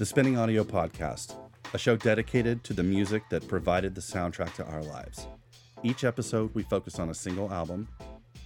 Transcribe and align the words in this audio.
The 0.00 0.06
Spinning 0.06 0.38
Audio 0.38 0.64
Podcast, 0.64 1.36
a 1.74 1.78
show 1.78 1.94
dedicated 1.94 2.64
to 2.64 2.72
the 2.72 2.82
music 2.82 3.22
that 3.28 3.46
provided 3.46 3.94
the 3.94 4.00
soundtrack 4.00 4.54
to 4.54 4.64
our 4.64 4.82
lives. 4.82 5.26
Each 5.82 6.04
episode, 6.04 6.54
we 6.54 6.62
focus 6.62 6.98
on 6.98 7.10
a 7.10 7.14
single 7.14 7.52
album, 7.52 7.86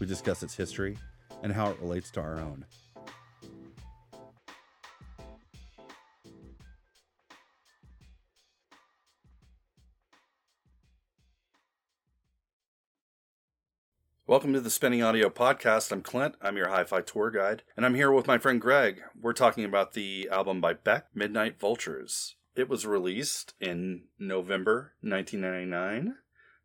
we 0.00 0.06
discuss 0.08 0.42
its 0.42 0.56
history, 0.56 0.98
and 1.44 1.52
how 1.52 1.70
it 1.70 1.78
relates 1.80 2.10
to 2.10 2.20
our 2.20 2.40
own. 2.40 2.64
Welcome 14.44 14.52
to 14.56 14.60
the 14.60 14.68
Spinning 14.68 15.02
Audio 15.02 15.30
Podcast. 15.30 15.90
I'm 15.90 16.02
Clint. 16.02 16.34
I'm 16.42 16.58
your 16.58 16.68
hi 16.68 16.84
fi 16.84 17.00
tour 17.00 17.30
guide. 17.30 17.62
And 17.78 17.86
I'm 17.86 17.94
here 17.94 18.12
with 18.12 18.26
my 18.26 18.36
friend 18.36 18.60
Greg. 18.60 19.00
We're 19.18 19.32
talking 19.32 19.64
about 19.64 19.94
the 19.94 20.28
album 20.30 20.60
by 20.60 20.74
Beck, 20.74 21.06
Midnight 21.14 21.58
Vultures. 21.58 22.36
It 22.54 22.68
was 22.68 22.84
released 22.84 23.54
in 23.58 24.02
November 24.18 24.92
1999. 25.00 26.16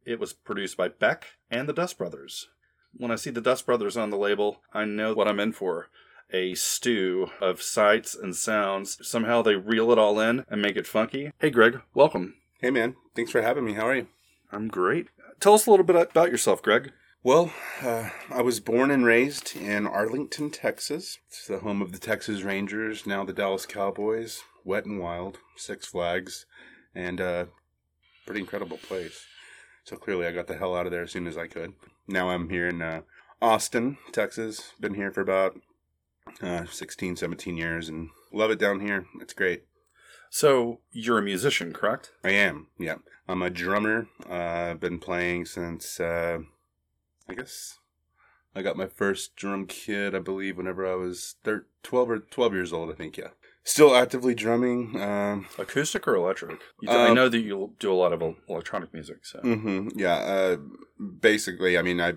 It 0.03 0.19
was 0.19 0.33
produced 0.33 0.75
by 0.75 0.89
Beck 0.89 1.37
and 1.49 1.69
the 1.69 1.73
Dust 1.73 1.97
Brothers. 1.97 2.49
When 2.97 3.11
I 3.11 3.15
see 3.15 3.29
the 3.29 3.39
Dust 3.39 3.65
Brothers 3.65 3.95
on 3.95 4.09
the 4.09 4.17
label, 4.17 4.59
I 4.73 4.83
know 4.83 5.13
what 5.13 5.29
I'm 5.29 5.39
in 5.39 5.53
for. 5.53 5.87
A 6.33 6.55
stew 6.55 7.29
of 7.39 7.61
sights 7.61 8.13
and 8.13 8.35
sounds. 8.35 8.97
Somehow 9.07 9.41
they 9.41 9.55
reel 9.55 9.89
it 9.93 9.97
all 9.97 10.19
in 10.19 10.43
and 10.49 10.61
make 10.61 10.75
it 10.75 10.85
funky. 10.85 11.31
Hey, 11.39 11.49
Greg, 11.49 11.79
welcome. 11.93 12.33
Hey, 12.59 12.71
man. 12.71 12.97
Thanks 13.15 13.31
for 13.31 13.41
having 13.41 13.63
me. 13.63 13.75
How 13.75 13.87
are 13.87 13.95
you? 13.95 14.07
I'm 14.51 14.67
great. 14.67 15.07
Tell 15.39 15.53
us 15.53 15.65
a 15.65 15.71
little 15.71 15.85
bit 15.85 15.95
about 15.95 16.29
yourself, 16.29 16.61
Greg. 16.61 16.91
Well, 17.21 17.51
uh, 17.81 18.11
I 18.29 18.41
was 18.41 18.61
born 18.61 18.91
and 18.91 19.05
raised 19.05 19.57
in 19.57 19.85
Arlington, 19.85 20.51
Texas. 20.51 21.19
It's 21.27 21.47
the 21.47 21.59
home 21.59 21.81
of 21.81 21.91
the 21.91 21.99
Texas 21.99 22.43
Rangers, 22.43 23.05
now 23.05 23.25
the 23.25 23.33
Dallas 23.33 23.65
Cowboys. 23.65 24.41
Wet 24.63 24.85
and 24.85 24.99
Wild, 24.99 25.39
Six 25.57 25.85
Flags, 25.85 26.45
and 26.95 27.19
uh, 27.19 27.45
pretty 28.25 28.39
incredible 28.39 28.77
place. 28.77 29.25
So 29.83 29.97
clearly, 29.97 30.27
I 30.27 30.31
got 30.31 30.47
the 30.47 30.57
hell 30.57 30.75
out 30.75 30.85
of 30.85 30.91
there 30.91 31.03
as 31.03 31.11
soon 31.11 31.27
as 31.27 31.37
I 31.37 31.47
could. 31.47 31.73
Now 32.07 32.29
I'm 32.29 32.49
here 32.49 32.69
in 32.69 32.81
uh, 32.81 33.01
Austin, 33.41 33.97
Texas. 34.11 34.73
Been 34.79 34.93
here 34.93 35.11
for 35.11 35.21
about 35.21 35.59
uh, 36.41 36.65
16, 36.65 37.17
17 37.17 37.57
years, 37.57 37.89
and 37.89 38.09
love 38.31 38.51
it 38.51 38.59
down 38.59 38.79
here. 38.79 39.07
It's 39.19 39.33
great. 39.33 39.63
So 40.29 40.79
you're 40.91 41.17
a 41.17 41.23
musician, 41.23 41.73
correct? 41.73 42.11
I 42.23 42.31
am. 42.31 42.67
Yeah, 42.77 42.97
I'm 43.27 43.41
a 43.41 43.49
drummer. 43.49 44.07
Uh, 44.29 44.33
I've 44.71 44.79
been 44.79 44.99
playing 44.99 45.45
since 45.45 45.99
uh, 45.99 46.39
I 47.29 47.33
guess 47.35 47.77
I 48.55 48.61
got 48.61 48.77
my 48.77 48.87
first 48.87 49.35
drum 49.35 49.67
kit, 49.67 50.15
I 50.15 50.19
believe, 50.19 50.57
whenever 50.57 50.85
I 50.91 50.95
was 50.95 51.35
thir- 51.43 51.67
12 51.83 52.09
or 52.09 52.19
12 52.19 52.53
years 52.53 52.73
old, 52.73 52.89
I 52.89 52.93
think, 52.95 53.17
yeah. 53.17 53.29
Still 53.63 53.95
actively 53.95 54.33
drumming. 54.33 54.99
Um, 54.99 55.45
Acoustic 55.59 56.07
or 56.07 56.15
electric? 56.15 56.59
You, 56.81 56.89
I 56.89 57.09
Um, 57.09 57.15
know 57.15 57.29
that 57.29 57.37
you 57.37 57.73
do 57.77 57.91
a 57.91 57.93
lot 57.93 58.13
of 58.13 58.23
electronic 58.47 58.91
music, 58.93 59.25
so. 59.25 59.39
hmm 59.41 59.89
yeah, 59.95 60.15
uh, 60.15 60.57
basically, 60.97 61.77
I 61.77 61.83
mean, 61.83 62.01
I 62.01 62.13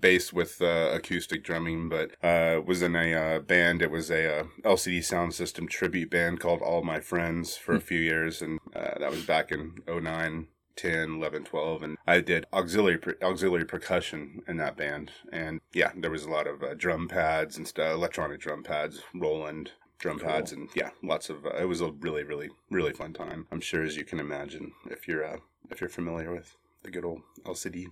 based 0.00 0.32
with 0.32 0.60
uh, 0.60 0.90
acoustic 0.92 1.44
drumming, 1.44 1.88
but 1.88 2.12
uh, 2.24 2.60
was 2.66 2.82
in 2.82 2.96
a 2.96 3.14
uh, 3.14 3.38
band. 3.40 3.82
It 3.82 3.90
was 3.90 4.10
a 4.10 4.40
uh, 4.40 4.44
LCD 4.64 4.98
Soundsystem 4.98 5.68
tribute 5.68 6.10
band 6.10 6.40
called 6.40 6.60
All 6.62 6.82
My 6.82 6.98
Friends 7.00 7.56
for 7.56 7.76
a 7.76 7.80
few 7.80 8.00
years, 8.00 8.42
and 8.42 8.58
uh, 8.74 8.98
that 8.98 9.10
was 9.10 9.24
back 9.24 9.52
in 9.52 9.74
09. 9.86 10.48
10, 10.76 11.16
11, 11.16 11.44
12, 11.44 11.82
and 11.82 11.96
I 12.06 12.20
did 12.20 12.46
auxiliary 12.52 12.98
per- 12.98 13.16
auxiliary 13.22 13.64
percussion 13.64 14.42
in 14.46 14.56
that 14.58 14.76
band. 14.76 15.10
And 15.32 15.60
yeah, 15.72 15.92
there 15.96 16.10
was 16.10 16.24
a 16.24 16.30
lot 16.30 16.46
of 16.46 16.62
uh, 16.62 16.74
drum 16.74 17.08
pads 17.08 17.56
and 17.56 17.66
stuff, 17.66 17.92
electronic 17.94 18.40
drum 18.40 18.62
pads, 18.62 19.02
Roland 19.14 19.72
drum 19.98 20.18
Cool. 20.18 20.28
pads, 20.28 20.52
and 20.52 20.68
yeah, 20.74 20.90
lots 21.02 21.30
of. 21.30 21.46
Uh, 21.46 21.56
it 21.56 21.64
was 21.68 21.80
a 21.80 21.90
really, 21.90 22.22
really, 22.24 22.50
really 22.70 22.92
fun 22.92 23.12
time. 23.12 23.46
I'm 23.50 23.60
sure, 23.60 23.82
as 23.82 23.96
you 23.96 24.04
can 24.04 24.20
imagine, 24.20 24.72
if 24.90 25.08
you're 25.08 25.24
uh, 25.24 25.38
if 25.70 25.80
you're 25.80 25.90
familiar 25.90 26.32
with 26.32 26.54
the 26.82 26.90
good 26.90 27.04
old 27.04 27.22
LCD. 27.44 27.86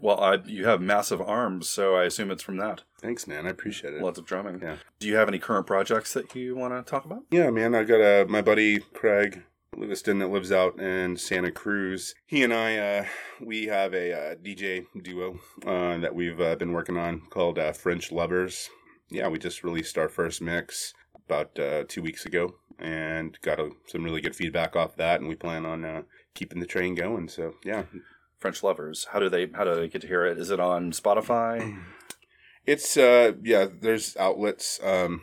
Well, 0.00 0.18
I, 0.20 0.36
you 0.46 0.64
have 0.66 0.80
massive 0.80 1.20
arms, 1.20 1.68
so 1.68 1.96
I 1.96 2.04
assume 2.04 2.30
it's 2.30 2.42
from 2.44 2.56
that. 2.58 2.82
Thanks, 3.02 3.26
man. 3.26 3.46
I 3.46 3.50
appreciate 3.50 3.92
it. 3.92 4.00
Lots 4.00 4.18
of 4.18 4.24
drumming. 4.24 4.60
Yeah. 4.62 4.76
Do 4.98 5.08
you 5.08 5.16
have 5.16 5.28
any 5.28 5.38
current 5.38 5.66
projects 5.66 6.14
that 6.14 6.34
you 6.34 6.54
want 6.56 6.72
to 6.72 6.88
talk 6.88 7.04
about? 7.04 7.24
Yeah, 7.30 7.50
man. 7.50 7.74
I 7.74 7.82
got 7.82 8.00
uh, 8.00 8.24
my 8.28 8.40
buddy 8.40 8.78
Craig 8.78 9.42
Lewiston 9.76 10.18
that 10.18 10.30
lives 10.30 10.50
out 10.50 10.80
in 10.80 11.16
Santa 11.16 11.50
Cruz. 11.50 12.14
He 12.26 12.42
and 12.42 12.52
I, 12.52 12.76
uh, 12.76 13.04
we 13.40 13.66
have 13.66 13.94
a 13.94 14.12
uh, 14.12 14.34
DJ 14.34 14.86
duo 15.00 15.38
uh, 15.64 15.98
that 15.98 16.14
we've 16.14 16.40
uh, 16.40 16.56
been 16.56 16.72
working 16.72 16.96
on 16.96 17.22
called 17.30 17.58
uh, 17.58 17.72
French 17.72 18.10
Lovers. 18.10 18.68
Yeah, 19.10 19.28
we 19.28 19.38
just 19.38 19.64
released 19.64 19.96
our 19.96 20.08
first 20.08 20.42
mix 20.42 20.92
about 21.26 21.58
uh, 21.58 21.84
two 21.88 22.02
weeks 22.02 22.26
ago 22.26 22.54
and 22.78 23.40
got 23.42 23.60
a, 23.60 23.70
some 23.86 24.02
really 24.04 24.20
good 24.20 24.34
feedback 24.34 24.74
off 24.74 24.96
that, 24.96 25.20
and 25.20 25.28
we 25.28 25.34
plan 25.34 25.64
on 25.64 25.84
uh, 25.84 26.02
keeping 26.34 26.60
the 26.60 26.66
train 26.66 26.94
going. 26.94 27.28
So 27.28 27.54
yeah, 27.64 27.84
French 28.38 28.62
Lovers. 28.62 29.06
How 29.12 29.20
do 29.20 29.28
they 29.28 29.48
how 29.54 29.64
do 29.64 29.74
they 29.74 29.88
get 29.88 30.02
to 30.02 30.08
hear 30.08 30.24
it? 30.26 30.38
Is 30.38 30.50
it 30.50 30.60
on 30.60 30.92
Spotify? 30.92 31.78
It's 32.66 32.98
uh 32.98 33.32
yeah, 33.42 33.66
there's 33.80 34.18
outlets 34.18 34.78
um 34.84 35.22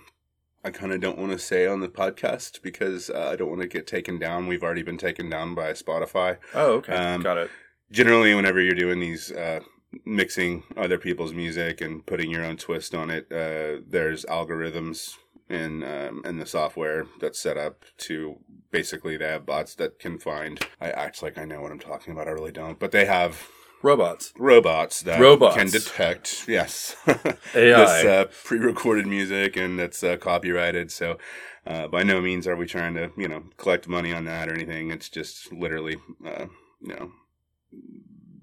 I 0.68 0.70
kind 0.70 0.92
of 0.92 1.00
don't 1.00 1.18
want 1.18 1.32
to 1.32 1.40
say 1.40 1.66
on 1.66 1.80
the 1.80 1.88
podcast 1.88 2.62
because 2.62 3.10
uh, 3.10 3.30
I 3.32 3.38
don't 3.38 3.48
want 3.48 3.62
to 3.62 3.70
get 3.70 3.88
taken 3.88 4.20
down. 4.20 4.48
We've 4.48 4.64
already 4.64 4.84
been 4.84 4.98
taken 4.98 5.30
down 5.30 5.56
by 5.56 5.72
Spotify. 5.72 6.40
Oh, 6.54 6.74
okay. 6.74 6.94
Um, 6.94 7.22
Got 7.22 7.38
it. 7.38 7.50
Generally, 7.90 8.36
whenever 8.36 8.60
you're 8.60 8.76
doing 8.76 9.00
these 9.00 9.32
uh, 9.32 9.62
mixing 10.04 10.64
other 10.76 10.98
people's 10.98 11.34
music 11.34 11.80
and 11.80 12.06
putting 12.06 12.30
your 12.30 12.44
own 12.44 12.58
twist 12.58 12.94
on 12.94 13.10
it, 13.10 13.32
uh, 13.32 13.82
there's 13.88 14.26
algorithms 14.26 15.16
in 15.50 15.84
um, 15.84 16.22
in 16.26 16.38
the 16.38 16.46
software 16.46 17.06
that's 17.22 17.40
set 17.40 17.56
up 17.56 17.86
to 18.00 18.36
basically 18.70 19.16
they 19.16 19.30
have 19.30 19.46
bots 19.46 19.74
that 19.76 20.00
can 20.00 20.20
find. 20.20 20.60
I 20.82 20.92
act 20.92 21.24
like 21.24 21.38
I 21.38 21.46
know 21.46 21.62
what 21.62 21.72
I'm 21.72 21.80
talking 21.80 22.12
about. 22.12 22.28
I 22.28 22.32
really 22.32 22.52
don't, 22.52 22.78
but 22.78 22.92
they 22.92 23.06
have 23.06 23.48
Robots. 23.84 24.34
robots 24.38 25.02
that 25.02 25.20
Robots. 25.20 25.56
can 25.56 25.70
detect 25.70 26.46
yes 26.48 26.96
AI. 27.08 27.24
this 27.54 28.06
uh, 28.06 28.26
pre-recorded 28.44 29.06
music 29.08 29.56
and 29.56 29.78
that's 29.80 30.04
uh, 30.04 30.18
copyrighted 30.18 30.92
so 30.92 31.18
uh, 31.66 31.88
by 31.88 32.02
no 32.04 32.20
means 32.22 32.48
are 32.48 32.56
we 32.56 32.66
trying 32.66 32.94
to 32.96 33.12
you 33.18 33.28
know 33.28 33.44
collect 33.58 33.88
money 33.88 34.12
on 34.14 34.26
that 34.26 34.50
or 34.50 34.54
anything 34.54 34.90
it's 34.92 35.10
just 35.10 35.52
literally 35.54 35.98
uh, 36.26 36.46
you 36.82 36.96
know 36.96 37.12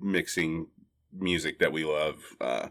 mixing 0.00 0.69
music 1.12 1.59
that 1.59 1.73
we 1.73 1.84
love 1.84 2.17
uh, 2.41 2.69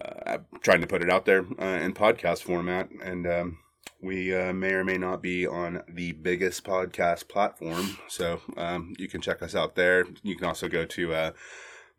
uh, 0.00 0.38
trying 0.60 0.80
to 0.80 0.86
put 0.86 1.02
it 1.02 1.10
out 1.10 1.24
there 1.24 1.44
uh, 1.60 1.64
in 1.82 1.92
podcast 1.94 2.42
format 2.42 2.88
and 3.02 3.26
um, 3.26 3.58
we 4.00 4.34
uh, 4.34 4.52
may 4.52 4.72
or 4.72 4.84
may 4.84 4.98
not 4.98 5.22
be 5.22 5.46
on 5.46 5.82
the 5.88 6.12
biggest 6.12 6.64
podcast 6.64 7.28
platform 7.28 7.96
so 8.08 8.40
um, 8.56 8.94
you 8.98 9.08
can 9.08 9.20
check 9.20 9.42
us 9.42 9.54
out 9.54 9.74
there 9.74 10.04
you 10.22 10.36
can 10.36 10.46
also 10.46 10.68
go 10.68 10.84
to 10.84 11.12
uh, 11.14 11.30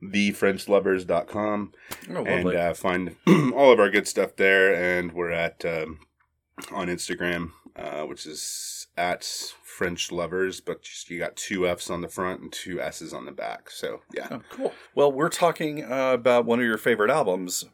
thefrenchlovers.com 0.03 1.72
Oh, 2.09 2.25
and 2.25 2.47
uh, 2.53 2.73
find 2.73 3.16
all 3.28 3.72
of 3.72 3.79
our 3.79 3.90
good 3.90 4.07
stuff 4.07 4.35
there. 4.35 4.73
And 4.73 5.13
we're 5.13 5.31
at 5.31 5.63
um, 5.66 6.00
on 6.72 6.88
Instagram, 6.88 7.51
uh, 7.75 8.02
which 8.03 8.25
is 8.25 8.88
at 8.97 9.23
French 9.63 10.12
Lovers, 10.12 10.62
but 10.62 10.88
you 11.09 11.17
got 11.17 11.35
two 11.35 11.67
F's 11.67 11.90
on 11.90 12.02
the 12.02 12.07
front 12.07 12.41
and 12.41 12.52
two 12.52 12.79
S's 12.79 13.13
on 13.13 13.25
the 13.25 13.31
back. 13.31 13.69
So 13.69 14.02
yeah, 14.13 14.28
Oh, 14.31 14.41
cool. 14.50 14.73
Well, 14.94 15.12
we're 15.12 15.29
talking 15.29 15.84
uh, 15.84 16.13
about 16.13 16.46
one 16.46 16.59
of 16.59 16.66
your 16.66 16.78
favorite 16.78 17.09
albums, 17.12 17.66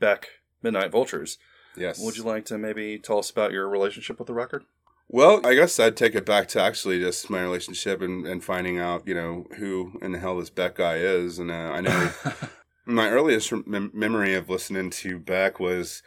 Beck, 0.00 0.28
Midnight 0.62 0.90
Vultures. 0.92 1.38
Yes. 1.76 2.00
Would 2.00 2.16
you 2.16 2.24
like 2.24 2.44
to 2.46 2.58
maybe 2.58 2.98
tell 2.98 3.18
us 3.18 3.30
about 3.30 3.52
your 3.52 3.68
relationship 3.68 4.18
with 4.18 4.26
the 4.26 4.34
record? 4.34 4.64
Well, 5.08 5.46
I 5.46 5.54
guess 5.54 5.78
I'd 5.78 5.96
take 5.96 6.14
it 6.14 6.24
back 6.24 6.48
to 6.48 6.60
actually 6.60 6.98
just 6.98 7.28
my 7.28 7.42
relationship 7.42 8.00
and, 8.00 8.26
and 8.26 8.42
finding 8.42 8.78
out, 8.78 9.06
you 9.06 9.14
know, 9.14 9.46
who 9.58 9.98
in 10.00 10.12
the 10.12 10.18
hell 10.18 10.38
this 10.38 10.50
Beck 10.50 10.76
guy 10.76 10.96
is. 10.96 11.38
And 11.38 11.50
uh, 11.50 11.54
I 11.54 11.80
know 11.80 12.12
my 12.86 13.10
earliest 13.10 13.52
rem- 13.52 13.90
memory 13.92 14.34
of 14.34 14.48
listening 14.48 14.90
to 14.90 15.18
Beck 15.18 15.60
was, 15.60 16.02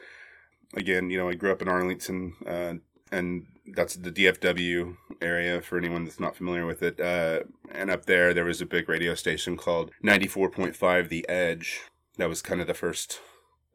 again, 0.74 1.10
you 1.10 1.18
know, 1.18 1.30
I 1.30 1.36
grew 1.36 1.52
up 1.52 1.62
in 1.62 1.68
Arlington, 1.68 2.34
uh, 2.46 2.74
and 3.12 3.46
that's 3.76 3.96
the 3.96 4.12
DFW 4.12 4.98
area 5.22 5.62
for 5.62 5.78
anyone 5.78 6.04
that's 6.04 6.20
not 6.20 6.36
familiar 6.36 6.66
with 6.66 6.82
it. 6.82 7.00
Uh, 7.00 7.42
and 7.72 7.92
up 7.92 8.06
there, 8.06 8.34
there 8.34 8.46
was 8.46 8.62
a 8.62 8.66
big 8.66 8.90
radio 8.90 9.14
station 9.14 9.58
called 9.58 9.92
94.5 10.04 11.10
The 11.10 11.28
Edge. 11.30 11.82
That 12.18 12.30
was 12.30 12.42
kind 12.42 12.62
of 12.62 12.68
the 12.68 12.74
first. 12.74 13.20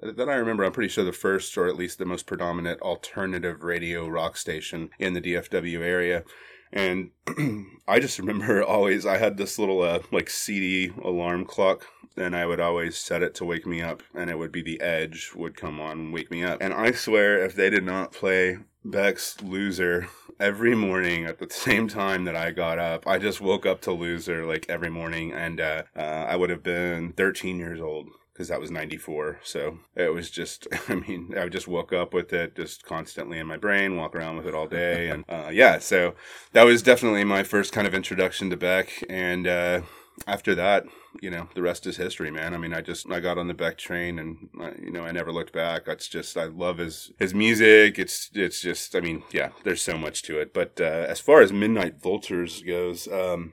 That 0.03 0.29
I 0.29 0.35
remember, 0.35 0.65
I'm 0.65 0.73
pretty 0.73 0.89
sure 0.89 1.05
the 1.05 1.13
first, 1.13 1.57
or 1.57 1.69
at 1.69 1.77
least 1.77 1.99
the 1.99 2.05
most 2.05 2.27
predominant 2.27 2.81
alternative 2.81 3.63
radio 3.63 4.09
rock 4.09 4.37
station 4.37 4.91
in 4.99 5.15
the 5.15 5.21
DFW 5.21 5.81
area. 5.81 6.25
And 6.73 7.11
I 7.87 8.01
just 8.01 8.19
remember 8.19 8.63
always, 8.65 9.07
I 9.07 9.19
had 9.19 9.37
this 9.37 9.59
little 9.59 9.83
uh, 9.83 10.01
like 10.11 10.29
CD 10.29 10.93
alarm 11.05 11.45
clock, 11.45 11.87
and 12.17 12.35
I 12.35 12.47
would 12.47 12.61
always 12.61 12.97
set 12.97 13.23
it 13.23 13.35
to 13.37 13.45
wake 13.45 13.67
me 13.67 13.81
up, 13.81 14.03
and 14.15 14.29
it 14.29 14.39
would 14.39 14.51
be 14.51 14.63
the 14.63 14.81
Edge 14.81 15.33
would 15.37 15.57
come 15.57 15.81
on 15.81 15.99
and 15.99 16.13
wake 16.13 16.31
me 16.31 16.43
up. 16.43 16.61
And 16.61 16.75
I 16.75 16.93
swear, 16.93 17.43
if 17.45 17.55
they 17.55 17.71
did 17.71 17.85
not 17.85 18.13
play 18.13 18.59
Beck's 18.85 19.41
Loser 19.41 20.09
every 20.41 20.75
morning 20.75 21.27
at 21.27 21.39
the 21.39 21.49
same 21.51 21.87
time 21.87 22.25
that 22.25 22.35
I 22.35 22.51
got 22.51 22.81
up, 22.81 23.07
I 23.07 23.19
just 23.19 23.41
woke 23.41 23.67
up 23.67 23.81
to 23.83 23.93
Loser 23.93 24.45
like 24.47 24.67
every 24.69 24.91
morning, 24.91 25.33
and 25.33 25.61
uh, 25.61 25.83
uh, 25.95 26.01
I 26.01 26.35
would 26.35 26.51
have 26.51 26.65
been 26.65 27.13
13 27.13 27.59
years 27.59 27.81
old. 27.81 28.09
Because 28.33 28.49
that 28.49 28.61
was 28.61 28.71
94 28.71 29.41
so 29.43 29.79
it 29.95 30.13
was 30.13 30.31
just 30.31 30.67
i 30.89 30.95
mean 30.95 31.35
i 31.39 31.49
just 31.49 31.69
woke 31.69 31.93
up 31.93 32.15
with 32.15 32.33
it 32.33 32.57
just 32.57 32.85
constantly 32.85 33.39
in 33.39 33.47
my 33.47 33.57
brain 33.57 33.97
walk 33.97 34.15
around 34.15 34.37
with 34.37 34.47
it 34.47 34.55
all 34.55 34.67
day 34.67 35.09
and 35.11 35.25
uh, 35.29 35.51
yeah 35.53 35.79
so 35.79 36.15
that 36.53 36.65
was 36.65 36.83
definitely 36.83 37.25
my 37.25 37.43
first 37.43 37.73
kind 37.73 37.87
of 37.87 37.95
introduction 37.95 38.51
to 38.51 38.57
beck 38.57 39.05
and 39.09 39.47
uh, 39.47 39.81
after 40.27 40.55
that 40.55 40.85
you 41.21 41.31
know 41.31 41.49
the 41.55 41.63
rest 41.63 41.87
is 41.87 41.97
history 41.97 42.31
man. 42.31 42.55
I 42.55 42.59
mean 42.59 42.73
i 42.73 42.81
just 42.81 43.11
i 43.11 43.21
got 43.21 43.39
on 43.39 43.49
the 43.49 43.55
beck 43.55 43.77
train 43.77 44.19
and 44.19 44.49
uh, 44.61 44.71
you 44.81 44.91
know 44.91 45.05
i 45.05 45.13
never 45.13 45.33
looked 45.33 45.53
back. 45.53 45.83
It's 45.87 46.09
just 46.09 46.37
i 46.37 46.45
love 46.45 46.79
his 46.79 47.13
his 47.19 47.35
music. 47.35 47.99
It's 47.99 48.31
it's 48.35 48.61
just 48.61 48.95
i 48.95 49.01
mean 49.01 49.23
yeah 49.33 49.51
there's 49.65 49.83
so 49.83 49.99
much 49.99 50.23
to 50.23 50.39
it. 50.39 50.55
But 50.55 50.81
uh, 50.81 51.07
as 51.09 51.21
far 51.21 51.41
as 51.41 51.53
midnight 51.53 52.01
vultures 52.01 52.63
goes 52.63 53.09
um 53.09 53.53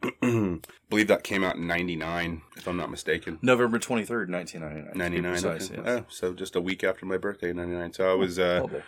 believe 0.90 1.08
that 1.08 1.24
came 1.24 1.42
out 1.42 1.56
in 1.56 1.66
99 1.66 2.42
if 2.56 2.68
i'm 2.68 2.76
not 2.76 2.90
mistaken 2.90 3.38
November 3.42 3.78
23rd, 3.78 4.30
1999. 4.30 4.92
99 4.94 5.32
Precise, 5.32 5.70
okay. 5.70 5.82
yes. 5.84 6.00
oh, 6.00 6.04
so 6.08 6.32
just 6.32 6.54
a 6.54 6.60
week 6.60 6.84
after 6.84 7.04
my 7.04 7.16
birthday 7.16 7.52
99 7.52 7.92
so 7.94 8.10
i 8.10 8.14
was 8.14 8.38
uh 8.38 8.66
Well, 8.70 8.82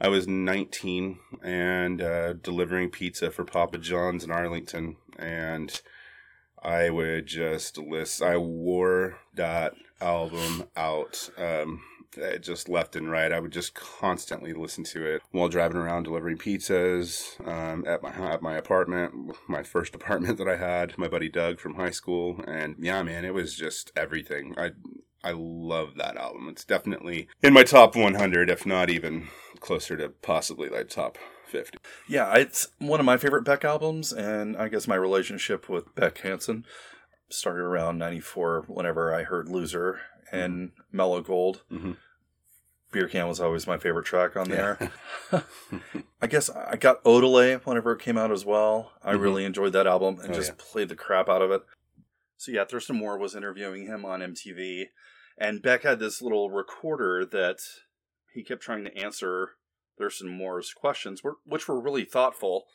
I 0.00 0.08
was 0.08 0.28
19 0.28 1.18
and 1.42 2.02
uh, 2.02 2.34
delivering 2.34 2.90
pizza 2.90 3.30
for 3.30 3.44
Papa 3.44 3.78
John's 3.78 4.24
in 4.24 4.30
Arlington, 4.30 4.96
and 5.18 5.80
I 6.62 6.90
would 6.90 7.26
just 7.26 7.78
list. 7.78 8.22
I 8.22 8.36
wore 8.36 9.18
that 9.34 9.74
album 10.00 10.64
out, 10.76 11.30
um, 11.38 11.80
just 12.40 12.68
left 12.68 12.96
and 12.96 13.10
right. 13.10 13.32
I 13.32 13.40
would 13.40 13.52
just 13.52 13.74
constantly 13.74 14.52
listen 14.52 14.84
to 14.84 15.04
it 15.06 15.22
while 15.30 15.48
driving 15.48 15.76
around 15.78 16.04
delivering 16.04 16.38
pizzas 16.38 17.40
um, 17.46 17.84
at 17.86 18.02
my 18.02 18.10
at 18.10 18.42
my 18.42 18.56
apartment, 18.56 19.36
my 19.48 19.62
first 19.62 19.94
apartment 19.94 20.38
that 20.38 20.48
I 20.48 20.56
had. 20.56 20.96
My 20.98 21.08
buddy 21.08 21.28
Doug 21.28 21.58
from 21.58 21.74
high 21.74 21.90
school, 21.90 22.40
and 22.46 22.76
yeah, 22.78 23.02
man, 23.02 23.24
it 23.24 23.34
was 23.34 23.54
just 23.54 23.92
everything. 23.96 24.54
I 24.58 24.70
I 25.24 25.32
love 25.36 25.94
that 25.96 26.16
album. 26.16 26.48
It's 26.48 26.64
definitely 26.64 27.28
in 27.42 27.52
my 27.52 27.64
top 27.64 27.96
100, 27.96 28.48
if 28.48 28.64
not 28.64 28.90
even 28.90 29.28
closer 29.60 29.96
to 29.96 30.10
possibly 30.10 30.68
like 30.68 30.88
top 30.88 31.18
50. 31.48 31.78
Yeah, 32.08 32.32
it's 32.36 32.68
one 32.78 33.00
of 33.00 33.06
my 33.06 33.16
favorite 33.16 33.44
Beck 33.44 33.64
albums, 33.64 34.12
and 34.12 34.56
I 34.56 34.68
guess 34.68 34.86
my 34.86 34.94
relationship 34.94 35.68
with 35.68 35.94
Beck 35.94 36.18
Hansen 36.18 36.64
started 37.28 37.62
around 37.62 37.98
94 37.98 38.66
whenever 38.68 39.12
I 39.12 39.24
heard 39.24 39.48
Loser 39.48 40.00
and 40.30 40.70
Mellow 40.92 41.22
Gold. 41.22 41.62
Mhm. 41.72 41.96
Beer 42.96 43.08
Can 43.08 43.28
was 43.28 43.40
always 43.40 43.66
my 43.66 43.76
favorite 43.76 44.06
track 44.06 44.36
on 44.38 44.48
there. 44.48 44.90
I 46.22 46.26
guess 46.26 46.48
I 46.48 46.76
got 46.76 47.04
Odelay 47.04 47.60
whenever 47.66 47.92
it 47.92 48.00
came 48.00 48.16
out 48.16 48.32
as 48.32 48.46
well. 48.46 48.92
I 49.02 49.12
Mhm. 49.12 49.20
really 49.20 49.44
enjoyed 49.44 49.74
that 49.74 49.86
album 49.86 50.18
and 50.20 50.30
Oh, 50.32 50.34
just 50.34 50.52
yeah. 50.52 50.54
played 50.58 50.88
the 50.88 50.96
crap 50.96 51.28
out 51.28 51.42
of 51.42 51.50
it. 51.50 51.62
So 52.38 52.52
yeah, 52.52 52.64
Thurston 52.64 52.96
Moore 52.96 53.18
was 53.18 53.34
interviewing 53.36 53.84
him 53.86 54.06
on 54.06 54.22
MTV, 54.22 54.86
and 55.36 55.60
Beck 55.60 55.82
had 55.82 55.98
this 55.98 56.22
little 56.22 56.50
recorder 56.50 57.26
that 57.26 57.58
he 58.32 58.42
kept 58.42 58.62
trying 58.62 58.84
to 58.84 58.96
answer 58.96 59.56
Thurston 59.98 60.28
Moore's 60.30 60.72
questions, 60.72 61.20
which 61.44 61.68
were 61.68 61.78
really 61.80 62.04
thoughtful. 62.06 62.66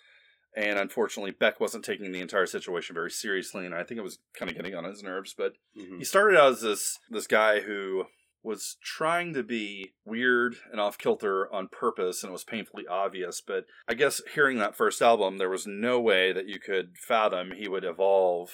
And 0.56 0.77
unfortunately, 0.77 1.31
Beck 1.31 1.59
wasn't 1.59 1.83
taking 1.85 2.12
the 2.12 2.19
entire 2.21 2.45
situation 2.45 2.94
very 2.94 3.09
seriously, 3.09 3.65
and 3.65 3.73
I 3.73 3.83
think 3.83 3.97
it 4.00 4.03
was 4.03 4.19
kind 4.35 4.51
of 4.51 4.56
getting 4.57 4.75
on 4.75 4.83
his 4.83 5.01
nerves. 5.01 5.33
But 5.35 5.53
Mhm. 5.75 5.97
he 5.97 6.03
started 6.03 6.38
out 6.38 6.51
as 6.51 6.62
this 6.62 7.00
this 7.09 7.25
guy 7.25 7.62
who 7.62 8.06
was 8.44 8.78
trying 8.84 9.34
to 9.34 9.44
be 9.44 9.94
weird 10.06 10.56
and 10.72 10.82
off 10.82 10.98
kilter 10.98 11.52
on 11.54 11.68
purpose, 11.68 12.24
and 12.24 12.30
it 12.30 12.34
was 12.34 12.44
painfully 12.44 12.86
obvious. 12.88 13.42
But 13.42 13.66
I 13.88 13.94
guess 13.94 14.22
hearing 14.34 14.58
that 14.58 14.76
first 14.76 15.02
album, 15.02 15.38
there 15.38 15.50
was 15.50 15.68
no 15.68 16.00
way 16.00 16.34
that 16.34 16.48
you 16.48 16.60
could 16.60 16.98
fathom 16.98 17.52
he 17.52 17.68
would 17.68 17.84
evolve 17.84 18.50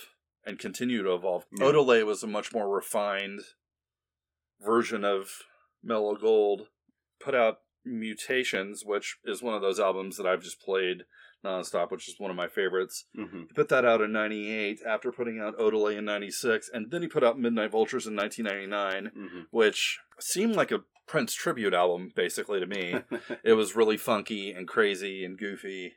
and 0.45 0.59
continue 0.59 1.03
to 1.03 1.13
evolve. 1.13 1.45
Yeah. 1.57 1.65
Odelay 1.65 2.05
was 2.05 2.23
a 2.23 2.27
much 2.27 2.53
more 2.53 2.69
refined 2.69 3.41
version 4.61 5.03
of 5.03 5.29
Mellow 5.83 6.15
Gold. 6.15 6.67
Put 7.19 7.35
out 7.35 7.59
Mutations, 7.85 8.83
which 8.85 9.17
is 9.23 9.41
one 9.41 9.53
of 9.53 9.61
those 9.61 9.79
albums 9.79 10.17
that 10.17 10.25
I've 10.25 10.43
just 10.43 10.61
played 10.61 11.03
nonstop, 11.43 11.91
which 11.91 12.07
is 12.09 12.19
one 12.19 12.31
of 12.31 12.37
my 12.37 12.47
favorites. 12.47 13.05
Mhm. 13.15 13.47
He 13.47 13.53
put 13.53 13.69
that 13.69 13.85
out 13.85 14.01
in 14.01 14.11
98 14.11 14.81
after 14.85 15.11
putting 15.11 15.39
out 15.39 15.57
Odelay 15.57 15.97
in 15.97 16.05
96, 16.05 16.69
and 16.69 16.89
then 16.91 17.01
he 17.01 17.07
put 17.07 17.23
out 17.23 17.39
Midnight 17.39 17.71
Vultures 17.71 18.07
in 18.07 18.15
1999, 18.15 19.11
Mhm. 19.15 19.47
which 19.51 19.99
seemed 20.19 20.55
like 20.55 20.71
a 20.71 20.83
Prince 21.05 21.33
tribute 21.33 21.73
album, 21.73 22.11
basically, 22.15 22.59
to 22.59 22.65
me. 22.65 22.95
it 23.43 23.53
was 23.53 23.75
really 23.77 23.95
funky 23.97 24.51
and 24.51 24.67
crazy 24.67 25.23
and 25.23 25.37
goofy. 25.37 25.95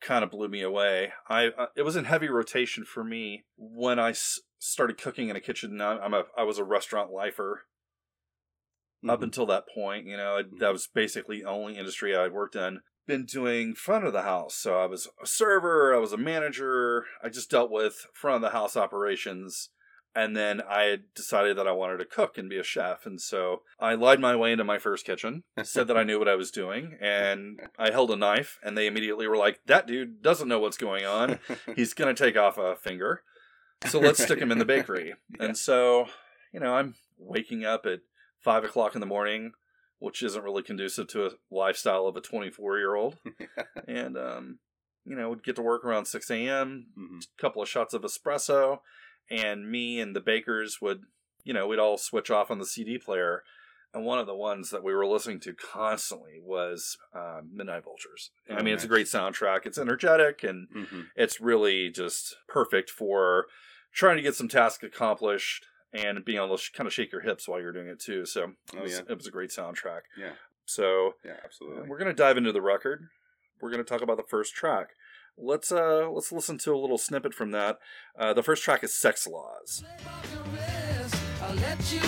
Kind 0.00 0.22
of 0.22 0.30
blew 0.30 0.48
me 0.48 0.62
away. 0.62 1.12
I 1.28 1.46
uh, 1.48 1.66
It 1.74 1.82
was 1.82 1.96
in 1.96 2.04
heavy 2.04 2.28
rotation 2.28 2.84
for 2.84 3.02
me 3.02 3.46
when 3.56 3.98
I 3.98 4.10
s- 4.10 4.38
started 4.58 4.96
cooking 4.96 5.28
in 5.28 5.34
a 5.34 5.40
kitchen. 5.40 5.80
I'm 5.80 6.14
a, 6.14 6.26
I 6.36 6.44
was 6.44 6.58
a 6.58 6.64
restaurant 6.64 7.10
lifer 7.10 7.66
up 9.08 9.20
Mhm. 9.20 9.24
until 9.24 9.46
that 9.46 9.66
point, 9.68 10.06
you 10.06 10.16
know, 10.16 10.40
that 10.60 10.72
was 10.72 10.86
basically 10.86 11.40
the 11.40 11.48
only 11.48 11.76
industry 11.76 12.14
I'd 12.14 12.32
worked 12.32 12.54
in. 12.56 12.80
Been 13.06 13.24
doing 13.24 13.74
front 13.74 14.06
of 14.06 14.12
the 14.12 14.22
house. 14.22 14.54
So 14.54 14.78
I 14.78 14.86
was 14.86 15.08
a 15.22 15.26
server, 15.26 15.94
I 15.94 15.98
was 15.98 16.12
a 16.12 16.16
manager, 16.16 17.04
I 17.22 17.28
just 17.28 17.50
dealt 17.50 17.70
with 17.70 18.06
front 18.12 18.36
of 18.36 18.42
the 18.42 18.56
house 18.56 18.76
operations. 18.76 19.70
And 20.16 20.36
then 20.36 20.62
I 20.62 20.82
had 20.84 21.02
decided 21.14 21.58
that 21.58 21.66
I 21.66 21.72
wanted 21.72 21.98
to 21.98 22.04
cook 22.04 22.38
and 22.38 22.48
be 22.48 22.56
a 22.56 22.62
chef. 22.62 23.04
And 23.04 23.20
so 23.20 23.62
I 23.80 23.94
lied 23.94 24.20
my 24.20 24.36
way 24.36 24.52
into 24.52 24.62
my 24.62 24.78
first 24.78 25.04
kitchen, 25.04 25.42
said 25.64 25.88
that 25.88 25.96
I 25.96 26.04
knew 26.04 26.20
what 26.20 26.28
I 26.28 26.36
was 26.36 26.52
doing, 26.52 26.96
and 27.00 27.60
I 27.78 27.90
held 27.90 28.12
a 28.12 28.16
knife, 28.16 28.60
and 28.62 28.78
they 28.78 28.86
immediately 28.86 29.26
were 29.26 29.36
like, 29.36 29.58
That 29.66 29.88
dude 29.88 30.22
doesn't 30.22 30.46
know 30.46 30.60
what's 30.60 30.76
going 30.76 31.04
on. 31.04 31.40
He's 31.74 31.94
going 31.94 32.14
to 32.14 32.24
take 32.24 32.36
off 32.36 32.58
a 32.58 32.76
finger. 32.76 33.22
So 33.86 33.98
let's 33.98 34.22
stick 34.22 34.38
him 34.38 34.52
in 34.52 34.58
the 34.58 34.64
bakery. 34.64 35.14
And 35.40 35.58
so, 35.58 36.06
you 36.52 36.60
know, 36.60 36.74
I'm 36.74 36.94
waking 37.18 37.64
up 37.64 37.84
at 37.84 38.00
five 38.38 38.62
o'clock 38.62 38.94
in 38.94 39.00
the 39.00 39.06
morning, 39.06 39.52
which 39.98 40.22
isn't 40.22 40.42
really 40.44 40.62
conducive 40.62 41.06
to 41.08 41.26
a 41.26 41.30
lifestyle 41.50 42.06
of 42.06 42.16
a 42.16 42.20
24 42.20 42.78
year 42.78 42.94
old. 42.94 43.18
and, 43.86 44.16
um, 44.16 44.58
you 45.04 45.14
know, 45.16 45.28
would 45.28 45.44
get 45.44 45.56
to 45.56 45.62
work 45.62 45.84
around 45.84 46.06
6 46.06 46.30
a.m., 46.30 46.86
a 46.98 47.40
couple 47.40 47.62
of 47.62 47.68
shots 47.68 47.92
of 47.94 48.02
espresso, 48.02 48.78
and 49.30 49.70
me 49.70 50.00
and 50.00 50.14
the 50.16 50.20
bakers 50.20 50.78
would, 50.80 51.02
you 51.44 51.52
know, 51.52 51.66
we'd 51.66 51.78
all 51.78 51.98
switch 51.98 52.30
off 52.30 52.50
on 52.50 52.58
the 52.58 52.66
CD 52.66 52.98
player. 52.98 53.42
And 53.92 54.04
one 54.04 54.18
of 54.18 54.26
the 54.26 54.34
ones 54.34 54.70
that 54.70 54.82
we 54.82 54.92
were 54.92 55.06
listening 55.06 55.38
to 55.40 55.52
constantly 55.54 56.40
was 56.42 56.96
uh, 57.14 57.42
Midnight 57.48 57.84
Vultures. 57.84 58.30
I 58.50 58.54
Oh, 58.54 58.62
mean, 58.62 58.74
it's 58.74 58.82
a 58.82 58.88
great 58.88 59.06
soundtrack. 59.06 59.66
It's 59.66 59.78
energetic 59.78 60.42
and 60.42 60.66
Mhm. 60.74 61.06
it's 61.14 61.40
really 61.40 61.90
just 61.90 62.36
perfect 62.48 62.90
for 62.90 63.46
trying 63.92 64.16
to 64.16 64.22
get 64.22 64.34
some 64.34 64.48
tasks 64.48 64.82
accomplished 64.82 65.66
and 65.94 66.24
being 66.24 66.36
able 66.38 66.56
to 66.56 66.62
sh- 66.62 66.70
kind 66.70 66.86
of 66.86 66.92
shake 66.92 67.12
your 67.12 67.20
hips 67.22 67.48
while 67.48 67.60
you're 67.60 67.72
doing 67.72 67.86
it 67.88 68.00
too. 68.00 68.26
So 68.26 68.44
it 68.44 68.50
Oh, 68.76 68.82
was, 68.82 68.92
yeah. 68.92 69.00
it 69.08 69.16
was 69.16 69.26
a 69.26 69.30
great 69.30 69.50
soundtrack. 69.50 70.00
Yeah. 70.18 70.32
So 70.66 71.14
Yeah, 71.24 71.36
absolutely. 71.44 71.88
we're 71.88 71.98
gonna 71.98 72.12
dive 72.12 72.36
into 72.36 72.52
the 72.52 72.60
record. 72.62 73.08
We're 73.60 73.70
gonna 73.70 73.84
talk 73.84 74.02
about 74.02 74.16
the 74.16 74.22
first 74.24 74.54
track. 74.54 74.90
Let's 75.38 75.72
uh 75.72 76.08
let's 76.10 76.30
listen 76.32 76.58
to 76.58 76.74
a 76.74 76.78
little 76.78 76.98
snippet 76.98 77.34
from 77.34 77.50
that. 77.52 77.78
Uh, 78.18 78.32
the 78.34 78.42
first 78.42 78.62
track 78.62 78.84
is 78.84 78.92
"Sexx 78.92 79.28
Laws." 79.28 79.84
I'll 81.42 81.54
let 81.56 81.92
you 81.92 82.00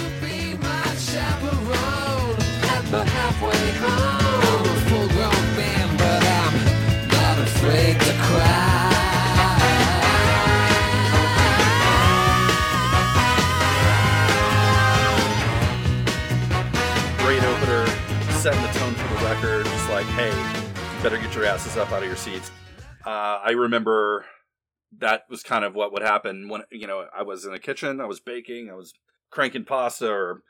better 21.06 21.18
get 21.22 21.36
your 21.36 21.44
asses 21.44 21.76
up 21.76 21.92
out 21.92 22.02
of 22.02 22.08
your 22.08 22.16
seats. 22.16 22.50
Uh, 23.06 23.38
I 23.44 23.52
remember 23.52 24.24
that 24.98 25.22
was 25.30 25.44
kind 25.44 25.64
of 25.64 25.72
what 25.72 25.92
would 25.92 26.02
happen 26.02 26.48
when 26.48 26.62
you 26.72 26.88
know 26.88 27.06
I 27.16 27.22
was 27.22 27.44
in 27.44 27.52
the 27.52 27.60
kitchen, 27.60 28.00
I 28.00 28.06
was 28.06 28.18
baking, 28.18 28.68
I 28.68 28.74
was 28.74 28.92
cranking 29.30 29.64
pasta 29.64 30.10
or 30.10 30.42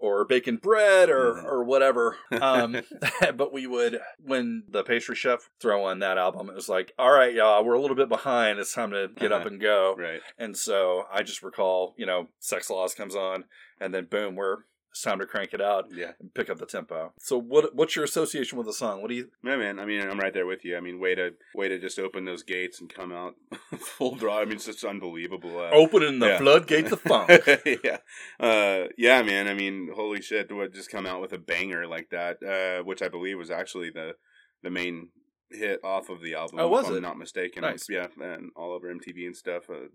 or 0.00 0.24
baking 0.24 0.56
bread 0.56 1.08
or 1.08 1.34
Mhm. 1.34 1.44
or 1.44 1.62
whatever. 1.62 2.16
Um, 2.32 2.82
but 3.36 3.52
we 3.52 3.68
would 3.68 4.00
when 4.18 4.64
the 4.68 4.82
pastry 4.82 5.14
chef 5.14 5.48
throw 5.60 5.84
on 5.84 6.00
that 6.00 6.18
album, 6.18 6.50
it 6.50 6.56
was 6.56 6.68
like, 6.68 6.92
all 6.98 7.12
right, 7.12 7.32
y'all, 7.32 7.64
we're 7.64 7.74
a 7.74 7.80
little 7.80 7.94
bit 7.96 8.08
behind. 8.08 8.58
It's 8.58 8.74
time 8.74 8.90
to 8.90 9.06
get 9.16 9.30
up 9.30 9.42
Uh-huh. 9.42 9.50
and 9.50 9.60
go. 9.60 9.94
Right. 9.96 10.20
And 10.36 10.56
so 10.56 11.04
I 11.12 11.22
just 11.22 11.44
recall, 11.44 11.94
you 11.96 12.06
know, 12.06 12.26
Sexx 12.42 12.70
Laws 12.70 12.92
comes 12.96 13.14
on, 13.14 13.44
and 13.80 13.94
then 13.94 14.06
boom, 14.06 14.34
we're 14.34 14.56
it's 14.96 15.02
time 15.02 15.18
to 15.18 15.26
crank 15.26 15.52
it 15.52 15.60
out 15.60 15.88
Yeah. 15.92 16.12
and 16.18 16.32
pick 16.32 16.48
up 16.48 16.56
the 16.58 16.64
tempo. 16.64 17.12
So 17.18 17.36
what 17.38 17.74
what's 17.74 17.94
your 17.94 18.04
association 18.06 18.56
with 18.56 18.66
the 18.66 18.72
song? 18.72 19.02
What 19.02 19.08
do 19.08 19.14
you 19.14 19.28
Yeah, 19.44 19.56
man. 19.56 19.78
I 19.78 19.84
mean, 19.84 20.00
I'm 20.00 20.18
right 20.18 20.32
there 20.32 20.46
with 20.46 20.64
you. 20.64 20.74
I 20.74 20.80
mean, 20.80 20.98
way 20.98 21.14
to 21.14 21.34
way 21.54 21.68
to 21.68 21.78
just 21.78 21.98
open 21.98 22.24
those 22.24 22.42
gates 22.42 22.80
and 22.80 22.88
come 22.88 23.12
out 23.12 23.34
full 23.78 24.14
draw. 24.14 24.40
I 24.40 24.46
mean, 24.46 24.54
it's 24.54 24.64
just 24.64 24.82
unbelievable. 24.84 25.58
Uh, 25.58 25.68
opening 25.70 26.18
the 26.18 26.28
yeah. 26.28 26.38
floodgates 26.38 26.92
of 26.92 27.02
funk? 27.02 27.28
yeah, 27.84 27.98
uh, 28.40 28.88
yeah, 28.96 29.20
man. 29.20 29.48
I 29.48 29.54
mean, 29.54 29.90
holy 29.94 30.22
shit! 30.22 30.50
Would 30.50 30.72
just 30.72 30.90
come 30.90 31.04
out 31.04 31.20
with 31.20 31.34
a 31.34 31.38
banger 31.38 31.86
like 31.86 32.08
that, 32.10 32.42
uh, 32.42 32.82
which 32.82 33.02
I 33.02 33.08
believe 33.08 33.36
was 33.36 33.50
actually 33.50 33.90
the 33.90 34.14
the 34.62 34.70
main 34.70 35.10
hit 35.50 35.80
off 35.84 36.08
of 36.08 36.22
the 36.22 36.34
album. 36.34 36.58
Oh, 36.58 36.68
was 36.68 36.88
if 36.88 36.96
I'm 36.96 37.02
not 37.02 37.18
mistaken. 37.18 37.60
Nice. 37.60 37.86
Yeah, 37.90 38.06
and 38.18 38.50
all 38.56 38.72
over 38.72 38.88
MTV 38.88 39.26
and 39.26 39.36
stuff. 39.36 39.68
Uh, 39.68 39.88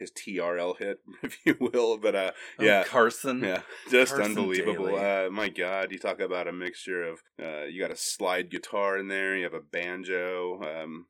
his 0.00 0.10
TRL 0.10 0.76
hit, 0.78 0.98
if 1.22 1.38
you 1.44 1.56
will. 1.60 1.98
But 1.98 2.14
uh, 2.16 2.30
Oh, 2.58 2.64
yeah, 2.64 2.82
Carson. 2.84 3.40
yeah, 3.44 3.62
just 3.90 4.14
Carson 4.16 4.36
unbelievable. 4.36 4.96
Uh, 4.96 5.30
my 5.30 5.48
God, 5.48 5.92
you 5.92 5.98
talk 5.98 6.18
about 6.20 6.48
a 6.48 6.52
mixture 6.52 7.04
of 7.04 7.22
uh, 7.40 7.64
you 7.64 7.80
got 7.80 7.92
a 7.92 7.96
slide 7.96 8.50
guitar 8.50 8.98
in 8.98 9.06
there, 9.06 9.36
you 9.36 9.44
have 9.44 9.54
a 9.54 9.60
banjo, 9.60 10.60
um, 10.62 11.06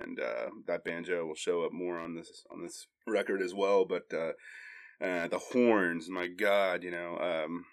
and 0.00 0.20
uh, 0.20 0.50
that 0.66 0.84
banjo 0.84 1.26
will 1.26 1.34
show 1.34 1.64
up 1.64 1.72
more 1.72 1.98
on 1.98 2.14
this 2.14 2.44
on 2.52 2.62
this 2.62 2.86
record 3.06 3.42
as 3.42 3.52
well. 3.54 3.84
But 3.84 4.04
uh, 4.12 4.32
uh, 5.04 5.26
the 5.28 5.40
horns, 5.52 6.08
my 6.08 6.28
God, 6.28 6.84
you 6.84 6.90
know. 6.92 7.18
Um, 7.18 7.64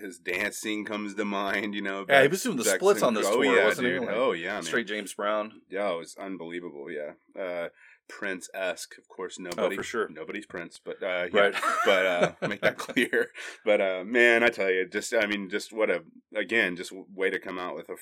his 0.00 0.18
dancing 0.18 0.84
comes 0.84 1.14
to 1.14 1.24
mind, 1.24 1.74
you 1.74 1.82
know. 1.82 2.04
Yeah, 2.08 2.22
he 2.22 2.28
was 2.28 2.42
doing 2.42 2.56
the 2.56 2.64
splits 2.64 3.02
on 3.02 3.14
this 3.14 3.26
oh, 3.26 3.42
tour, 3.42 3.44
yeah, 3.44 3.64
wasn't 3.66 3.88
he? 3.88 3.98
Like, 3.98 4.08
oh 4.10 4.32
yeah, 4.32 4.54
man. 4.54 4.62
Straight 4.62 4.86
James 4.86 5.14
Brown. 5.14 5.62
Yeah, 5.70 5.92
it 5.92 5.98
was 5.98 6.16
unbelievable. 6.18 6.86
Yeah, 6.90 7.12
uh, 7.40 7.68
Prince 8.08 8.48
esque. 8.54 8.96
Of 8.98 9.08
course, 9.08 9.38
nobody 9.38 9.76
Oh, 9.76 9.78
for 9.78 9.82
sure. 9.82 10.08
Nobody's 10.08 10.46
Prince, 10.46 10.80
but 10.82 11.02
uh, 11.02 11.26
yeah. 11.32 11.40
Right. 11.40 11.54
but 11.84 12.06
uh, 12.06 12.32
make 12.48 12.60
that 12.62 12.78
clear. 12.78 13.28
But 13.64 13.80
uh, 13.80 14.04
man, 14.04 14.42
I 14.42 14.48
tell 14.48 14.70
you, 14.70 14.88
just 14.88 15.14
I 15.14 15.26
mean, 15.26 15.48
just 15.48 15.72
what 15.72 15.90
a 15.90 16.02
again, 16.34 16.76
just 16.76 16.92
way 17.14 17.30
to 17.30 17.38
come 17.38 17.58
out 17.58 17.76
with 17.76 17.88
a 17.88 17.96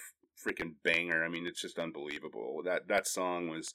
freaking 0.47 0.75
banger. 0.85 1.25
I 1.25 1.29
mean, 1.29 1.47
it's 1.47 1.61
just 1.61 1.79
unbelievable. 1.79 2.63
That 2.65 2.89
that 2.89 3.07
song 3.07 3.49
was 3.49 3.75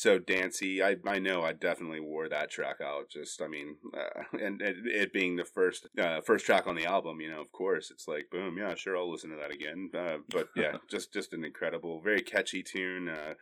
so 0.00 0.18
dancey. 0.18 0.82
I 0.82 0.96
I 1.06 1.18
know 1.18 1.42
I 1.42 1.52
definitely 1.52 2.00
wore 2.00 2.28
that 2.28 2.50
track 2.50 2.76
out. 2.82 3.10
Just 3.10 3.42
I 3.42 3.48
mean, 3.48 3.76
uh, 3.94 4.22
and, 4.32 4.60
and 4.62 4.86
it 4.86 5.12
being 5.12 5.36
the 5.36 5.44
first 5.44 5.88
uh, 5.98 6.20
first 6.22 6.46
track 6.46 6.66
on 6.66 6.76
the 6.76 6.86
album, 6.86 7.20
you 7.20 7.30
know, 7.30 7.40
of 7.40 7.52
course, 7.52 7.90
it's 7.90 8.08
like 8.08 8.30
boom, 8.30 8.56
yeah, 8.58 8.74
sure, 8.74 8.96
I'll 8.96 9.10
listen 9.10 9.30
to 9.30 9.36
that 9.36 9.52
again. 9.52 9.90
Uh, 9.94 10.18
but 10.28 10.48
yeah, 10.56 10.78
just 10.88 11.12
just 11.12 11.32
an 11.32 11.44
incredible, 11.44 12.00
very 12.00 12.22
catchy 12.22 12.62
tune. 12.62 13.08
Uh, 13.08 13.34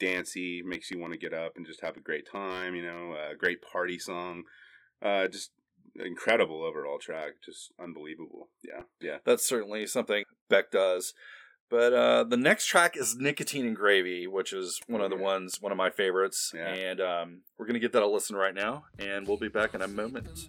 dancey 0.00 0.62
makes 0.64 0.90
you 0.90 0.98
want 0.98 1.12
to 1.12 1.18
get 1.18 1.34
up 1.34 1.56
and 1.56 1.66
just 1.66 1.82
have 1.82 1.96
a 1.96 2.00
great 2.00 2.26
time. 2.30 2.74
You 2.74 2.82
know, 2.82 3.14
a 3.30 3.36
great 3.36 3.60
party 3.60 3.98
song. 3.98 4.44
Uh, 5.02 5.28
just 5.28 5.50
incredible 5.94 6.62
overall 6.62 6.98
track. 6.98 7.34
Just 7.44 7.72
unbelievable. 7.78 8.48
Yeah, 8.62 8.82
yeah. 9.00 9.18
That's 9.24 9.46
certainly 9.46 9.86
something 9.86 10.24
Beck 10.48 10.70
does. 10.70 11.12
But 11.70 11.92
uh, 11.92 12.24
the 12.24 12.36
next 12.36 12.66
track 12.66 12.96
is 12.96 13.16
Nicotine 13.16 13.66
and 13.66 13.76
Gravy, 13.76 14.26
which 14.26 14.52
is 14.52 14.80
one 14.86 15.02
of 15.02 15.10
the 15.10 15.16
ones, 15.16 15.60
one 15.60 15.70
of 15.70 15.76
my 15.76 15.90
favorites. 15.90 16.52
Yeah. 16.54 16.68
And 16.68 17.00
um, 17.00 17.40
we're 17.58 17.66
going 17.66 17.74
to 17.74 17.80
get 17.80 17.92
that 17.92 18.02
a 18.02 18.06
listen 18.06 18.36
right 18.36 18.54
now, 18.54 18.84
and 18.98 19.28
we'll 19.28 19.36
be 19.36 19.48
back 19.48 19.74
in 19.74 19.82
a 19.82 19.88
moment. 19.88 20.48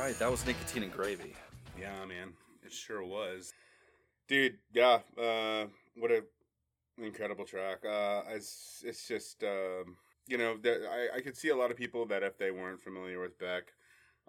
Right, 0.00 0.18
that 0.18 0.30
was 0.30 0.46
Nicotine 0.46 0.82
and 0.82 0.92
Gravy. 0.92 1.34
Yeah, 1.78 2.04
man, 2.06 2.32
it 2.64 2.72
sure 2.72 3.04
was, 3.04 3.52
dude. 4.28 4.56
Yeah, 4.72 5.00
uh, 5.18 5.66
what 5.96 6.10
a 6.10 6.24
incredible 6.98 7.44
track. 7.44 7.84
Uh, 7.84 8.22
it's 8.30 8.82
it's 8.84 9.06
just 9.06 9.44
um, 9.44 9.96
you 10.26 10.38
know, 10.38 10.56
there, 10.56 10.80
I 10.90 11.18
I 11.18 11.20
could 11.20 11.36
see 11.36 11.50
a 11.50 11.56
lot 11.56 11.70
of 11.70 11.76
people 11.76 12.06
that 12.06 12.22
if 12.22 12.38
they 12.38 12.50
weren't 12.50 12.80
familiar 12.80 13.20
with 13.20 13.38
Beck, 13.38 13.74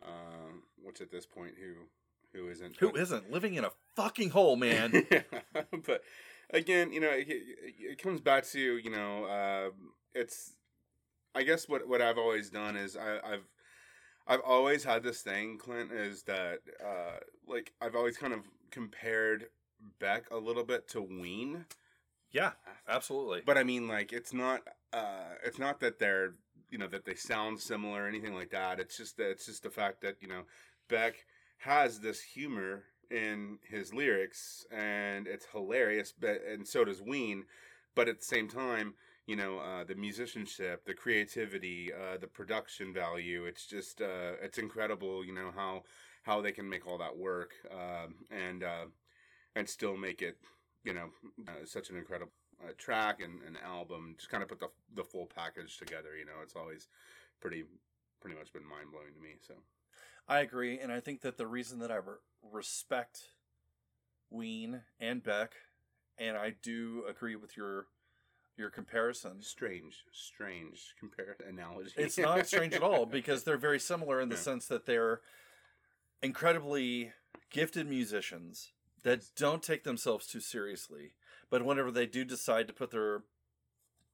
um, 0.06 0.64
which 0.84 1.00
at 1.00 1.10
this 1.10 1.26
point 1.26 1.54
who 1.58 2.38
who 2.38 2.50
isn't 2.50 2.76
Who 2.78 2.94
isn't 2.96 3.32
living 3.32 3.54
in 3.56 3.64
a 3.64 3.72
fucking 3.96 4.32
hole, 4.32 4.58
man? 4.58 5.08
but 5.86 6.04
again, 6.50 6.92
you 6.92 7.00
know, 7.00 7.12
it, 7.12 7.28
it 7.30 8.02
comes 8.02 8.20
back 8.20 8.46
to 8.48 8.60
you 8.60 8.90
know, 8.90 9.26
uh, 9.26 9.70
it's. 10.14 10.54
I 11.34 11.44
guess 11.44 11.70
what 11.70 11.88
what 11.88 12.02
I've 12.02 12.18
always 12.18 12.50
done 12.50 12.76
is 12.76 12.98
I, 12.98 13.20
I've 13.24 13.48
I've 14.32 14.40
always 14.46 14.86
had 14.86 15.04
this 15.04 15.22
thing, 15.22 15.58
Clint, 15.58 15.92
is 15.92 16.24
that 16.24 16.60
uh, 16.82 17.18
like 17.46 17.74
I've 17.82 17.98
always 17.98 18.16
kind 18.16 18.32
of 18.32 18.40
compared 18.72 19.48
Beck 20.00 20.32
a 20.32 20.38
little 20.38 20.64
bit 20.64 20.88
to 20.90 21.02
Ween, 21.02 21.66
yeah, 22.32 22.52
absolutely. 22.88 23.42
but 23.46 23.58
I 23.58 23.64
mean 23.64 23.90
like 23.90 24.14
it's 24.14 24.34
not 24.34 24.62
uh, 24.94 25.36
it's 25.44 25.60
not 25.60 25.82
that 25.82 26.00
they're 26.00 26.36
you 26.70 26.78
know 26.78 26.88
that 26.88 27.04
they 27.04 27.16
sound 27.16 27.60
similar 27.60 28.06
or 28.06 28.08
anything 28.08 28.34
like 28.34 28.52
that. 28.52 28.80
It's 28.80 28.96
just 28.96 29.18
that 29.18 29.32
it's 29.32 29.48
just 29.48 29.64
the 29.64 29.70
fact 29.70 30.00
that 30.02 30.16
you 30.22 30.30
know 30.30 30.44
Beck 30.88 31.26
has 31.58 32.00
this 32.00 32.22
humor 32.22 32.84
in 33.10 33.60
his 33.70 33.94
lyrics 33.94 34.66
and 34.72 35.28
it's 35.28 35.48
hilarious, 35.52 36.14
but 36.18 36.42
and 36.50 36.66
so 36.66 36.86
does 36.86 37.02
Ween. 37.02 37.44
But 37.96 38.08
at 38.08 38.20
the 38.20 38.26
same 38.26 38.48
time, 38.48 38.94
you 39.28 39.36
know, 39.36 39.60
uh, 39.60 39.84
the 39.84 39.96
musicianship, 39.96 40.86
the 40.86 40.94
creativity, 40.94 41.92
uh, 41.94 42.18
the 42.18 42.28
production 42.28 42.94
value. 42.94 43.46
It's 43.46 43.66
just 43.66 44.02
uh, 44.02 44.34
it's 44.42 44.58
incredible. 44.58 45.24
You 45.24 45.34
know 45.34 45.52
how 45.56 45.84
how 46.24 46.42
they 46.42 46.52
can 46.52 46.70
make 46.70 46.88
all 46.88 46.98
that 47.00 47.18
work 47.18 47.54
um, 47.72 48.16
and 48.30 48.64
uh, 48.64 48.86
and 49.56 49.68
still 49.68 49.98
make 49.98 50.22
it 50.22 50.38
you 50.84 50.94
know 50.94 51.10
uh, 51.48 51.66
such 51.66 51.90
an 51.90 51.98
incredible 51.98 52.32
uh, 52.64 52.72
track 52.78 53.22
and 53.22 53.42
an 53.48 53.58
album. 53.64 54.16
Just 54.18 54.30
kind 54.30 54.44
of 54.44 54.50
put 54.50 54.60
the 54.60 54.70
the 54.96 55.04
full 55.04 55.28
package 55.28 55.78
together. 55.78 56.18
You 56.18 56.26
know, 56.26 56.42
it's 56.44 56.56
always 56.56 56.88
pretty 57.40 57.64
pretty 58.22 58.38
much 58.38 58.54
been 58.54 58.68
mind 58.68 58.92
blowing 58.92 59.14
to 59.14 59.22
me. 59.22 59.36
So 59.46 59.56
I 60.28 60.40
agree, 60.40 60.80
and 60.80 60.92
I 60.92 61.00
think 61.00 61.22
that 61.22 61.38
the 61.38 61.48
reason 61.48 61.80
that 61.80 61.92
I 61.92 61.98
re- 61.98 62.16
respect 62.52 63.22
Ween 64.30 64.82
and 65.00 65.22
Beck, 65.22 65.54
and 66.18 66.38
I 66.38 66.56
do 66.62 67.04
agree 67.10 67.36
with 67.36 67.58
your 67.58 67.88
your 68.62 68.70
comparison. 68.70 69.42
strange, 69.42 70.06
strange 70.14 70.96
compare 70.98 71.36
analogy. 71.48 71.92
It's 71.98 72.18
not 72.18 72.48
strange 72.48 72.74
at 72.74 72.84
all 72.84 73.06
because 73.06 73.44
they're 73.44 73.58
very 73.58 73.80
similar 73.80 74.22
in 74.22 74.30
the 74.30 74.36
Yeah. 74.36 74.42
sense 74.42 74.68
that 74.68 74.86
they're 74.86 75.22
incredibly 76.22 77.14
gifted 77.50 77.88
musicians 77.88 78.72
that 79.04 79.36
don't 79.36 79.64
take 79.64 79.84
themselves 79.84 80.28
too 80.28 80.40
seriously. 80.40 81.16
But 81.50 81.66
whenever 81.66 81.92
they 81.92 82.06
do 82.06 82.24
decide 82.24 82.68
to 82.68 82.74
put 82.74 82.92
their, 82.92 83.24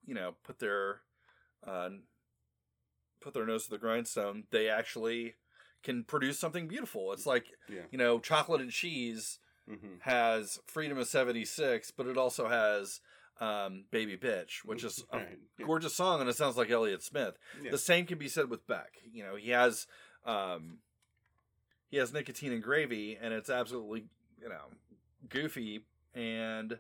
you 0.05 0.15
know, 0.15 0.35
put 0.43 0.59
their, 0.59 1.01
uh, 1.63 1.89
put 3.19 3.33
their 3.33 3.45
nose 3.45 3.65
to 3.65 3.69
the 3.69 3.77
grindstone, 3.77 4.45
they 4.49 4.69
actually 4.69 5.35
can 5.83 6.03
produce 6.03 6.39
something 6.39 6.67
beautiful. 6.67 7.11
It's 7.13 7.25
like 7.25 7.47
yeah. 7.69 7.83
you 7.91 7.97
know, 7.97 8.19
chocolate 8.19 8.61
and 8.61 8.71
cheese 8.71 9.39
hmm 9.67 9.97
has 9.99 10.59
Freedom 10.67 10.97
of 10.97 11.07
'76, 11.07 11.91
but 11.91 12.07
it 12.07 12.17
also 12.17 12.47
has 12.47 13.01
um, 13.39 13.83
Baby 13.91 14.17
Bitch, 14.17 14.65
which 14.65 14.83
is 14.83 15.03
a 15.11 15.17
Right, 15.17 15.39
yeah. 15.59 15.65
gorgeous 15.65 15.95
song, 15.95 16.21
and 16.21 16.29
it 16.29 16.35
sounds 16.35 16.57
like 16.57 16.69
Elliott 16.69 17.03
Smith. 17.03 17.37
Yeah. 17.61 17.71
The 17.71 17.77
same 17.77 18.05
can 18.05 18.17
be 18.17 18.27
said 18.29 18.49
with 18.49 18.65
Beck. 18.67 18.93
You 19.11 19.23
know, 19.23 19.35
he 19.35 19.51
has 19.51 19.87
um, 20.25 20.79
he 21.89 21.97
has 21.97 22.11
nicotine 22.13 22.51
and 22.51 22.63
gravy, 22.63 23.17
and 23.21 23.33
it's 23.33 23.49
absolutely 23.49 24.05
you 24.41 24.49
know 24.49 24.65
goofy, 25.29 25.85
and 26.13 26.79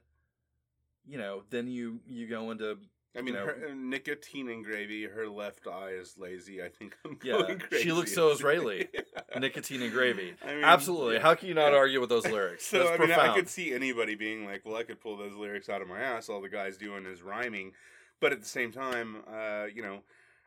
you 1.07 1.17
know 1.17 1.43
then 1.49 1.67
you 1.67 1.99
you 2.07 2.27
go 2.27 2.51
into 2.51 2.77
I 3.17 3.21
mean, 3.21 3.33
you 3.33 3.39
know- 3.39 3.45
her, 3.47 3.67
uh, 3.69 3.73
nicotine 3.75 4.49
and 4.49 4.63
gravy. 4.63 5.05
Her 5.05 5.27
left 5.27 5.65
eye 5.67 5.91
is 5.91 6.17
lazy. 6.17 6.61
I 6.61 6.69
think 6.69 6.95
I'm 7.05 7.17
Yeah, 7.23 7.55
she 7.79 7.91
looks 7.91 8.13
so 8.13 8.29
Israeli. 8.31 8.87
nicotine 9.39 9.81
and 9.81 9.91
gravy. 9.91 10.33
I 10.45 10.55
mean, 10.55 10.63
Absolutely. 10.63 11.15
yeah. 11.15 11.21
How 11.21 11.35
can 11.35 11.47
you 11.47 11.53
not 11.53 11.71
Yeah. 11.71 11.77
argue 11.77 11.99
with 11.99 12.09
those 12.09 12.25
lyrics? 12.31 12.65
So 12.65 12.77
That's 12.79 12.89
I 12.89 12.97
mean, 12.97 13.07
profound. 13.07 13.31
I 13.31 13.35
could 13.35 13.49
see 13.49 13.73
anybody 13.73 14.15
being 14.15 14.45
like, 14.45 14.65
"Well, 14.65 14.75
I 14.75 14.83
could 14.83 14.99
pull 15.01 15.17
those 15.17 15.35
lyrics 15.35 15.69
out 15.69 15.81
of 15.81 15.87
my 15.87 15.99
ass." 15.99 16.29
All 16.29 16.41
the 16.41 16.49
guy's 16.49 16.77
doing 16.77 17.05
is 17.05 17.21
rhyming, 17.21 17.73
but 18.19 18.31
at 18.31 18.39
the 18.41 18.47
same 18.47 18.71
time, 18.71 19.23
uh, 19.27 19.65
you 19.73 19.81
know, 19.81 20.03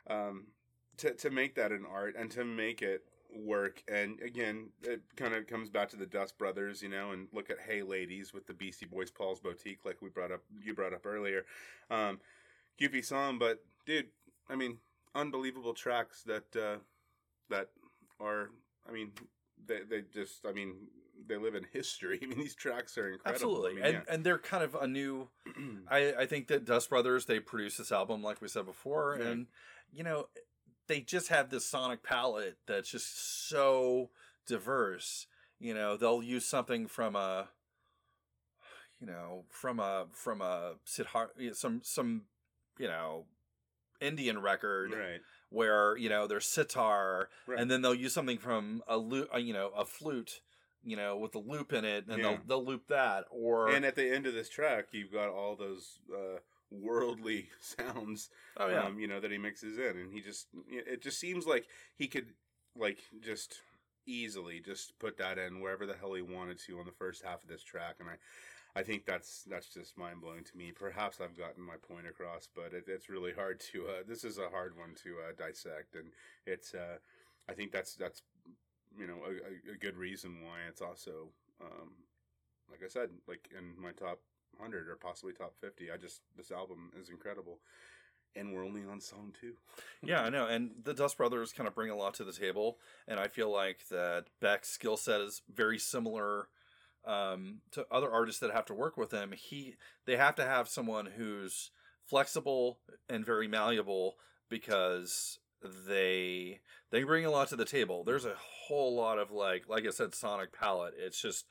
um, 0.09 0.45
to 0.97 1.13
to 1.13 1.29
make 1.29 1.55
that 1.55 1.71
an 1.71 1.85
art 1.91 2.15
and 2.17 2.31
to 2.31 2.43
make 2.45 2.81
it 2.81 3.03
work, 3.33 3.81
and 3.87 4.19
again, 4.21 4.69
it 4.83 5.01
kind 5.15 5.33
of 5.33 5.47
comes 5.47 5.69
back 5.69 5.87
to 5.89 5.95
the 5.95 6.05
Dust 6.05 6.37
Brothers, 6.37 6.81
you 6.81 6.89
know, 6.89 7.11
and 7.11 7.27
look 7.31 7.49
at 7.49 7.59
"Hey 7.65 7.81
Ladies" 7.81 8.33
with 8.33 8.45
the 8.47 8.53
Beastie 8.53 8.85
Boys, 8.85 9.09
Paul's 9.09 9.39
Boutique, 9.39 9.85
like 9.85 10.01
we 10.01 10.09
brought 10.09 10.31
up, 10.31 10.41
you 10.61 10.73
brought 10.73 10.93
up 10.93 11.05
earlier. 11.05 11.45
Um, 11.89 12.19
goofy 12.79 13.01
song, 13.01 13.37
but 13.39 13.63
dude, 13.85 14.07
I 14.49 14.55
mean, 14.55 14.77
unbelievable 15.15 15.73
tracks 15.73 16.23
that 16.23 16.55
uh, 16.55 16.77
that 17.49 17.69
are, 18.19 18.49
I 18.87 18.91
mean, 18.91 19.11
they 19.65 19.79
they 19.89 20.01
just, 20.13 20.45
I 20.45 20.51
mean, 20.51 20.75
they 21.27 21.37
live 21.37 21.55
in 21.55 21.65
history. 21.71 22.19
I 22.23 22.25
mean, 22.25 22.37
these 22.39 22.55
tracks 22.55 22.97
are 22.97 23.09
incredible. 23.11 23.33
Absolutely, 23.57 23.71
I 23.83 23.85
mean, 23.85 23.95
and 23.95 24.03
and 24.09 24.23
they're 24.23 24.39
kind 24.39 24.63
of 24.63 24.75
a 24.75 24.87
new. 24.87 25.29
I 25.89 26.13
I 26.19 26.25
think 26.25 26.47
that 26.47 26.65
Dust 26.65 26.89
Brothers 26.89 27.25
they 27.25 27.39
produced 27.39 27.77
this 27.77 27.91
album 27.91 28.21
like 28.23 28.41
we 28.41 28.47
said 28.47 28.65
before, 28.65 29.17
Yeah. 29.19 29.27
and 29.27 29.47
you 29.91 30.03
know 30.03 30.27
they 30.87 31.01
just 31.01 31.29
have 31.29 31.49
this 31.49 31.65
sonic 31.65 32.03
palette 32.03 32.57
that's 32.67 32.89
just 32.89 33.47
so 33.49 34.09
diverse. 34.47 35.27
You 35.59 35.73
know 35.73 35.95
they'll 35.95 36.23
use 36.23 36.45
something 36.45 36.87
from 36.87 37.15
a, 37.15 37.49
you 38.99 39.05
know, 39.07 39.45
from 39.49 39.79
a 39.79 40.07
from 40.11 40.41
a 40.41 40.73
sitar, 40.85 41.29
some 41.53 41.81
some, 41.83 42.23
you 42.81 42.87
know, 42.87 43.25
Indian 44.01 44.41
record 44.41 44.91
right, 44.91 45.21
where 45.49 45.95
you 45.95 46.09
know 46.09 46.25
there's 46.25 46.47
sitar, 46.47 47.29
right. 47.45 47.59
and 47.59 47.69
then 47.69 47.81
they'll 47.81 47.93
use 47.93 48.13
something 48.13 48.39
from 48.39 48.81
a 48.87 48.97
loop, 48.97 49.29
uh, 49.33 49.37
you 49.37 49.53
know, 49.53 49.69
a 49.77 49.85
flute, 49.85 50.41
you 50.83 50.97
know, 50.97 51.15
with 51.17 51.35
a 51.35 51.39
loop 51.39 51.71
in 51.71 51.85
it, 51.85 52.07
and 52.07 52.17
Yeah. 52.17 52.23
they'll 52.23 52.39
they'll 52.47 52.65
loop 52.65 52.87
that. 52.87 53.25
Or 53.29 53.69
and 53.69 53.85
at 53.85 53.95
the 53.95 54.09
end 54.09 54.25
of 54.25 54.33
this 54.33 54.49
track, 54.49 54.87
you've 54.91 55.11
got 55.11 55.29
all 55.29 55.55
those 55.55 55.99
uh, 56.11 56.39
worldly 56.71 57.49
sounds, 57.61 58.29
oh 58.57 58.67
yeah, 58.69 58.85
um, 58.85 58.99
you 58.99 59.07
know, 59.07 59.19
that 59.19 59.31
he 59.31 59.37
mixes 59.37 59.77
in, 59.77 59.97
and 59.97 60.11
he 60.11 60.21
just 60.21 60.47
it 60.67 61.03
just 61.03 61.19
seems 61.19 61.45
like 61.45 61.67
he 61.95 62.07
could 62.07 62.33
like 62.75 62.97
just 63.23 63.61
easily 64.07 64.59
just 64.59 64.97
put 64.97 65.17
that 65.17 65.37
in 65.37 65.61
wherever 65.61 65.85
the 65.85 65.93
hell 65.93 66.15
he 66.15 66.23
wanted 66.23 66.57
to 66.57 66.79
on 66.79 66.85
the 66.85 66.91
first 66.91 67.23
half 67.23 67.43
of 67.43 67.49
this 67.49 67.63
track, 67.63 67.97
and 67.99 68.09
I. 68.09 68.13
I 68.75 68.83
think 68.83 69.05
that's 69.05 69.43
that's 69.43 69.67
just 69.73 69.97
mind 69.97 70.21
blowing 70.21 70.43
to 70.45 70.57
me. 70.57 70.71
Perhaps 70.71 71.19
I've 71.19 71.37
gotten 71.37 71.63
my 71.63 71.75
point 71.75 72.07
across, 72.07 72.47
but 72.53 72.73
it, 72.73 72.85
it's 72.87 73.09
really 73.09 73.33
hard 73.33 73.59
to. 73.71 73.85
Uh, 73.87 74.03
this 74.07 74.23
is 74.23 74.37
a 74.37 74.49
hard 74.49 74.77
one 74.77 74.95
to 75.03 75.15
uh, 75.27 75.33
dissect, 75.37 75.95
and 75.95 76.11
it's. 76.45 76.73
Uh, 76.73 76.97
I 77.49 77.53
think 77.53 77.71
that's 77.71 77.95
that's 77.95 78.21
you 78.97 79.07
know 79.07 79.17
a, 79.25 79.73
a- 79.73 79.77
good 79.77 79.97
reason 79.97 80.37
why 80.41 80.59
it's 80.69 80.81
also 80.81 81.29
um, 81.61 81.91
like 82.69 82.81
I 82.83 82.87
said, 82.87 83.09
like 83.27 83.49
in 83.57 83.81
my 83.81 83.91
top 83.91 84.19
hundred 84.59 84.87
or 84.87 84.95
possibly 84.95 85.33
top 85.33 85.53
fifty. 85.59 85.91
I 85.91 85.97
just 85.97 86.21
this 86.37 86.51
album 86.51 86.91
is 86.99 87.09
incredible, 87.09 87.59
and 88.35 88.53
we're 88.53 88.65
only 88.65 88.83
on 88.89 89.01
song 89.01 89.33
two. 89.39 89.53
yeah, 90.03 90.21
I 90.21 90.29
know. 90.29 90.47
And 90.47 90.71
the 90.83 90.93
Dust 90.93 91.17
Brothers 91.17 91.51
kind 91.51 91.67
of 91.67 91.75
bring 91.75 91.89
a 91.89 91.95
lot 91.95 92.13
to 92.15 92.23
the 92.23 92.31
table, 92.33 92.77
and 93.07 93.19
I 93.19 93.27
feel 93.27 93.51
like 93.51 93.87
that 93.89 94.25
Beck's 94.39 94.69
skill 94.69 94.95
set 94.95 95.19
is 95.19 95.41
very 95.53 95.77
similar 95.79 96.47
um, 97.05 97.61
to 97.71 97.85
other 97.91 98.11
artists 98.11 98.39
that 98.41 98.51
have 98.51 98.65
to 98.65 98.73
work 98.73 98.97
with 98.97 99.11
him. 99.11 99.33
He 99.35 99.75
they 100.05 100.17
have 100.17 100.35
to 100.35 100.45
have 100.45 100.67
someone 100.67 101.07
who's 101.17 101.71
flexible 102.05 102.79
and 103.09 103.25
very 103.25 103.47
malleable 103.47 104.15
because 104.49 105.39
they 105.87 106.59
they 106.91 107.03
bring 107.03 107.25
a 107.25 107.31
lot 107.31 107.49
to 107.49 107.55
the 107.55 107.65
table. 107.65 108.03
There's 108.03 108.25
a 108.25 108.35
whole 108.37 108.95
lot 108.95 109.19
of 109.19 109.31
like 109.31 109.67
like 109.67 109.85
I 109.85 109.91
said, 109.91 110.13
sonic 110.13 110.51
palette. 110.51 110.93
It's 110.97 111.21
just 111.21 111.45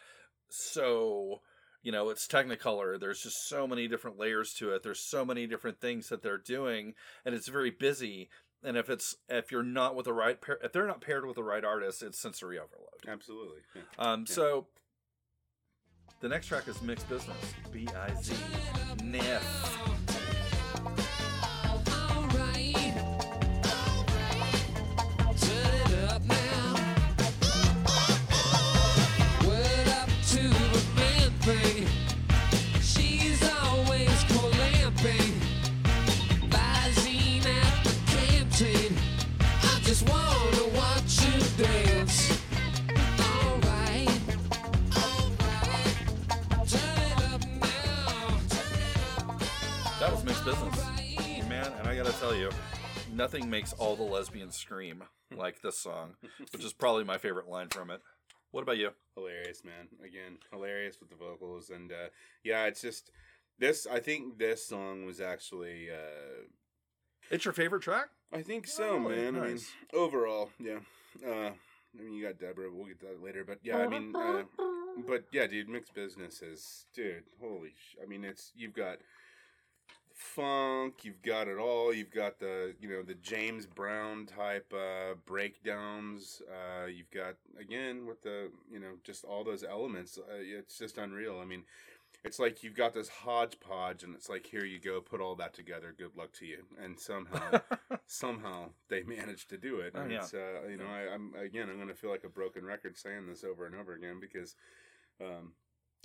so 0.48 1.40
you 1.82 1.92
know 1.92 2.10
it's 2.10 2.26
technicolor 2.26 2.98
there's 3.00 3.22
just 3.22 3.48
so 3.48 3.66
many 3.66 3.88
different 3.88 4.18
layers 4.18 4.52
to 4.52 4.72
it 4.72 4.82
there's 4.82 5.00
so 5.00 5.24
many 5.24 5.46
different 5.46 5.80
things 5.80 6.08
that 6.08 6.22
they're 6.22 6.36
doing 6.36 6.94
and 7.24 7.34
it's 7.34 7.48
very 7.48 7.70
busy 7.70 8.28
and 8.62 8.76
if 8.76 8.90
it's 8.90 9.16
if 9.28 9.50
you're 9.50 9.62
not 9.62 9.94
with 9.96 10.04
the 10.04 10.12
right 10.12 10.40
pair 10.40 10.58
if 10.62 10.72
they're 10.72 10.86
not 10.86 11.00
paired 11.00 11.24
with 11.24 11.36
the 11.36 11.44
right 11.44 11.64
artist 11.64 12.02
it's 12.02 12.18
sensory 12.18 12.58
overload 12.58 12.88
Absolutely. 13.08 13.60
Yeah. 13.74 13.82
um 13.98 14.24
Yeah. 14.28 14.34
so 14.34 14.66
the 16.18 16.28
next 16.28 16.46
track 16.46 16.68
is 16.68 16.82
Mixed 16.82 17.08
Bizness 17.08 17.54
b-i-z 17.72 18.34
Niff. 19.02 20.09
That 50.44 50.60
was 50.62 50.64
Mixed 50.64 51.16
Bizness 51.26 51.48
man 51.48 51.72
and 51.78 51.88
i 51.88 51.94
gotta 51.96 52.12
tell 52.18 52.34
you 52.34 52.48
nothing 53.12 53.48
makes 53.50 53.72
all 53.74 53.96
the 53.96 54.02
lesbians 54.02 54.56
scream 54.56 55.02
like 55.36 55.60
this 55.62 55.78
song 55.78 56.14
which 56.52 56.64
is 56.64 56.72
probably 56.72 57.04
my 57.04 57.18
favorite 57.18 57.48
line 57.48 57.68
from 57.68 57.90
it 57.90 58.00
what 58.52 58.62
about 58.62 58.78
you 58.78 58.90
Hilarious, 59.16 59.62
man. 59.64 59.88
Again, 60.02 60.38
hilarious 60.50 60.98
with 60.98 61.10
the 61.10 61.14
vocals, 61.16 61.68
and 61.68 61.92
uh, 61.92 62.08
yeah, 62.42 62.64
it's 62.64 62.80
just 62.80 63.10
this. 63.58 63.86
I 63.86 64.00
think 64.00 64.38
this 64.38 64.66
song 64.66 65.04
was 65.04 65.20
actually. 65.20 65.88
Uh, 65.90 66.44
it's 67.30 67.44
your 67.44 67.52
favorite 67.52 67.82
track 67.82 68.06
I 68.32 68.40
think 68.40 68.66
so, 68.66 68.92
Oh, 68.92 68.98
really? 68.98 69.30
man. 69.30 69.36
I 69.42 69.46
mean, 69.48 69.58
overall, 69.92 70.50
yeah. 70.58 70.78
Uh, 71.24 71.50
I 71.50 72.02
mean, 72.02 72.14
you 72.14 72.24
got 72.24 72.38
Deborah. 72.38 72.70
We'll 72.72 72.86
get 72.86 72.98
to 73.00 73.06
that 73.06 73.22
later, 73.22 73.44
but 73.44 73.58
yeah, 73.62 73.76
I 73.78 73.88
mean, 73.88 74.14
uh, 74.16 74.44
but 75.06 75.24
yeah, 75.32 75.46
dude, 75.46 75.68
Mixed 75.68 75.92
Bizness 75.94 76.40
is, 76.40 76.86
dude. 76.94 77.24
Holy, 77.42 77.70
sh- 77.76 77.96
I 78.02 78.06
mean, 78.06 78.24
it's 78.24 78.52
you've 78.56 78.74
got 78.74 78.98
funk, 80.20 81.04
you've 81.04 81.22
got 81.22 81.48
it 81.48 81.58
all. 81.58 81.92
You've 81.92 82.10
got 82.10 82.38
the, 82.38 82.74
you 82.80 82.88
know, 82.88 83.02
the 83.02 83.14
James 83.14 83.66
Brown 83.66 84.26
type 84.26 84.72
uh, 84.72 85.14
breakdowns. 85.26 86.42
Uh, 86.48 86.86
you've 86.86 87.10
got 87.10 87.36
again 87.58 88.06
with 88.06 88.22
the, 88.22 88.50
you 88.70 88.78
know, 88.78 88.92
just 89.02 89.24
all 89.24 89.44
those 89.44 89.64
elements. 89.64 90.18
Uh, 90.18 90.34
it's 90.38 90.78
just 90.78 90.98
unreal. 90.98 91.38
I 91.40 91.44
mean. 91.44 91.64
It's 92.22 92.38
like 92.38 92.62
you've 92.62 92.76
got 92.76 92.92
this 92.92 93.08
hodgepodge, 93.08 94.02
and 94.02 94.14
it's 94.14 94.28
like, 94.28 94.44
here 94.44 94.66
you 94.66 94.78
go, 94.78 95.00
put 95.00 95.22
all 95.22 95.34
that 95.36 95.54
together. 95.54 95.94
Good 95.96 96.14
luck 96.18 96.32
to 96.34 96.44
you. 96.44 96.64
And 96.78 97.00
somehow, 97.00 97.62
somehow 98.06 98.70
they 98.90 99.02
managed 99.04 99.48
to 99.50 99.56
do 99.56 99.80
it. 99.80 99.94
Oh, 99.94 100.02
And 100.02 100.10
yeah. 100.10 100.18
it's, 100.18 100.34
uh, 100.34 100.68
you 100.68 100.76
know, 100.76 100.84
I, 100.84 101.14
I'm 101.14 101.32
again, 101.42 101.70
I'm 101.70 101.76
going 101.76 101.88
to 101.88 101.94
feel 101.94 102.10
like 102.10 102.24
a 102.24 102.28
broken 102.28 102.66
record 102.66 102.98
saying 102.98 103.26
this 103.26 103.42
over 103.42 103.64
and 103.64 103.74
over 103.74 103.94
again 103.94 104.18
because, 104.20 104.54
um, 105.18 105.52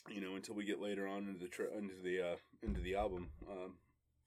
you 0.09 0.21
know, 0.21 0.35
until 0.35 0.55
we 0.55 0.63
get 0.63 0.79
later 0.79 1.05
on 1.05 1.27
into 1.27 1.39
the 1.39 1.49
tr- 1.49 1.63
into 1.77 1.95
the 2.01 2.21
uh, 2.21 2.35
into 2.63 2.79
the 2.79 2.95
album, 2.95 3.27
um, 3.51 3.73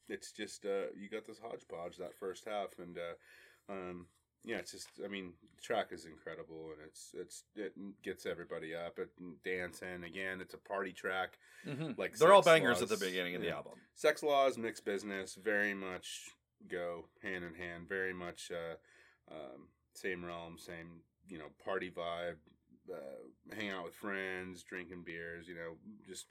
it's 0.08 0.32
just 0.32 0.64
uh, 0.64 0.90
you 0.96 1.08
got 1.10 1.26
this 1.26 1.38
hodgepodge 1.38 1.96
that 1.98 2.14
first 2.18 2.44
half, 2.46 2.78
and 2.78 2.98
uh, 2.98 3.72
um, 3.72 4.06
yeah, 4.44 4.56
it's 4.56 4.72
just, 4.72 4.88
I 5.04 5.08
mean, 5.08 5.32
the 5.56 5.62
track 5.62 5.88
is 5.90 6.06
incredible, 6.06 6.70
and 6.72 6.86
it's 6.86 7.10
it's 7.14 7.44
it 7.54 7.74
gets 8.02 8.24
everybody 8.24 8.74
up, 8.74 8.98
it 8.98 9.10
dancing 9.44 10.04
again. 10.04 10.40
It's 10.40 10.54
a 10.54 10.58
party 10.58 10.92
track. 10.92 11.38
Mhm. 11.66 11.98
Like 11.98 12.16
they're 12.16 12.32
all 12.32 12.42
bangers 12.42 12.80
at 12.80 12.88
the 12.88 12.96
beginning 12.96 13.34
of 13.34 13.42
the 13.42 13.48
yeah. 13.48 13.56
album 13.56 13.74
Sexx 13.96 14.22
Laws, 14.22 14.56
Mixed 14.56 14.84
Bizness, 14.84 15.36
very 15.36 15.74
much 15.74 16.30
go 16.66 17.06
hand 17.22 17.44
in 17.44 17.54
hand. 17.54 17.88
Very 17.88 18.14
much 18.14 18.50
uh, 18.50 19.34
um, 19.34 19.68
same 19.94 20.24
realm, 20.24 20.56
same 20.58 21.02
you 21.28 21.38
know 21.38 21.48
party 21.62 21.90
vibe. 21.90 22.36
Uh, 22.90 23.54
hang 23.54 23.68
out 23.68 23.84
with 23.84 23.94
friends, 23.94 24.62
drinking 24.62 25.02
beers. 25.04 25.46
You 25.46 25.56
know, 25.56 25.72
just 26.06 26.26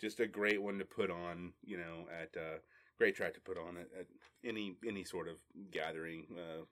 just 0.00 0.20
a 0.20 0.26
great 0.26 0.60
one 0.60 0.78
to 0.78 0.84
put 0.84 1.10
on. 1.10 1.52
You 1.62 1.78
know, 1.78 2.06
at 2.10 2.36
uh, 2.36 2.58
great 3.02 3.16
track 3.16 3.34
to 3.34 3.40
put 3.40 3.56
on 3.58 3.76
at, 3.76 3.88
at 4.00 4.06
any 4.44 4.76
any 4.86 5.04
sort 5.04 5.26
of 5.28 5.36
gathering 5.70 6.26
uh, 6.36 6.62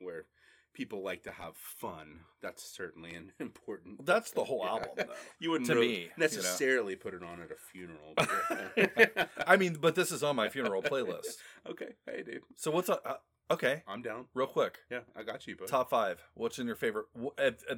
where 0.00 0.24
people 0.72 1.02
like 1.04 1.22
to 1.22 1.30
have 1.30 1.54
fun. 1.56 2.20
That's 2.42 2.62
certainly 2.64 3.14
an 3.14 3.32
important. 3.38 4.04
that's 4.06 4.30
the 4.32 4.44
whole 4.44 4.62
Yeah. 4.64 4.70
album 4.70 4.88
though 4.96 5.04
You 5.38 5.50
wouldn't 5.50 5.68
to 5.70 5.74
really 5.74 5.88
me, 5.88 5.94
you 6.00 6.06
know. 6.08 6.12
necessarily 6.26 6.96
put 6.96 7.14
it 7.14 7.22
on 7.22 7.40
at 7.40 7.50
a 7.50 7.56
funeral. 7.70 8.14
I 9.46 9.56
mean, 9.56 9.76
but 9.80 9.94
this 9.94 10.10
is 10.10 10.22
on 10.22 10.36
my 10.36 10.48
funeral 10.48 10.82
playlist. 10.82 11.36
Okay, 11.70 11.90
hey 12.06 12.22
dude, 12.22 12.42
So 12.56 12.70
what's 12.70 12.88
up? 12.88 13.02
uh, 13.06 13.54
okay? 13.54 13.82
I'm 13.86 14.02
down. 14.02 14.24
Real 14.34 14.46
quick, 14.48 14.78
Yeah, 14.90 15.00
I 15.16 15.22
got 15.22 15.46
you, 15.46 15.54
bud. 15.56 15.68
top 15.68 15.90
five. 15.90 16.20
What's 16.34 16.58
in 16.58 16.66
your 16.66 16.76
favorite? 16.76 17.06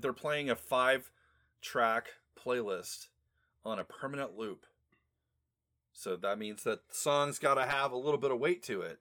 They're 0.01 0.13
playing 0.13 0.49
a 0.51 0.57
five-track 0.57 2.05
playlist 2.43 3.09
on 3.65 3.79
a 3.79 3.85
permanent 3.85 4.39
loop, 4.39 4.65
so 5.99 6.15
that 6.17 6.39
means 6.39 6.63
that 6.65 6.81
songs 6.91 7.39
got 7.39 7.55
to 7.55 7.65
have 7.65 7.91
a 7.91 7.97
little 7.97 8.19
bit 8.21 8.31
of 8.31 8.39
weight 8.39 8.63
to 8.65 8.83
it. 8.83 8.99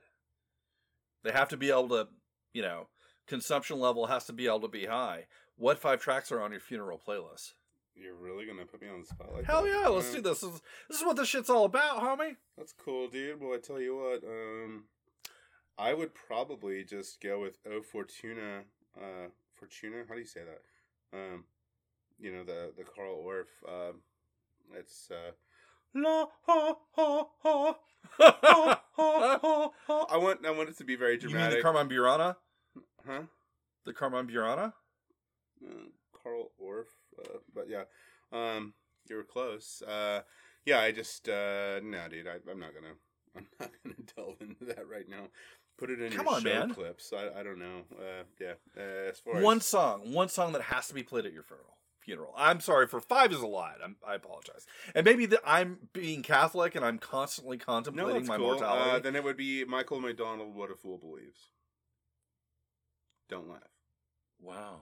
They 1.23 1.31
have 1.31 1.49
to 1.49 1.57
be 1.57 1.69
able 1.69 1.89
to, 1.89 2.07
you 2.53 2.61
know, 2.61 2.87
consumption 3.27 3.79
level 3.79 4.07
has 4.07 4.23
to 4.25 4.33
be 4.33 4.47
able 4.47 4.61
to 4.61 4.67
be 4.69 4.85
high. 4.85 5.25
What 5.57 5.77
five 5.77 5.99
tracks 5.99 6.31
are 6.31 6.39
on 6.41 6.51
your 6.51 6.61
funeral 6.61 7.01
playlist? 7.05 7.53
You're 7.95 8.15
really 8.15 8.45
gonna 8.45 8.65
put 8.65 8.81
me 8.81 8.87
on 8.89 9.01
the 9.01 9.07
spot 9.07 9.33
like 9.33 9.45
Hell 9.45 9.63
that? 9.63 9.69
yeah, 9.69 9.87
let's 9.87 10.09
Uh, 10.11 10.15
do 10.15 10.21
this. 10.21 10.41
This 10.41 10.53
is, 10.53 10.61
this 10.89 10.97
is 10.99 11.05
what 11.05 11.15
this 11.17 11.27
shit's 11.27 11.49
all 11.49 11.65
about, 11.65 11.99
homie. 12.01 12.35
That's 12.57 12.73
cool, 12.73 13.07
dude. 13.07 13.39
Well, 13.41 13.53
I 13.53 13.57
tell 13.57 13.79
you 13.81 13.95
what, 13.97 14.23
um, 14.23 14.85
I 15.77 15.93
would 15.93 16.13
probably 16.13 16.83
just 16.83 17.19
go 17.21 17.41
with 17.41 17.57
O 17.69 17.81
Fortuna. 17.81 18.63
Uh, 18.97 19.29
Fortuna. 19.53 20.03
How 20.07 20.13
do 20.15 20.19
you 20.21 20.25
say 20.25 20.41
that? 20.43 21.17
Um, 21.17 21.45
you 22.19 22.31
know 22.33 22.43
the 22.43 22.71
the 22.77 22.83
Carl 22.83 23.23
Orff. 23.25 23.47
Uh, 23.67 23.93
it's 24.73 25.09
uh, 25.11 25.31
la 25.95 26.27
ha 26.45 26.75
ha 26.95 27.27
ha 27.43 27.75
ha 28.17 28.47
ha 28.51 28.81
ha. 28.95 29.71
ha. 29.87 30.05
I 30.11 30.17
want 30.17 30.45
I 30.45 30.51
want 30.51 30.69
it 30.69 30.77
to 30.77 30.83
be 30.83 30.95
very 30.95 31.13
You 31.13 31.27
mean 31.27 31.27
the 31.29 31.59
dramatic. 31.59 31.61
Carmen 31.63 31.89
Burana? 31.89 32.35
huh? 33.07 33.21
The 33.85 33.93
Carmen 33.93 34.27
Burana? 34.27 34.73
uh, 35.65 35.71
Carl 36.23 36.51
Orff, 36.61 36.87
uh, 37.19 37.37
but 37.53 37.67
yeah, 37.69 37.83
um, 38.31 38.73
you 39.09 39.15
were 39.15 39.23
close. 39.23 39.81
Uh, 39.81 40.21
yeah, 40.65 40.79
I 40.79 40.91
just 40.91 41.29
uh, 41.29 41.79
no, 41.83 42.07
dude, 42.09 42.27
I, 42.27 42.37
I'm 42.49 42.59
not 42.59 42.71
gonna, 42.73 42.95
I'm 43.35 43.47
not 43.59 43.71
gonna 43.83 43.95
delve 44.15 44.41
into 44.41 44.65
that 44.65 44.87
right 44.89 45.07
now. 45.07 45.27
Put 45.77 45.89
it 45.89 46.01
in 46.01 46.11
Come 46.11 46.25
your 46.25 46.35
on, 46.35 46.41
show 46.41 46.49
man. 46.49 46.73
clips. 46.73 47.11
I, 47.15 47.39
I 47.39 47.43
don't 47.43 47.59
know. 47.59 47.81
Uh, 47.95 48.23
yeah, 48.39 48.53
uh, 48.77 49.09
as 49.11 49.19
far 49.19 49.41
One 49.41 49.57
as 49.57 49.65
song, 49.65 50.13
one 50.13 50.29
song 50.29 50.53
that 50.53 50.61
has 50.63 50.87
to 50.87 50.93
be 50.93 51.03
played 51.03 51.25
at 51.25 51.33
your 51.33 51.43
funeral. 51.43 51.77
Funeral. 52.05 52.33
I'm 52.37 52.59
sorry 52.59 52.87
for 52.87 53.01
five 53.01 53.31
is 53.33 53.41
a 53.41 53.47
lot. 53.47 53.75
I'm, 53.83 53.95
I 54.07 54.15
apologize. 54.15 54.65
And 54.93 55.03
maybe 55.03 55.25
that 55.27 55.41
I'm 55.45 55.89
being 55.91 56.21
Catholic 56.21 56.75
and 56.75 56.85
I'm 56.85 56.99
constantly 56.99 57.57
contemplating 57.57 58.13
that's 58.21 58.27
my 58.29 58.37
cool. 58.37 58.51
mortality. 58.51 58.91
Uh, 58.91 58.99
then 58.99 59.15
it 59.15 59.23
would 59.23 59.37
be 59.37 59.65
Michael 59.65 59.99
McDonald. 59.99 60.55
What 60.55 60.71
a 60.71 60.75
fool 60.75 60.97
believes. 60.97 61.49
Don't 63.29 63.49
laugh. 63.49 63.61
wow. 64.39 64.81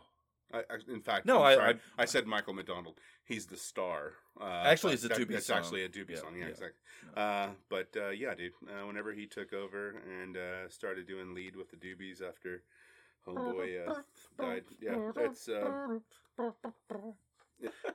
I, 0.53 0.59
I, 0.59 0.63
in 0.88 1.01
fact, 1.01 1.25
No, 1.25 1.41
I- 1.41 1.73
I- 1.97 2.05
said 2.05 2.27
Michael 2.27 2.53
McDonald. 2.53 2.99
He's 3.25 3.47
the 3.47 3.57
star. 3.57 4.12
Uh, 4.39 4.43
Actually, 4.65 4.93
it's 4.93 5.03
a 5.03 5.09
Doobie 5.09 5.31
It's 5.31 5.49
actually 5.49 5.83
a 5.83 5.89
Doobie 5.89 6.12
Yeah, 6.12 6.17
song. 6.17 6.33
Yeah, 6.36 6.43
yeah. 6.43 6.49
exactly. 6.49 6.79
Uh, 7.15 7.47
but 7.69 7.88
uh, 7.97 8.09
yeah, 8.09 8.36
dude. 8.36 8.51
Uh, 8.67 8.86
whenever 8.86 9.13
he 9.13 9.25
took 9.25 9.51
over 9.53 9.95
and 10.21 10.38
uh, 10.38 10.69
started 10.69 11.07
doing 11.07 11.33
lead 11.33 11.55
with 11.55 11.71
the 11.71 11.77
Doobies 11.77 12.21
after 12.21 12.62
Homeboy 13.27 13.88
uh, 13.88 13.93
died, 14.38 14.63
yeah, 14.81 15.12
it's 15.17 15.47
uh, 15.47 15.99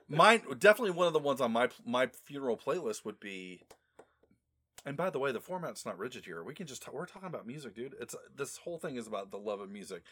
Mine 0.07 0.41
definitely 0.57 0.91
one 0.91 1.07
of 1.07 1.13
the 1.13 1.19
ones 1.19 1.41
on 1.41 1.51
my 1.51 1.69
my 1.85 2.07
funeral 2.07 2.57
playlist 2.57 3.05
would 3.05 3.19
be. 3.19 3.63
And 4.85 4.95
by 4.95 5.09
the 5.09 5.19
way, 5.19 5.31
the 5.31 5.41
format's 5.41 5.85
not 5.85 5.99
rigid 5.99 6.25
here. 6.25 6.43
We 6.43 6.53
can 6.53 6.65
just 6.65 6.91
we're 6.91 7.05
talking 7.05 7.27
about 7.27 7.45
music, 7.45 7.75
dude. 7.75 7.95
It's 7.99 8.15
this 8.35 8.57
whole 8.57 8.79
thing 8.79 8.95
is 8.95 9.07
about 9.07 9.29
the 9.29 9.37
love 9.37 9.59
of 9.59 9.69
music. 9.69 10.03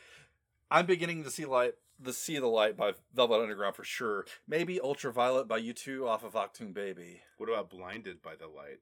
I'm 0.69 0.86
beginning 0.86 1.23
to 1.23 1.32
see 1.32 1.45
light, 1.45 1.75
the 1.99 2.12
see 2.12 2.38
the 2.38 2.47
light 2.47 2.75
by 2.75 2.93
Velvet 3.13 3.41
Underground 3.41 3.75
for 3.75 3.86
sure. 3.86 4.25
Maybe 4.47 4.82
Ultraviolet 4.82 5.47
by 5.47 5.62
U2 5.62 6.06
off 6.06 6.23
of 6.23 6.34
Achtung 6.34 6.73
Baby. 6.73 7.21
what 7.38 7.49
about 7.49 7.69
Blinded 7.69 8.21
by 8.21 8.36
the 8.36 8.47
Light? 8.47 8.80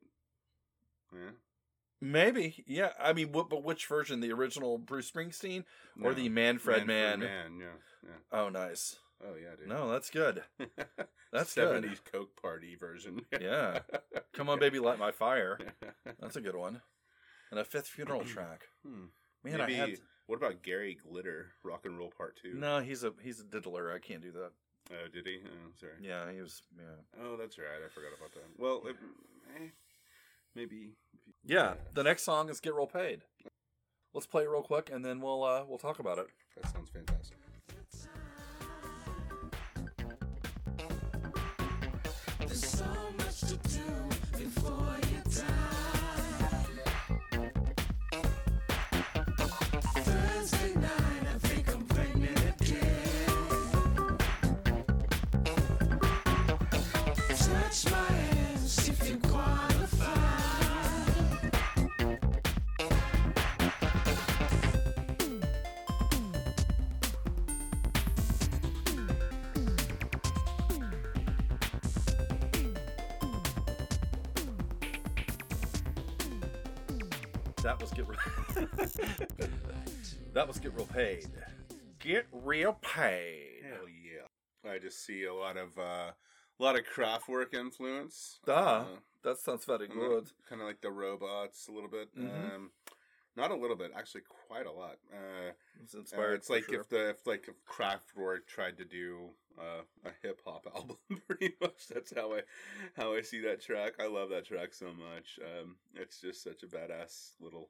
Yeah. 1.13 1.32
Maybe, 2.01 2.63
yeah. 2.67 2.89
I 2.99 3.13
mean, 3.13 3.31
what, 3.31 3.49
but 3.49 3.63
which 3.63 3.86
version? 3.88 4.19
The 4.19 4.31
original 4.31 4.77
Bruce 4.77 5.10
Springsteen 5.10 5.63
or 6.01 6.12
No. 6.12 6.13
the 6.13 6.29
Manfred 6.29 6.86
Mann? 6.86 7.19
Man, 7.21 7.58
yeah, 7.60 7.65
yeah. 8.03 8.10
Oh, 8.39 8.49
nice. 8.49 8.97
Oh 9.23 9.34
yeah, 9.41 9.55
dude. 9.58 9.69
No, 9.69 9.89
that's 9.91 10.10
good. 10.10 10.43
That's 11.31 11.51
seventies 11.51 11.99
Coke 12.12 12.39
Party 12.41 12.75
version. 12.75 13.21
Yeah. 13.41 13.79
Come 14.34 14.49
on, 14.49 14.60
baby, 14.60 14.79
light 14.79 14.99
my 14.99 15.12
fire. 15.12 15.58
That's 16.19 16.36
a 16.36 16.41
good 16.41 16.55
one. 16.55 16.81
And 17.51 17.60
a 17.60 17.63
fifth 17.65 17.88
funeral 17.88 18.23
track. 18.25 18.67
Hmm. 18.86 19.05
Man, 19.43 19.58
Maybe, 19.60 19.75
I 19.75 19.77
had 19.89 19.99
What 20.27 20.36
about 20.38 20.63
Gary 20.63 20.97
Glitter, 21.10 21.53
Rock 21.63 21.86
and 21.86 21.97
Roll 21.97 22.12
Part 22.15 22.38
Two? 22.41 22.53
no. 22.55 22.79
He's 22.81 23.03
a 23.03 23.13
he's 23.21 23.39
a 23.39 23.43
diddler. 23.43 23.91
I 23.93 23.99
can't 23.99 24.21
do 24.21 24.31
that. 24.34 24.51
Oh, 24.91 25.08
did 25.12 25.25
he? 25.25 25.39
Oh, 25.43 25.71
sorry. 25.79 25.93
Yeah, 26.01 26.31
he 26.31 26.41
was. 26.41 26.62
Yeah, 26.77 27.21
Oh, 27.23 27.36
that's 27.38 27.58
right. 27.58 27.67
I 27.84 27.89
forgot 27.89 28.12
about 28.17 28.34
that. 28.34 28.43
Well, 28.58 28.84
it, 28.86 28.95
eh, 29.58 29.67
maybe. 30.56 30.94
yeah. 31.46 31.74
The 31.94 32.04
next 32.04 32.24
song 32.24 32.50
is 32.50 32.60
"Get 32.60 32.74
Real 32.74 32.88
Paid." 32.88 33.22
Let's 34.13 34.28
play 34.28 34.44
it 34.44 34.50
real 34.50 34.62
quick, 34.62 34.89
and 34.94 35.04
then 35.04 35.20
we'll 35.20 35.44
uh, 35.44 35.63
we'll 35.68 35.78
talk 35.78 36.00
about 36.00 36.18
it. 36.18 36.28
That 36.62 36.72
sounds 36.72 36.89
fantastic. 36.89 37.38
There's 42.39 42.65
so 42.65 42.86
much 43.18 43.39
to 43.41 43.58
do 43.58 44.38
before 44.38 44.98
that 80.36 80.48
was 80.48 80.60
get 80.60 80.74
real 80.76 80.86
paid. 80.86 81.28
Get 82.00 82.28
real 82.32 82.74
paid. 82.82 83.63
Hell 83.67 83.88
yeah! 83.89 84.71
I 84.71 84.78
just 84.78 85.04
see 85.06 85.24
a 85.26 85.34
lot 85.34 85.58
of 85.58 85.78
uh, 85.78 86.12
a 86.12 86.63
lot 86.63 86.76
of 86.78 86.84
Kraftwerk 86.86 87.54
influence. 87.54 88.39
Ah, 88.48 88.86
that 89.24 89.39
sounds 89.39 89.65
very 89.65 89.88
good. 89.88 90.30
kind 90.48 90.62
of 90.62 90.67
like 90.67 90.82
the 90.82 90.91
robots 90.91 91.67
a 91.67 91.71
little 91.71 91.89
bit. 91.89 92.15
Mhm. 92.15 92.56
Um, 92.56 92.71
not 93.38 93.52
a 93.52 93.56
little 93.56 93.76
bit, 93.76 93.91
actually, 93.93 94.21
quite 94.48 94.65
a 94.65 94.71
lot. 94.71 94.98
Uh, 95.12 95.52
It's 95.84 95.93
Uh, 95.93 96.00
inspired. 96.00 96.36
it's 96.36 96.50
like 96.50 96.65
sure. 96.65 96.82
if 96.82 96.89
the 96.89 97.10
if 97.10 97.26
like 97.28 97.48
if 97.50 97.56
Kraftwerk 97.65 98.45
tried 98.48 98.78
to 98.78 98.86
do 98.86 99.32
uh, 99.60 99.82
a 100.06 100.12
hip 100.21 100.41
hop 100.45 100.67
album, 100.76 100.98
pretty 101.28 101.56
much. 101.62 101.88
That's 101.88 102.13
how 102.15 102.34
I 102.34 102.41
how 102.95 103.13
I 103.15 103.21
see 103.21 103.39
that 103.41 103.62
track. 103.62 103.93
I 104.00 104.06
love 104.08 104.30
that 104.30 104.45
track 104.45 104.74
so 104.74 104.93
much. 104.93 105.39
Um, 105.41 105.78
it's 105.95 106.21
just 106.21 106.43
such 106.43 106.62
a 106.63 106.67
badass 106.67 107.32
little 107.41 107.69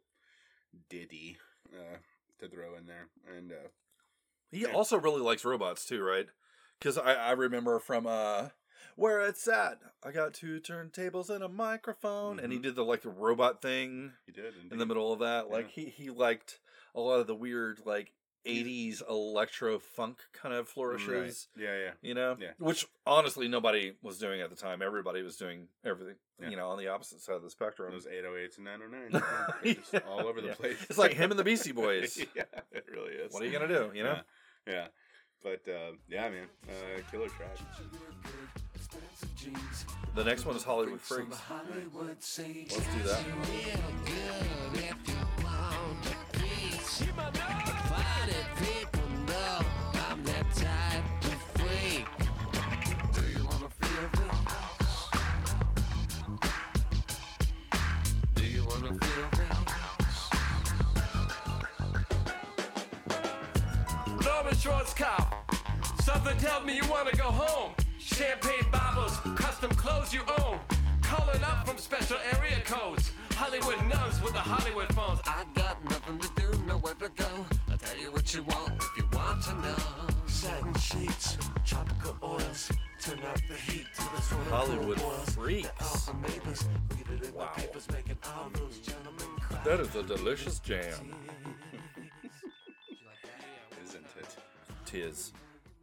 ditty 0.90 1.38
uh, 1.74 1.98
to 2.40 2.48
throw 2.50 2.76
in 2.76 2.86
there, 2.86 3.08
and 3.36 3.52
uh, 3.52 3.68
He 4.52 4.62
Yeah. 4.62 4.74
also 4.74 4.98
really 4.98 5.22
likes 5.22 5.44
robots 5.46 5.86
too, 5.86 6.02
right? 6.04 6.28
Because 6.80 6.98
I, 6.98 7.14
I 7.16 7.32
remember 7.32 7.80
from 7.80 8.06
uh 8.08 8.50
where 8.96 9.20
it's 9.22 9.46
at. 9.48 9.80
I 10.04 10.12
got 10.12 10.34
two 10.34 10.60
turntables 10.62 11.30
and 11.30 11.44
a 11.44 11.50
microphone, 11.50 12.40
and 12.40 12.52
he 12.54 12.60
Mhm. 12.60 12.64
did 12.64 12.76
the 12.76 12.86
like 12.86 13.02
the 13.02 13.10
robot 13.10 13.62
thing 13.62 14.14
he 14.26 14.32
did 14.32 14.54
in 14.72 14.78
the 14.78 14.86
middle 14.86 15.12
of 15.12 15.20
that. 15.20 15.50
Like 15.50 15.70
he 15.72 15.86
he 15.90 16.10
liked 16.10 16.60
a 16.94 17.00
lot 17.02 17.20
of 17.20 17.28
the 17.28 17.36
weird 17.36 17.82
like 17.86 18.14
'80s 18.46 19.02
electro 19.10 19.80
funk 19.80 20.20
kind 20.34 20.54
of 20.54 20.68
flourishes. 20.68 21.48
Right. 21.56 21.64
Yeah, 21.66 21.78
yeah. 21.78 21.92
You 22.02 22.14
know, 22.14 22.38
Yeah. 22.40 22.52
which 22.58 22.86
honestly 23.06 23.48
nobody 23.48 23.94
was 24.02 24.18
doing 24.20 24.42
at 24.42 24.50
the 24.50 24.56
time. 24.56 24.82
Everybody 24.82 25.22
was 25.22 25.38
doing 25.38 25.68
everything, 25.84 26.16
Yeah. 26.40 26.50
you 26.50 26.56
know, 26.58 26.70
on 26.70 26.78
the 26.78 26.88
opposite 26.88 27.22
side 27.22 27.36
of 27.36 27.44
the 27.44 27.50
spectrum. 27.50 27.92
Those 27.92 28.06
808s 28.08 28.58
and 28.58 28.68
909s, 28.68 29.12
they're 29.64 29.74
just 29.74 29.96
all 30.08 30.28
over 30.28 30.42
the 30.42 30.48
Yeah. 30.50 30.54
place. 30.56 30.78
It's 30.90 30.98
like 31.00 31.14
him 31.14 31.32
and 31.32 31.40
the 31.40 31.44
Beastie 31.44 31.72
Boys. 31.72 32.18
yeah, 32.36 32.44
it 32.72 32.86
really 32.92 33.14
is. 33.14 33.34
What 33.34 33.44
are 33.44 33.46
you 33.46 33.52
gonna 33.52 33.68
do? 33.68 33.92
You 33.94 34.04
know, 34.04 34.20
Yeah, 34.68 34.74
yeah. 34.74 34.88
But 35.44 35.62
uh, 35.72 35.92
yeah, 36.08 36.30
man, 36.30 36.48
uh, 36.68 37.02
killer 37.12 37.28
track. 37.30 37.56
the 40.16 40.24
next 40.24 40.46
one 40.46 40.56
is 40.56 40.64
Hollywood 40.64 41.02
Freaks. 41.02 41.38
Hollywood 41.38 42.16
Let's 42.18 42.36
do 42.38 43.04
that. 43.04 43.24
Norman 64.66 64.86
Schwarzkopf. 64.86 66.04
Something 66.04 66.38
tells 66.38 66.66
me 66.66 66.76
you 66.76 66.88
wanna 66.90 67.12
go 67.12 67.26
home. 67.26 67.74
Champagne 68.00 68.66
bottles, 68.72 69.18
custom 69.36 69.70
clothes 69.72 70.14
you 70.14 70.22
own. 70.40 70.60
Calling 71.02 71.44
up 71.44 71.68
from 71.68 71.78
special 71.78 72.18
area 72.34 72.60
codes. 72.66 73.12
Hollywood 73.34 73.78
nuns 73.88 74.22
with 74.22 74.34
the 74.34 74.40
Hollywood 74.40 74.94
phones. 74.94 75.20
I 75.26 75.46
got 75.54 75.84
nothing 75.86 76.20
to 76.20 76.30
do, 76.36 76.66
nowhere 76.66 76.96
to 76.96 77.10
go. 77.10 77.46
I'll 77.70 77.78
tell 77.78 77.98
you 77.98 78.12
what 78.12 78.34
you 78.34 78.44
want 78.44 78.74
if 78.82 78.98
you 78.98 79.08
want 79.14 79.44
to 79.44 79.54
know. 79.56 79.76
Satin 80.28 80.74
sheets, 80.76 81.38
tropical 81.66 82.16
oils, 82.24 82.72
turn 83.00 83.20
up 83.24 83.40
the 83.48 83.56
heat 83.56 83.86
to 83.96 84.16
the 84.16 84.22
sort 84.22 84.48
Hollywood. 84.48 85.00
Freaks. 85.32 86.06
The 86.06 86.14
neighbors, 86.14 86.66
read 86.92 87.20
it 87.20 87.26
in 87.26 87.34
the 87.34 87.46
papers, 87.56 87.88
making 87.92 88.18
all 88.26 88.50
those 88.54 88.80
gentlemen 88.80 89.28
cry. 89.40 89.60
That 89.64 89.80
is 89.80 89.96
a 89.96 90.04
delicious 90.04 90.60
jam. 90.60 91.14
Tis. 94.96 95.34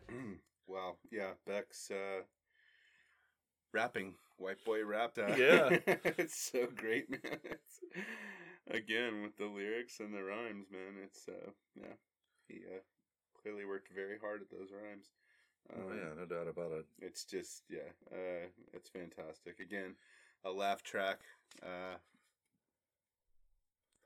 Wow. 0.68 0.96
Yeah, 1.10 1.32
Beck's 1.46 1.90
uh, 1.90 2.22
rapping, 3.74 4.14
white 4.38 4.64
boy 4.64 4.84
rap. 4.86 5.18
Uh, 5.18 5.34
Yeah. 5.36 5.68
it's 6.16 6.50
so 6.50 6.66
great, 6.74 7.10
man. 7.10 7.38
It's, 7.44 7.80
again, 8.70 9.22
with 9.22 9.36
the 9.36 9.46
lyrics 9.46 10.00
and 10.00 10.14
the 10.14 10.22
rhymes, 10.22 10.68
man. 10.70 10.94
It's 11.04 11.28
uh, 11.28 11.50
yeah. 11.78 11.92
He 12.48 12.60
uh, 12.74 12.78
clearly 13.42 13.66
worked 13.66 13.88
very 13.94 14.16
hard 14.18 14.40
at 14.40 14.50
those 14.50 14.70
rhymes. 14.72 15.08
Oh 15.76 15.90
Um, 15.90 15.98
yeah, 15.98 16.14
no 16.16 16.24
doubt 16.24 16.48
about 16.48 16.72
it. 16.72 16.86
It's 17.02 17.24
just 17.24 17.64
yeah, 17.68 17.90
uh, 18.10 18.46
it's 18.72 18.88
fantastic. 18.88 19.60
Again, 19.60 19.96
a 20.44 20.50
laugh 20.50 20.82
track. 20.82 21.18
Uh, 21.62 21.98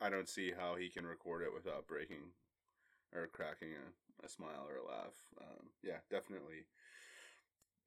I 0.00 0.10
don't 0.10 0.28
see 0.28 0.52
how 0.58 0.74
he 0.74 0.88
can 0.88 1.06
record 1.06 1.42
it 1.42 1.54
without 1.54 1.86
breaking 1.86 2.32
or 3.14 3.28
cracking 3.28 3.68
a, 3.68 4.05
a 4.24 4.28
smile 4.28 4.66
or 4.68 4.76
a 4.76 4.86
laugh. 4.86 5.14
Um, 5.40 5.68
yeah, 5.82 5.98
definitely 6.10 6.66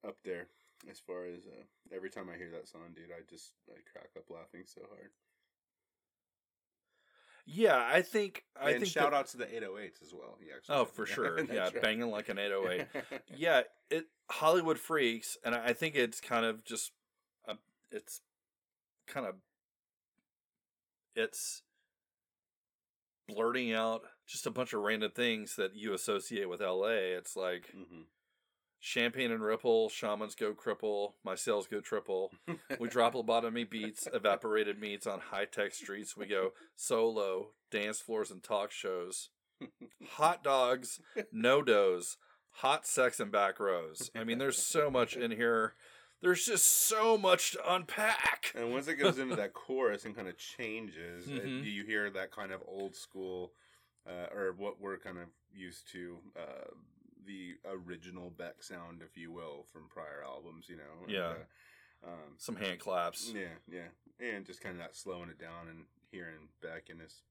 up 0.07 0.17
there 0.23 0.47
as 0.89 0.99
far 0.99 1.25
as 1.25 1.45
uh, 1.45 1.63
every 1.95 2.09
time 2.09 2.29
I 2.33 2.37
hear 2.37 2.51
that 2.51 2.67
song, 2.67 2.93
dude, 2.95 3.11
I 3.11 3.21
just 3.29 3.51
I 3.69 3.79
crack 3.91 4.09
up 4.17 4.29
laughing 4.29 4.63
so 4.65 4.81
hard. 4.89 5.09
Yeah, 7.45 7.83
I 7.91 8.01
think 8.03 8.43
I 8.61 8.71
and 8.71 8.81
think 8.81 8.91
shout 8.93 9.11
that- 9.11 9.17
out 9.17 9.27
to 9.29 9.37
the 9.37 9.45
808s 9.45 10.03
as 10.03 10.13
well. 10.13 10.37
Yeah. 10.45 10.53
Oh, 10.69 10.85
for 10.85 11.05
sure. 11.07 11.43
Yeah, 11.45 11.63
right. 11.63 11.81
banging 11.81 12.11
like 12.11 12.29
an 12.29 12.37
808. 12.37 12.87
yeah, 13.35 13.61
it 13.89 14.05
Hollywood 14.29 14.77
Freaks, 14.77 15.37
and 15.43 15.55
I 15.55 15.73
think 15.73 15.95
it's 15.95 16.21
kind 16.21 16.45
of 16.45 16.63
just, 16.63 16.91
uh, 17.47 17.55
it's 17.91 18.21
kind 19.07 19.25
of, 19.25 19.35
it's 21.15 21.63
blurting 23.27 23.73
out 23.73 24.03
just 24.29 24.45
a 24.45 24.51
bunch 24.51 24.73
of 24.73 24.81
random 24.81 25.11
things 25.11 25.55
that 25.55 25.75
you 25.75 25.93
associate 25.93 26.47
with 26.47 26.61
LA. 26.61 27.15
It's 27.17 27.35
like 27.35 27.73
Mhm. 27.75 28.05
champagne 28.79 29.31
and 29.31 29.43
ripple, 29.43 29.89
shamans 29.89 30.35
go 30.35 30.53
cripple, 30.53 31.15
my 31.23 31.33
sales 31.35 31.67
go 31.67 31.81
triple. 31.81 32.31
We 32.79 32.87
drop 32.89 33.13
lobotomy 33.15 33.67
beats, 33.69 34.07
evaporated 34.13 34.79
meats 34.79 35.07
on 35.07 35.19
high 35.19 35.45
tech 35.45 35.73
streets. 35.73 36.15
We 36.15 36.27
go 36.27 36.53
solo, 36.75 37.55
dance 37.71 37.99
floors 37.99 38.29
and 38.29 38.43
talk 38.43 38.71
shows, 38.71 39.29
hot 40.11 40.43
dogs, 40.43 41.01
no 41.31 41.63
dos, 41.63 42.17
hot 42.51 42.85
sex 42.85 43.19
and 43.19 43.31
back 43.31 43.59
rows. 43.59 44.11
I 44.15 44.23
mean, 44.23 44.37
there's 44.37 44.61
so 44.63 44.91
much 44.91 45.17
in 45.17 45.31
here. 45.31 45.75
There's 46.21 46.45
just 46.45 46.67
so 46.67 47.17
much 47.17 47.51
to 47.53 47.73
unpack. 47.73 48.51
And 48.53 48.71
once 48.71 48.87
it 48.87 48.95
goes 48.95 49.17
into 49.17 49.35
that 49.37 49.53
chorus 49.53 50.05
and 50.05 50.15
kind 50.15 50.27
of 50.27 50.37
changes, 50.37 51.27
it- 51.29 51.43
Mhm. 51.45 51.63
you 51.63 51.83
hear 51.85 52.09
that 52.11 52.29
kind 52.31 52.51
of 52.51 52.61
old 52.65 52.93
school, 52.95 53.53
uh, 54.09 54.35
or 54.35 54.53
what 54.57 54.81
we're 54.81 54.97
kind 54.97 55.17
of 55.17 55.27
used 55.53 55.87
to, 55.91 56.17
uh, 56.37 56.71
the 57.25 57.55
original 57.65 58.31
Beck 58.31 58.63
sound, 58.63 59.01
if 59.03 59.15
you 59.17 59.31
will, 59.31 59.65
from 59.71 59.87
prior 59.89 60.23
albums. 60.25 60.67
You 60.69 60.77
know. 60.77 61.03
And, 61.03 61.11
Yeah. 61.11 61.35
uh, 62.03 62.07
um, 62.09 62.33
Some 62.37 62.55
hand 62.55 62.79
claps. 62.79 63.31
yeah, 63.33 63.55
yeah, 63.67 63.89
and 64.19 64.45
just 64.45 64.61
kind 64.61 64.73
of 64.73 64.79
that 64.79 64.95
slowing 64.95 65.29
it 65.29 65.37
down 65.37 65.67
and 65.67 65.85
hearing 66.11 66.49
Beck 66.61 66.89
in 66.89 66.99
his 66.99 67.23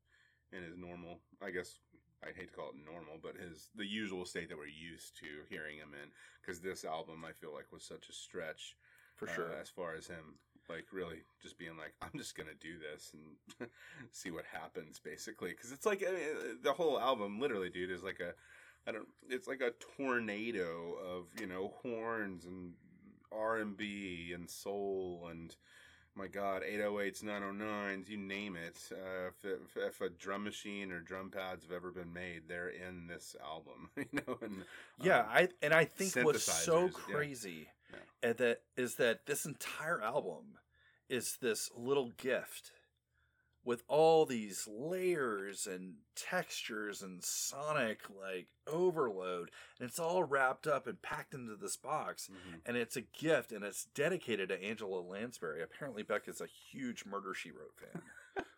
in 0.53 0.63
his 0.63 0.77
normal. 0.77 1.21
I 1.43 1.51
guess 1.51 1.79
I 2.23 2.33
hate 2.33 2.49
to 2.49 2.55
call 2.55 2.71
it 2.71 2.77
normal, 2.85 3.19
but 3.23 3.37
his 3.37 3.71
the 3.75 3.87
usual 3.87 4.25
state 4.25 4.49
that 4.51 4.59
we're 4.59 4.67
used 4.67 5.17
to 5.19 5.27
hearing 5.49 5.79
him 5.79 5.95
in. 5.95 6.11
Because 6.41 6.61
this 6.61 6.85
album, 6.85 7.25
I 7.25 7.33
feel 7.33 7.53
like, 7.53 7.73
was 7.73 7.83
such 7.85 8.09
a 8.09 8.13
stretch 8.13 8.77
For 9.17 9.29
uh, 9.29 9.33
sure. 9.35 9.53
as 9.61 9.69
far 9.69 9.95
as 9.95 10.07
him 10.07 10.39
like 10.69 10.87
really 10.93 11.19
just 11.43 11.59
being 11.59 11.77
like 11.77 11.95
i'm 12.03 12.19
just 12.19 12.37
gonna 12.37 12.51
do 12.61 12.75
this 12.79 13.13
and 13.13 13.69
see 14.13 14.31
what 14.31 14.45
happens 14.53 14.99
basically 14.99 15.51
because 15.51 15.73
it's 15.73 15.87
like 15.87 16.05
I 16.07 16.13
mean, 16.13 16.59
the 16.63 16.73
whole 16.73 16.99
album 16.99 17.41
literally 17.41 17.71
dude 17.71 17.91
is 17.91 18.03
like 18.03 18.21
a 18.21 18.35
i 18.89 18.93
don't 18.93 19.09
it's 19.29 19.49
like 19.49 19.61
a 19.61 19.73
tornado 19.97 20.95
of 20.95 21.27
you 21.41 21.47
know 21.47 21.75
horns 21.83 22.45
and 22.45 22.73
r&b 23.33 24.33
and 24.35 24.49
soul 24.49 25.29
and 25.31 25.57
my 26.19 26.27
god 26.27 26.63
808s 26.63 27.23
909s 27.23 28.09
you 28.09 28.17
name 28.17 28.57
it 28.57 28.77
uh, 28.91 29.29
if, 29.29 29.45
if, 29.45 29.77
if 29.77 30.01
a 30.01 30.09
drum 30.09 30.45
machine 30.45 30.91
or 30.91 30.99
drum 30.99 31.31
pads 31.31 31.65
have 31.65 31.73
ever 31.73 31.93
been 31.93 32.13
made 32.13 32.43
they're 32.49 32.71
in 32.71 33.07
this 33.07 33.37
album 33.45 33.91
you 33.97 34.05
know 34.27 34.39
and 34.43 34.65
Yeah, 35.01 35.21
um, 35.21 35.27
I 35.31 35.49
and 35.63 35.73
I 35.73 35.85
think 35.85 36.17
what's 36.25 36.43
so 36.43 36.89
crazy 36.89 37.51
yeah. 37.51 37.78
Yeah. 37.93 38.29
and 38.31 38.39
that 38.39 38.61
is 38.77 38.97
that 38.97 39.27
this 39.27 39.45
entire 39.45 40.03
album 40.03 40.59
is 41.09 41.39
this 41.41 41.71
little 41.77 42.11
gift 42.17 42.73
with 43.65 43.83
all 43.89 44.25
these 44.25 44.67
layers 44.71 45.67
and 45.67 45.95
textures 46.17 47.03
and 47.03 47.23
sonic 47.23 48.01
like 48.09 48.47
overload 48.67 49.51
and 49.79 49.89
it's 49.89 49.99
all 49.99 50.23
wrapped 50.25 50.67
up 50.67 50.87
and 50.87 51.03
packed 51.03 51.35
into 51.35 51.55
this 51.57 51.77
box 51.77 52.31
mhm. 52.31 52.61
and 52.65 52.77
it's 52.77 52.97
a 52.97 53.03
gift 53.03 53.53
and 53.53 53.65
it's 53.65 53.85
dedicated 53.95 54.49
to 54.49 54.63
Angela 54.63 55.01
Lansbury. 55.01 55.63
Apparently 55.63 56.03
Beck 56.03 56.29
is 56.29 56.41
a 56.41 56.47
huge 56.47 57.05
Murder 57.05 57.35
She 57.35 57.51
Wrote 57.51 57.75
fan, 57.77 58.03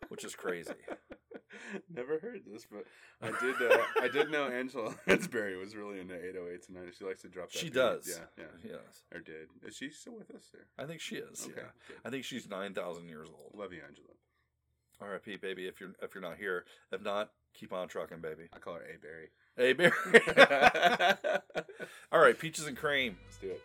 which 0.09 0.23
is 0.23 0.35
crazy. 0.35 0.71
Never 1.93 2.19
heard 2.19 2.41
this, 2.45 2.65
but 2.71 2.85
I 3.21 3.31
did. 3.39 3.55
Uh, 3.61 3.77
I 4.01 4.07
did 4.07 4.31
know 4.31 4.47
Angela 4.51 4.93
Lansbury 5.07 5.57
was 5.57 5.75
really 5.75 5.99
into 5.99 6.13
808s 6.15 6.69
and 6.69 6.77
She 6.97 7.03
likes 7.05 7.21
to 7.21 7.27
drop. 7.29 7.51
That 7.51 7.57
She 7.57 7.65
beat. 7.67 7.73
does. 7.73 8.07
Yeah, 8.07 8.43
yeah. 8.63 8.71
Yes. 8.73 9.03
Or 9.13 9.19
did? 9.19 9.47
Is 9.65 9.75
she 9.75 9.89
still 9.89 10.13
with 10.17 10.31
us 10.31 10.43
there? 10.53 10.65
I 10.77 10.87
think 10.87 11.01
she 11.01 11.15
is. 11.15 11.43
Okay. 11.45 11.53
Yeah. 11.57 11.63
good. 11.87 11.97
I 12.05 12.09
think 12.09 12.23
she's 12.25 12.49
9,000 12.49 13.07
years 13.07 13.27
old. 13.29 13.51
Love 13.53 13.73
you, 13.73 13.81
Angela. 13.87 14.07
R.I.P. 15.01 15.37
baby. 15.37 15.65
If 15.67 15.79
you're 15.81 15.93
if 16.01 16.13
you're 16.13 16.21
not 16.21 16.37
here, 16.37 16.63
if 16.91 17.01
not, 17.01 17.31
keep 17.55 17.73
on 17.73 17.87
trucking, 17.87 18.19
baby. 18.21 18.43
I 18.53 18.59
call 18.59 18.75
her 18.75 18.81
A 18.81 18.97
Berry. 18.99 19.29
Hey, 19.57 19.73
Barry. 19.73 19.91
All 22.11 22.19
right, 22.19 22.37
peaches 22.37 22.67
and 22.67 22.77
cream. 22.77 23.17
Let's 23.25 23.37
do 23.37 23.47
it. 23.49 23.61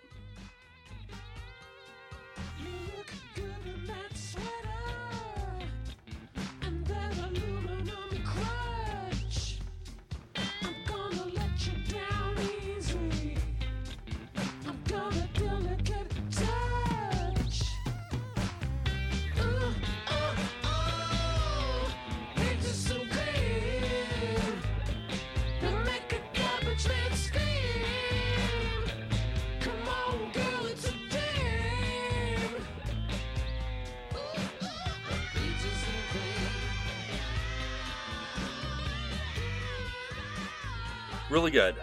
Good. 41.56 41.76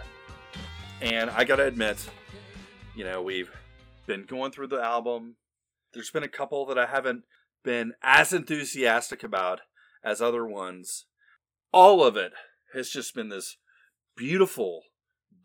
And 1.02 1.30
I 1.30 1.42
gotta 1.42 1.64
admit, 1.64 2.08
you 2.94 3.02
know, 3.02 3.20
we've 3.20 3.50
been 4.06 4.24
going 4.24 4.52
through 4.52 4.68
the 4.68 4.80
album. 4.80 5.34
There's 5.92 6.12
been 6.12 6.22
a 6.22 6.28
couple 6.28 6.64
that 6.66 6.78
I 6.78 6.86
haven't 6.86 7.24
been 7.64 7.94
as 8.00 8.32
enthusiastic 8.32 9.24
about 9.24 9.62
as 10.04 10.22
other 10.22 10.46
ones. 10.46 11.06
All 11.72 12.04
of 12.04 12.16
it 12.16 12.34
has 12.72 12.88
just 12.88 13.16
been 13.16 13.30
this 13.30 13.56
beautiful 14.16 14.82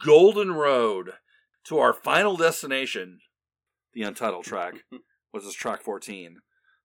golden 0.05 0.51
road 0.51 1.13
to 1.63 1.79
our 1.79 1.91
final 1.91 2.37
destination. 2.37 3.21
The 3.95 4.03
untitled 4.03 4.45
track 4.45 4.75
was 5.33 5.43
this 5.43 5.55
track 5.55 5.81
14. 5.81 6.37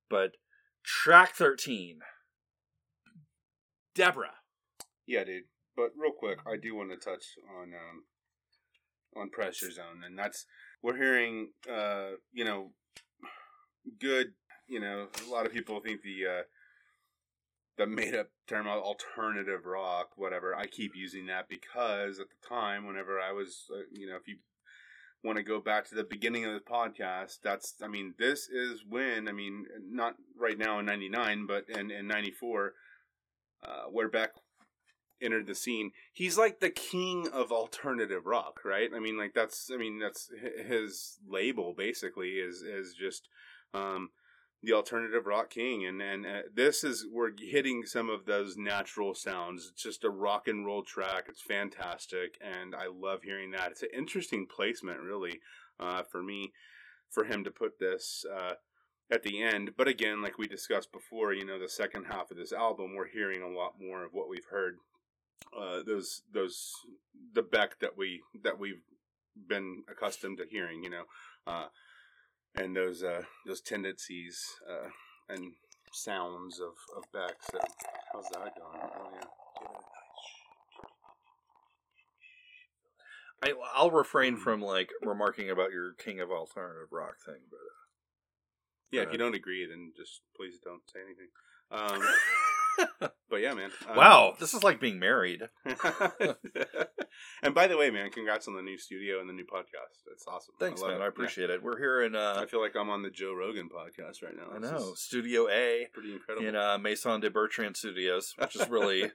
But 0.09 0.37
track 0.83 1.35
13, 1.35 1.98
Deborah. 3.94 4.37
Yeah, 5.07 5.24
dude. 5.24 5.42
But 5.76 5.90
real 5.96 6.12
quick, 6.12 6.38
I 6.46 6.56
do 6.56 6.74
want 6.74 6.90
to 6.90 6.96
touch 6.96 7.24
on 7.58 7.72
um, 7.74 8.04
on 9.16 9.30
pressure 9.30 9.70
zone, 9.70 10.02
and 10.04 10.18
that's 10.18 10.46
we're 10.82 10.96
hearing, 10.96 11.50
uh, 11.70 12.10
you 12.32 12.44
know, 12.44 12.70
good. 14.00 14.32
You 14.66 14.80
know, 14.80 15.08
a 15.26 15.30
lot 15.30 15.46
of 15.46 15.52
people 15.52 15.80
think 15.80 16.02
the 16.02 16.26
uh, 16.26 16.42
the 17.76 17.87
made 17.87 18.14
up 18.14 18.28
term 18.46 18.66
alternative 18.66 19.66
rock, 19.66 20.10
whatever. 20.16 20.54
I 20.54 20.66
keep 20.66 20.94
using 20.94 21.26
that 21.26 21.48
because 21.48 22.18
at 22.18 22.26
the 22.28 22.48
time, 22.48 22.87
whenever 22.87 23.20
I 23.20 23.32
was, 23.32 23.64
uh, 23.72 23.82
you 23.92 24.06
know, 24.06 24.16
if 24.16 24.28
you 24.28 24.37
want 25.22 25.38
to 25.38 25.42
go 25.42 25.60
back 25.60 25.88
to 25.88 25.94
the 25.94 26.04
beginning 26.04 26.44
of 26.44 26.52
the 26.52 26.60
podcast, 26.60 27.38
that's, 27.42 27.74
I 27.82 27.88
mean, 27.88 28.14
this 28.18 28.48
is 28.48 28.84
when, 28.88 29.26
I 29.26 29.32
mean, 29.32 29.64
not 29.90 30.14
right 30.38 30.58
now 30.58 30.78
in 30.78 30.87
'99, 30.87 31.46
but 31.46 31.68
in 31.68 31.90
in 31.90 32.06
'94, 32.06 32.72
uh, 33.64 33.82
where 33.90 34.08
Beck 34.08 34.30
entered 35.24 35.46
the 35.46 35.54
scene. 35.54 35.92
He's 36.12 36.38
like 36.38 36.60
the 36.60 36.70
king 36.70 37.28
of 37.32 37.50
alternative 37.50 38.26
rock, 38.26 38.60
right? 38.64 38.90
I 38.94 39.00
mean, 39.00 39.16
like 39.16 39.34
that's 39.34 39.70
I 39.72 39.76
mean 39.76 39.98
that's 39.98 40.30
his 40.66 41.18
label 41.26 41.74
basically 41.76 42.32
is 42.32 42.62
is 42.62 42.94
just 42.94 43.28
um, 43.72 44.10
the 44.62 44.72
alternative 44.72 45.26
rock 45.26 45.50
king, 45.50 45.87
and 45.87 46.00
and 46.00 46.26
uh, 46.26 46.42
this 46.54 46.84
is 46.84 47.06
we're 47.10 47.32
hitting 47.38 47.84
some 47.84 48.08
of 48.08 48.24
those 48.26 48.56
natural 48.56 49.14
sounds. 49.14 49.70
It's 49.72 49.82
just 49.82 50.04
a 50.04 50.10
rock 50.10 50.48
and 50.48 50.64
roll 50.64 50.82
track. 50.82 51.26
It's 51.28 51.42
fantastic, 51.42 52.38
and 52.40 52.74
I 52.74 52.87
love 52.87 53.22
hearing 53.22 53.50
that. 53.52 53.72
It's 53.72 53.82
an 53.82 53.90
interesting 53.96 54.46
placement, 54.46 55.00
really, 55.00 55.40
uh, 55.78 56.02
for 56.02 56.22
me, 56.22 56.52
for 57.10 57.24
him 57.24 57.44
to 57.44 57.50
put 57.50 57.78
this. 57.78 58.24
Uh, 58.32 58.54
at 59.10 59.22
the 59.22 59.42
end, 59.42 59.72
but 59.76 59.87
again, 59.87 60.22
like 60.22 60.38
we 60.38 60.46
discussed 60.46 60.90
before, 60.90 61.34
you 61.34 61.44
know, 61.44 61.58
the 61.58 61.68
second 61.68 62.04
half 62.04 62.30
of 62.30 62.38
this 62.38 62.52
album, 62.52 62.94
we're 62.94 63.06
hearing 63.06 63.42
a 63.42 63.48
lot 63.48 63.74
more 63.78 64.02
of 64.02 64.14
what 64.14 64.30
we've 64.30 64.46
heard 64.50 64.78
uh, 65.59 65.83
those 65.87 66.22
those 66.33 66.72
the 67.35 67.42
Beck 67.42 67.78
that 67.80 67.96
we 67.96 68.22
that 68.42 68.59
we've 68.59 68.83
been 69.48 69.83
accustomed 69.90 70.38
to 70.38 70.44
hearing, 70.48 70.83
you 70.85 70.90
know, 70.90 71.04
uh, 71.46 71.66
and 72.54 72.76
those 72.76 73.02
uh, 73.02 73.22
those 73.46 73.61
tendencies 73.61 74.40
uh, 74.70 74.88
and 75.28 75.52
sounds 75.92 76.61
of 76.61 76.74
of 76.96 77.04
Beck. 77.12 77.37
So 77.50 77.59
how's 78.12 78.28
that 78.33 78.54
going? 78.57 78.80
Oh 78.83 79.11
yeah, 79.12 79.20
give 79.61 79.70
it 79.70 79.76
a 83.42 83.50
I, 83.50 83.52
I'll 83.74 83.90
refrain 83.90 84.37
from 84.37 84.62
like 84.62 84.90
remarking 85.02 85.50
about 85.50 85.72
your 85.72 85.92
king 85.92 86.20
of 86.20 86.30
alternative 86.30 86.88
rock 86.92 87.16
thing, 87.24 87.42
but 87.50 87.59
uh 87.59 87.85
yeah. 88.94 89.02
If 89.02 89.12
you 89.12 89.18
don't 89.18 89.35
agree, 89.35 89.66
then 89.66 89.92
just 89.96 90.20
please 90.37 90.59
don't 90.62 90.83
say 90.87 91.00
anything. 91.04 91.26
Um, 91.72 92.00
but 93.00 93.37
yeah, 93.37 93.54
man. 93.54 93.70
Um, 93.88 93.96
Wow, 93.96 94.34
this 94.38 94.54
is 94.54 94.62
like 94.62 94.80
being 94.80 94.98
married. 94.98 95.42
and 97.42 97.54
by 97.54 97.66
the 97.66 97.76
way, 97.76 97.90
man, 97.90 98.10
congrats 98.10 98.48
on 98.48 98.56
the 98.56 98.62
new 98.62 98.78
studio 98.78 99.20
and 99.20 99.28
the 99.28 99.32
new 99.32 99.44
podcast. 99.44 100.02
That's 100.06 100.26
awesome. 100.26 100.54
Thanks, 100.58 100.80
love 100.80 100.92
man. 100.92 101.00
it. 101.00 101.04
I 101.04 101.08
appreciate 101.08 101.50
it. 101.50 101.62
We're 101.62 101.78
here 101.78 102.02
in 102.02 102.14
uh, 102.14 102.38
I 102.40 102.46
feel 102.46 102.60
like 102.60 102.76
I'm 102.76 102.90
on 102.90 103.02
the 103.02 103.10
Joe 103.10 103.34
Rogan 103.34 103.68
podcast 103.68 104.22
right 104.22 104.34
now. 104.37 104.54
I 104.54 104.58
know 104.58 104.94
Studio 104.94 105.48
A 105.48 105.88
pretty 105.92 106.12
incredible. 106.12 106.46
in 106.46 106.56
uh, 106.56 106.78
Maison 106.78 107.20
de 107.20 107.30
Bertrand 107.30 107.76
Studios, 107.76 108.34
which 108.38 108.56
is 108.56 108.68
really, 108.68 109.10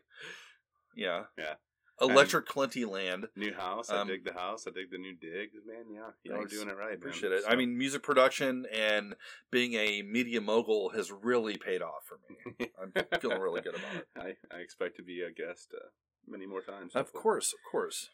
yeah, 0.95 1.23
Yeah. 1.37 1.55
Electric 2.01 2.47
Clinty 2.47 2.85
land. 2.89 3.27
new 3.35 3.53
house. 3.53 3.89
I 3.89 3.99
um, 4.01 4.07
dig 4.07 4.23
the 4.25 4.33
house. 4.33 4.65
I 4.67 4.71
dig 4.71 4.91
the 4.91 4.97
new 4.97 5.15
dig. 5.15 5.49
Man, 5.65 5.85
yeah, 5.93 5.99
y'all 6.23 6.35
are 6.35 6.37
Thanks. 6.39 6.53
doing 6.53 6.69
it 6.69 6.77
right. 6.77 6.95
Appreciate 6.95 7.29
man. 7.29 7.39
it. 7.39 7.45
I 7.47 7.55
mean, 7.55 7.77
music 7.77 8.03
production 8.03 8.65
and 8.73 9.15
being 9.51 9.73
a 9.73 10.01
media 10.01 10.41
mogul 10.41 10.89
has 10.89 11.11
really 11.11 11.57
paid 11.57 11.81
off 11.81 12.03
for 12.07 12.19
me. 12.29 12.69
I'm 12.81 13.19
feeling 13.19 13.39
really 13.39 13.61
good 13.61 13.75
about 13.75 13.95
it. 13.95 14.07
I, 14.17 14.55
I 14.55 14.59
expect 14.59 14.95
to 14.97 15.03
be 15.03 15.21
a 15.21 15.31
guest 15.31 15.73
uh, 15.75 15.89
many 16.27 16.45
more 16.45 16.61
times. 16.61 16.95
Of 16.95 17.05
hopefully. 17.07 17.21
course, 17.21 17.53
of 17.53 17.59
course. 17.71 18.09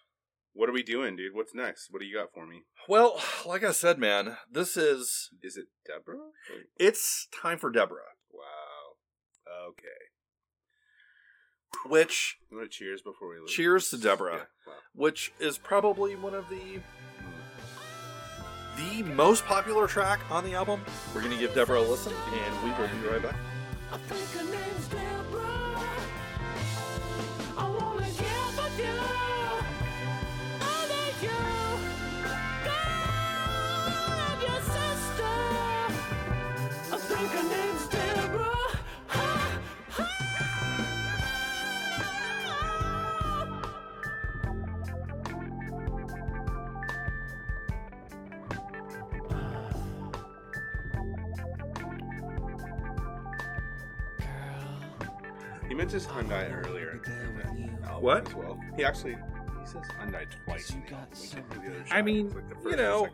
What 0.54 0.70
are 0.70 0.74
we 0.74 0.84
doing, 0.84 1.18
dude? 1.18 1.34
What's 1.36 1.54
next? 1.54 1.90
What 1.92 2.00
do 2.00 2.06
you 2.08 2.16
got 2.16 2.32
for 2.34 2.48
me? 2.48 2.64
Well, 2.88 3.20
like 3.46 3.64
I 3.64 3.72
said, 3.72 4.00
man, 4.00 4.38
this 4.50 4.78
is 4.78 5.30
Is 5.44 5.58
it 5.58 5.66
Deborah? 5.86 6.16
Or- 6.18 6.32
it's 6.80 7.28
time 7.42 7.58
for 7.58 7.70
Deborah, 7.72 8.14
Wow. 8.32 8.96
Okay. 9.70 10.05
Which 11.86 12.38
You 12.50 12.58
want 12.58 12.72
to 12.72 12.78
cheers 12.78 13.02
before 13.02 13.30
we 13.30 13.40
leave? 13.40 13.48
Cheers 13.50 13.90
to 13.90 13.98
Deborah. 13.98 14.34
Yeah. 14.36 14.44
Wow. 14.68 14.74
which 14.94 15.32
is 15.40 15.58
probably 15.58 16.16
one 16.16 16.34
of 16.34 16.48
the 16.50 16.80
the 18.78 19.04
most 19.04 19.46
popular 19.46 19.88
track 19.88 20.20
on 20.30 20.44
the 20.44 20.54
album. 20.54 20.82
We're 21.14 21.22
gonna 21.22 21.38
give 21.38 21.54
Deborah 21.56 21.80
a 21.80 21.82
listen, 21.82 22.12
and 22.34 22.64
we 22.64 22.70
will 22.72 22.90
be 23.02 23.08
right 23.08 23.22
back. 23.22 23.36
He 55.76 55.80
mentioned 55.80 56.04
Hyundai 56.04 56.66
earlier. 56.66 57.02
in 57.06 57.36
that 57.36 57.90
album 57.90 58.02
What? 58.02 58.34
Well. 58.34 58.58
He 58.78 58.86
actually 58.86 59.16
he 59.16 59.66
says 59.66 59.84
Hyundai 60.00 60.26
twice. 60.46 60.70
in 60.70 60.82
the 60.86 60.94
album, 60.94 61.20
like 61.34 61.50
the 61.50 61.58
other 61.58 61.86
I 61.92 62.02
mean, 62.02 62.34
like 62.34 62.48
the 62.64 62.70
you 62.70 62.78
know. 62.78 63.08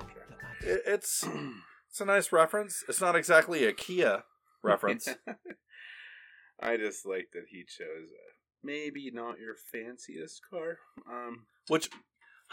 It, 0.63 0.81
it's 0.85 1.25
it's 1.89 2.01
a 2.01 2.05
nice 2.05 2.31
reference. 2.31 2.83
It's 2.87 3.01
not 3.01 3.15
exactly 3.15 3.65
a 3.65 3.73
Kia 3.73 4.25
reference. 4.61 5.07
I 6.61 6.77
just 6.77 7.03
like 7.03 7.29
that 7.33 7.45
he 7.49 7.63
chose 7.63 8.09
uh, 8.11 8.33
maybe 8.61 9.09
not 9.11 9.39
your 9.39 9.55
fanciest 9.55 10.41
car. 10.47 10.77
Um, 11.11 11.47
which 11.67 11.89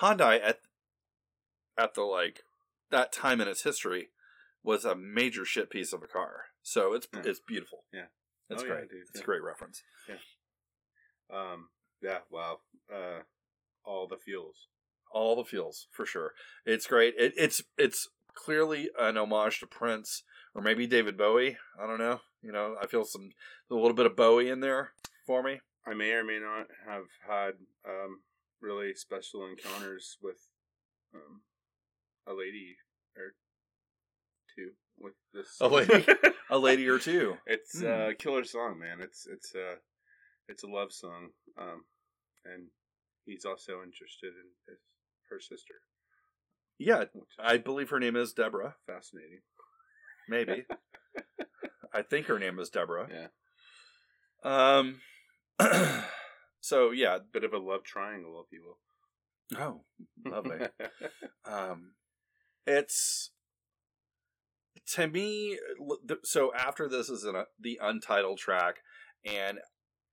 Hyundai 0.01 0.41
at 0.43 0.61
at 1.77 1.93
the 1.93 2.05
like 2.05 2.45
that 2.91 3.13
time 3.13 3.43
in 3.43 3.49
its 3.49 3.63
history 3.63 4.09
was 4.63 4.87
a 4.87 4.97
major 4.97 5.45
shit 5.45 5.69
piece 5.69 5.93
of 5.93 6.03
a 6.03 6.07
car. 6.07 6.45
So 6.63 6.95
it's 6.95 7.09
Yeah. 7.13 7.21
it's 7.27 7.41
beautiful. 7.41 7.85
Yeah. 7.93 8.07
It's 8.51 8.63
Oh, 8.63 8.67
yeah, 8.67 8.73
great. 8.75 8.91
dude, 8.91 9.01
It's 9.03 9.11
yeah. 9.17 9.23
a 9.23 9.25
great 9.25 9.43
reference. 9.43 9.83
Yeah. 10.09 10.17
Um, 11.31 11.69
yeah, 12.03 12.19
wow. 12.31 12.59
Uh, 12.93 13.21
all 13.85 14.07
the 14.07 14.17
fuels. 14.17 14.69
All 15.13 15.37
the 15.37 15.45
feels 15.45 15.87
for 15.91 16.05
sure. 16.07 16.33
It's 16.67 16.87
great. 16.87 17.15
It, 17.19 17.33
it's 17.37 17.63
it's 17.79 18.09
clearly 18.35 18.91
an 18.99 19.17
homage 19.17 19.61
to 19.61 19.67
Prince 19.67 20.23
or 20.55 20.61
maybe 20.63 20.87
David 20.87 21.17
Bowie. 21.17 21.57
I 21.83 21.87
don't 21.87 21.99
know. 21.99 22.21
You 22.43 22.53
know, 22.53 22.77
I 22.81 22.87
feel 22.87 23.05
some 23.05 23.31
a 23.71 23.75
little 23.75 23.95
bit 23.95 24.07
of 24.07 24.17
Bowie 24.17 24.51
in 24.51 24.61
there 24.61 24.93
for 25.27 25.43
me. 25.43 25.61
I 25.87 25.95
may 25.95 26.11
or 26.13 26.25
may 26.25 26.39
not 26.39 26.67
have 26.87 27.05
had 27.27 27.53
um, 27.89 28.21
really 28.61 28.95
special 28.95 29.47
encounters 29.47 30.19
with 30.23 30.37
um, 31.15 31.41
a 32.27 32.33
lady 32.35 32.77
or 33.17 33.33
two 34.55 34.73
with 35.01 35.15
this. 35.33 35.57
A 35.61 35.69
lady? 35.69 36.07
A 36.51 36.59
lady 36.59 36.89
or 36.89 36.99
two. 36.99 37.37
it's 37.47 37.83
a 37.83 38.15
killer 38.19 38.43
song, 38.43 38.79
man. 38.79 39.03
It's 39.03 39.27
it's 39.31 39.55
a 39.55 39.75
it's 40.49 40.63
a 40.63 40.67
love 40.67 40.93
song, 40.93 41.29
um, 41.61 41.85
and 42.47 42.69
he's 43.27 43.45
also 43.45 43.83
interested 43.85 44.29
in 44.29 44.49
his, 44.67 44.79
her 45.31 45.41
sister. 45.41 45.75
Yeah, 46.79 47.05
I 47.39 47.59
believe 47.59 47.91
her 47.91 48.01
name 48.01 48.17
is 48.17 48.33
Deborah. 48.33 48.77
fascinating. 48.87 49.41
Maybe. 50.27 50.65
I 51.95 52.01
think 52.01 52.27
her 52.27 52.39
name 52.39 52.59
is 52.59 52.71
Deborah. 52.71 53.09
Yeah, 53.13 54.79
Um. 54.79 55.01
so 56.61 56.93
yeah. 56.93 57.19
bit 57.31 57.45
of 57.45 57.53
a 57.53 57.59
love 57.59 57.85
triangle, 57.85 58.43
if 58.47 58.53
you 58.53 58.63
will. 58.65 58.79
Oh, 59.57 59.83
lovely. 60.25 60.67
um, 61.45 61.93
it's 62.67 63.31
to 64.95 65.07
me. 65.07 65.59
So 66.25 66.53
after 66.55 66.89
this 66.89 67.09
is 67.09 67.25
an, 67.25 67.37
uh, 67.37 67.45
the 67.61 67.79
untitled 67.83 68.39
track, 68.39 68.77
and 69.25 69.59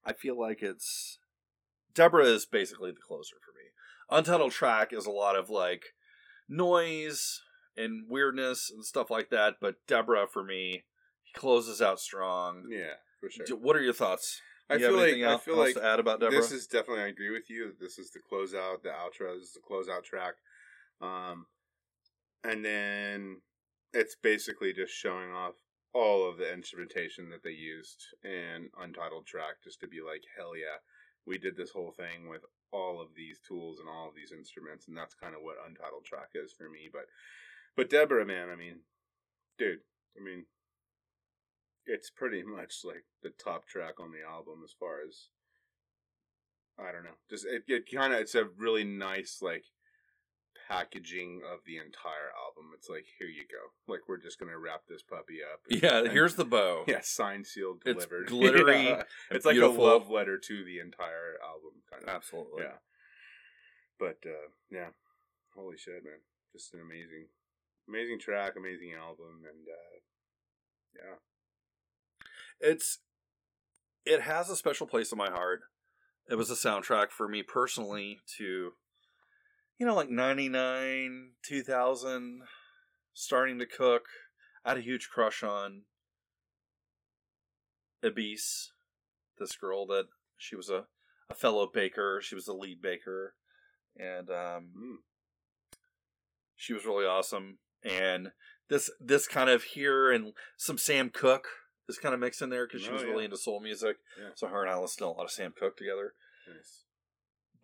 I 0.05 0.13
feel 0.13 0.39
like 0.39 0.61
it's 0.61 1.19
Deborah 1.93 2.25
is 2.25 2.45
basically 2.45 2.91
the 2.91 3.01
closer 3.05 3.35
for 3.43 3.51
me. 3.51 4.17
Untitled 4.17 4.51
track 4.51 4.91
is 4.91 5.05
a 5.05 5.11
lot 5.11 5.35
of 5.35 5.49
like 5.49 5.85
noise 6.47 7.41
and 7.77 8.05
weirdness 8.09 8.71
and 8.73 8.85
stuff 8.85 9.09
like 9.09 9.29
that, 9.29 9.55
but 9.59 9.75
Deborah 9.88 10.27
for 10.31 10.43
me 10.43 10.83
closes 11.35 11.81
out 11.81 11.99
strong. 11.99 12.63
yeah, 12.69 12.95
for 13.19 13.29
sure. 13.29 13.57
What 13.57 13.75
are 13.75 13.81
your 13.81 13.93
thoughts? 13.93 14.41
I 14.69 14.79
feel 14.79 14.93
like 14.93 15.03
anything 15.03 15.25
I 15.25 15.33
else 15.33 15.43
feel 15.43 15.57
like 15.57 15.77
add 15.77 15.99
about 15.99 16.19
Deborah? 16.19 16.38
This 16.38 16.51
is 16.51 16.65
definitely 16.65 17.03
I 17.03 17.07
agree 17.07 17.29
with 17.29 17.49
you. 17.49 17.73
This 17.79 17.99
is 17.99 18.11
the 18.11 18.19
closeout, 18.19 18.81
the 18.81 18.89
outro. 18.89 19.35
This 19.35 19.49
is 19.49 19.53
the 19.53 19.59
closeout 19.59 20.03
track, 20.03 20.33
um, 21.01 21.45
and 22.43 22.65
then 22.65 23.41
it's 23.95 24.15
basically 24.15 24.73
just 24.73 24.93
showing 24.93 25.31
off 25.31 25.55
all 25.93 26.29
of 26.29 26.38
the 26.38 26.53
instrumentation 26.53 27.29
that 27.29 27.41
they 27.43 27.51
used 27.51 28.03
in 28.23 28.69
Untitled 28.79 29.25
track, 29.25 29.63
just 29.63 29.79
to 29.79 29.88
be 29.88 30.01
like, 30.05 30.23
hell 30.38 30.55
yeah, 30.55 30.84
we 31.25 31.38
did 31.38 31.55
this 31.55 31.71
whole 31.71 31.91
thing 31.91 32.29
with 32.29 32.41
all 32.71 33.01
of 33.01 33.15
these 33.15 33.39
tools 33.39 33.79
and 33.79 33.89
all 33.89 34.10
of 34.10 34.15
these 34.15 34.31
instruments, 34.31 34.88
and 34.88 34.97
that's 34.97 35.15
kind 35.15 35.34
of 35.34 35.41
what 35.41 35.55
Untitled 35.65 36.05
track 36.05 36.29
is 36.36 36.51
for 36.51 36.69
me. 36.69 36.89
But 36.91 37.05
but 37.75 37.89
Deborah, 37.89 38.25
man, 38.25 38.49
I 38.49 38.55
mean, 38.55 38.81
dude, 39.58 39.79
I 40.19 40.23
mean. 40.23 40.45
It's 41.88 42.10
pretty 42.10 42.41
much 42.41 42.77
like 42.84 43.05
the 43.21 43.29
top 43.29 43.67
track 43.67 43.99
on 43.99 44.12
the 44.12 44.27
album 44.27 44.62
as 44.63 44.73
far 44.73 45.01
as 45.08 45.29
I 46.79 46.91
don't 46.91 47.03
know. 47.03 47.17
Just 47.29 47.45
it, 47.45 47.62
it 47.67 47.91
kind 47.93 48.12
of 48.12 48.19
it's 48.21 48.34
a 48.34 48.45
really 48.58 48.84
nice 48.84 49.38
like 49.39 49.65
packaging 50.67 51.41
of 51.51 51.60
the 51.65 51.78
entire 51.78 52.32
album. 52.36 52.71
It's 52.75 52.89
like 52.89 53.06
here 53.19 53.28
you 53.28 53.43
go. 53.49 53.91
Like 53.91 54.01
we're 54.08 54.17
just 54.21 54.39
gonna 54.39 54.58
wrap 54.58 54.82
this 54.88 55.04
puppy 55.04 55.39
up. 55.43 55.62
yeah, 55.69 55.99
And- 55.99 56.12
here's 56.12 56.36
the 56.36 56.45
bow. 56.45 56.84
yeah, 56.88 57.01
signed, 57.04 57.45
sealed, 57.47 57.82
It's 57.86 58.06
delivered. 58.06 58.28
glittery 58.34 58.86
Yeah. 58.86 59.04
It's 59.32 59.45
like 59.45 59.54
beautiful. 59.56 59.86
a 59.86 59.88
love 59.93 60.10
letter 60.10 60.38
to 60.38 60.63
the 60.65 60.80
entire 60.80 61.38
album, 61.43 61.82
kind 61.91 62.04
of. 62.04 62.10
Absolutely. 62.10 62.63
Yeah. 62.63 62.78
But 63.99 64.17
uh, 64.25 64.49
yeah, 64.71 64.89
holy 65.56 65.78
shit, 65.78 66.04
man! 66.04 66.19
Just 66.51 66.73
an 66.73 66.82
amazing, 66.82 67.28
amazing 67.88 68.19
track, 68.19 68.54
amazing 68.58 68.93
album, 68.93 69.43
and 69.47 69.67
uh, 69.69 69.97
yeah, 70.95 71.15
It's 72.60 72.99
it 74.06 74.21
has 74.21 74.49
a 74.49 74.56
special 74.56 74.86
place 74.88 75.12
in 75.12 75.17
my 75.17 75.30
heart. 75.30 75.62
It 76.30 76.36
was 76.36 76.49
a 76.49 76.56
soundtrack 76.56 77.12
for 77.12 77.28
me 77.28 77.41
personally 77.43 78.19
to 78.38 78.71
you 79.79 79.85
know 79.85 79.95
like 79.95 80.09
99, 80.09 81.31
2000 81.47 82.41
starting 83.13 83.59
to 83.59 83.65
cook. 83.65 84.03
I 84.63 84.69
had 84.69 84.77
a 84.77 84.81
huge 84.81 85.09
crush 85.11 85.43
on 85.43 85.83
Abise, 88.03 88.71
this 89.39 89.55
girl 89.55 89.85
that 89.88 90.05
she 90.38 90.55
was 90.55 90.69
a, 90.69 90.85
a 91.29 91.35
fellow 91.35 91.69
baker. 91.71 92.19
She 92.23 92.35
was 92.35 92.45
the 92.45 92.53
lead 92.53 92.81
baker. 92.81 93.35
And 93.97 94.29
um, 94.29 94.71
Mm. 94.77 94.97
she 96.55 96.73
was 96.73 96.85
really 96.85 97.05
awesome. 97.05 97.59
And 97.84 98.32
this 98.69 98.89
this 98.99 99.28
kind 99.28 99.49
of 99.49 99.63
here 99.63 100.11
and 100.11 100.34
some 100.57 100.78
Sam 100.78 101.09
Cooke 101.09 101.47
is 101.88 101.97
kind 101.99 102.13
of 102.13 102.19
mixed 102.19 102.41
in 102.41 102.49
there 102.49 102.65
because 102.67 102.82
she 102.82 102.89
Oh, 102.89 102.93
was 102.93 103.03
yeah. 103.03 103.09
really 103.09 103.26
into 103.26 103.38
soul 103.38 103.59
music. 103.61 103.97
Yeah. 104.19 104.30
So 104.36 104.47
her 104.47 104.61
and 104.63 104.71
I 104.71 104.78
listened 104.78 104.99
to 104.99 105.05
a 105.05 105.09
lot 105.09 105.23
of 105.26 105.32
Sam 105.32 105.53
Cooke 105.57 105.78
together. 105.78 106.13
nice. 106.47 106.84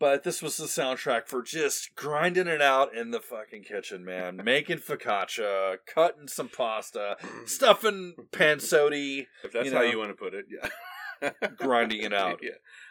But 0.02 0.24
this 0.24 0.42
was 0.42 0.58
the 0.58 0.66
soundtrack 0.66 1.28
for 1.28 1.44
just 1.44 1.94
grinding 1.96 2.48
it 2.48 2.60
out 2.60 2.96
in 2.96 3.12
the 3.12 3.20
fucking 3.20 3.66
kitchen, 3.66 4.04
man. 4.04 4.42
Making 4.44 4.80
focaccia, 4.80 5.78
cutting 5.86 6.28
some 6.28 6.50
pasta, 6.50 7.18
stuffing 7.46 8.16
pansoti. 8.32 9.28
If 9.44 9.54
that's 9.54 9.68
you 9.68 9.76
how 9.76 9.84
you 9.84 10.00
want 10.00 10.10
to 10.10 10.16
put 10.16 10.34
it, 10.34 10.46
yeah. 10.50 11.30
grinding 11.56 12.02
it 12.02 12.14
out. 12.16 12.40
yeah. 12.44 12.50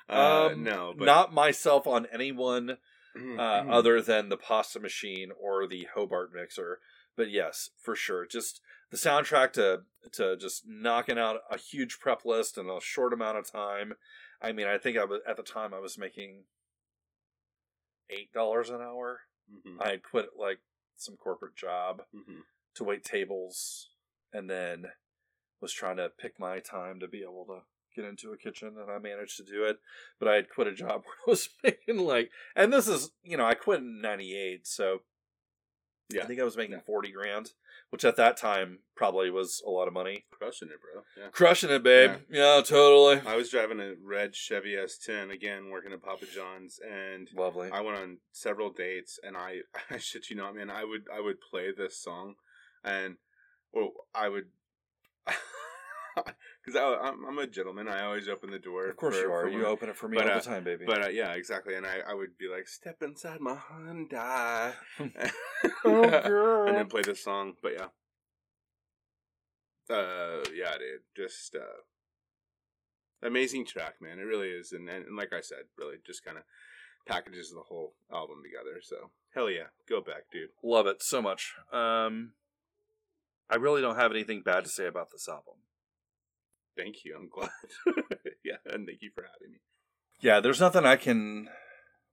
Uh, 0.09 0.51
Um, 0.53 0.63
no, 0.63 0.95
but 0.97 1.05
Not 1.05 1.35
myself 1.35 1.89
on 1.89 2.07
anyone 2.13 2.79
Mhm, 3.17 3.41
uh, 3.41 3.65
mhm. 3.65 3.73
other 3.73 4.01
than 4.01 4.29
the 4.29 4.37
pasta 4.37 4.79
machine 4.79 5.33
or 5.37 5.67
the 5.67 5.89
Hobart 5.95 6.33
mixer. 6.33 6.79
But 7.17 7.29
yes, 7.29 7.71
for 7.83 7.97
sure, 7.97 8.25
just 8.25 8.61
the 8.93 8.97
soundtrack 8.97 9.53
to 9.55 9.83
to 10.13 10.37
just 10.37 10.63
knocking 10.65 11.19
out 11.19 11.41
a 11.51 11.59
huge 11.59 11.99
prep 11.99 12.25
list 12.25 12.57
in 12.57 12.71
a 12.71 12.81
short 12.81 13.13
amount 13.13 13.39
of 13.39 13.51
time. 13.51 13.95
I 14.41 14.53
mean, 14.53 14.69
I 14.69 14.79
think 14.79 14.97
I 14.97 15.05
was 15.05 15.21
at 15.29 15.37
the 15.37 15.43
time 15.43 15.75
I 15.75 15.81
was 15.81 15.99
making 15.99 16.45
eight 18.11 18.33
dollars 18.33 18.71
an 18.71 18.81
hour. 18.81 19.21
Mhm, 19.51 19.81
I 19.81 19.91
had 19.91 20.03
quit 20.03 20.31
like 20.37 20.61
some 20.97 21.17
corporate 21.17 21.57
job 21.57 22.03
mhm. 22.15 22.43
to 22.75 22.85
wait 22.85 23.05
tables, 23.05 23.91
and 24.33 24.49
then 24.49 24.93
was 25.61 25.73
trying 25.73 25.97
to 25.97 26.09
pick 26.09 26.39
my 26.39 26.61
time 26.61 27.01
to 27.01 27.09
be 27.09 27.23
able 27.23 27.45
to 27.47 27.63
get 27.95 28.09
into 28.09 28.33
a 28.33 28.39
kitchen, 28.39 28.77
and 28.79 28.91
I 28.91 28.99
managed 28.99 29.37
to 29.39 29.45
do 29.45 29.65
it. 29.65 29.81
But 30.19 30.29
I 30.29 30.35
had 30.37 30.51
quit 30.51 30.69
a 30.69 30.73
job 30.73 31.03
where 31.05 31.17
I 31.27 31.31
was 31.31 31.49
making 31.63 31.99
like, 31.99 32.31
and 32.55 32.73
this 32.73 32.89
is 32.89 33.11
you 33.23 33.37
know 33.37 33.47
I 33.47 33.55
quit 33.55 33.81
in 33.81 34.01
'98, 34.01 34.67
so 34.67 35.03
Yeah. 36.13 36.23
I 36.23 36.27
think 36.27 36.41
I 36.41 36.45
was 36.45 36.57
making 36.57 36.73
Yeah. 36.75 36.81
forty 36.81 37.11
grand, 37.13 37.53
which 37.91 38.05
at 38.05 38.17
that 38.17 38.37
time 38.37 38.81
probably 38.97 39.31
was 39.31 39.63
a 39.67 39.71
lot 39.71 39.89
of 39.89 39.95
money. 39.95 40.27
Crushing 40.31 40.69
it, 40.69 40.81
bro. 40.81 41.03
Yeah. 41.17 41.31
Crushing 41.31 41.71
it, 41.71 41.83
babe. 41.83 42.13
Yeah, 42.31 42.61
totally. 42.65 43.21
I 43.27 43.37
was 43.37 43.51
driving 43.51 43.81
a 43.81 43.95
red 44.03 44.35
Chevy 44.35 44.75
S10 44.75 45.31
again, 45.33 45.71
working 45.71 45.93
at 45.93 46.03
Papa 46.03 46.27
John's, 46.27 46.79
and 46.89 47.29
Lovely. 47.37 47.71
I 47.73 47.81
went 47.81 47.99
on 47.99 48.19
several 48.33 48.71
dates, 48.71 49.19
and 49.23 49.37
I, 49.37 49.61
I 49.91 49.99
shit 49.99 50.31
you 50.31 50.37
not, 50.37 50.55
man, 50.55 50.71
I 50.71 50.85
would, 50.85 51.07
I 51.15 51.21
would 51.21 51.41
play 51.41 51.71
this 51.77 51.97
song, 51.99 52.35
and, 52.85 53.17
well, 53.73 53.91
I 54.15 54.29
would, 54.29 54.47
because 56.71 56.99
I'm, 57.03 57.25
I'm 57.25 57.39
a 57.39 57.47
gentleman. 57.47 57.89
I 57.89 58.05
always 58.05 58.29
open 58.29 58.51
the 58.51 58.59
door. 58.59 58.89
of 58.89 58.97
course 58.97 59.17
for- 59.17 59.23
you 59.23 59.33
are. 59.33 59.49
You 59.49 59.67
open 59.67 59.89
it 59.89 59.97
for 59.97 60.09
me 60.09 60.17
But, 60.17 60.27
all 60.27 60.37
uh, 60.37 60.41
the 60.41 60.45
time, 60.45 60.65
baby. 60.65 60.85
But 60.87 61.05
uh, 61.05 61.09
yeah, 61.09 61.33
exactly. 61.33 61.75
And 61.75 61.87
I, 61.87 62.01
I 62.09 62.15
would 62.15 62.37
be 62.39 62.49
like, 62.49 62.69
step 62.69 63.03
inside 63.03 63.41
my 63.41 63.57
Hyundai. 63.57 64.73
Oh, 65.85 66.09
girl. 66.23 66.69
and 66.69 66.77
then 66.77 66.87
play 66.87 67.03
this 67.03 67.23
song. 67.23 67.55
But 67.63 67.73
yeah. 67.73 67.87
Uh, 69.95 70.45
yeah, 70.55 70.73
dude. 70.79 71.03
Just, 71.17 71.55
uh, 71.55 71.83
amazing 73.27 73.67
track, 73.67 73.97
man. 74.01 74.19
It 74.19 74.23
really 74.23 74.49
is. 74.49 74.73
And, 74.73 74.89
and, 74.89 75.07
and 75.07 75.17
like 75.17 75.33
I 75.33 75.41
said, 75.41 75.65
really 75.79 75.97
just 76.07 76.25
kind 76.25 76.37
of 76.39 76.45
packages 77.07 77.51
the 77.51 77.61
whole 77.61 77.95
album 78.13 78.39
together. 78.43 78.81
So, 78.83 79.11
hell 79.35 79.51
yeah. 79.51 79.69
Go 79.89 80.01
back, 80.01 80.25
dude. 80.33 80.51
Love 80.63 80.87
it 80.87 81.03
so 81.03 81.21
much. 81.21 81.55
Um, 81.73 82.33
I 83.51 83.57
really 83.57 83.83
don't 83.83 83.97
have 83.97 84.13
anything 84.13 84.43
bad 84.43 84.65
to 84.65 84.71
say 84.71 84.87
about 84.87 85.11
this 85.11 85.29
album. 85.29 85.55
Thank 86.77 87.05
you. 87.05 87.17
I'm 87.19 87.29
glad. 87.29 87.51
yeah. 88.45 88.57
And 88.67 88.87
thank 88.87 89.03
you 89.03 89.11
for 89.15 89.23
having 89.23 89.53
me. 89.53 89.59
Yeah, 90.21 90.41
there's 90.41 90.61
nothing 90.61 90.85
I 90.85 90.97
can 90.97 91.49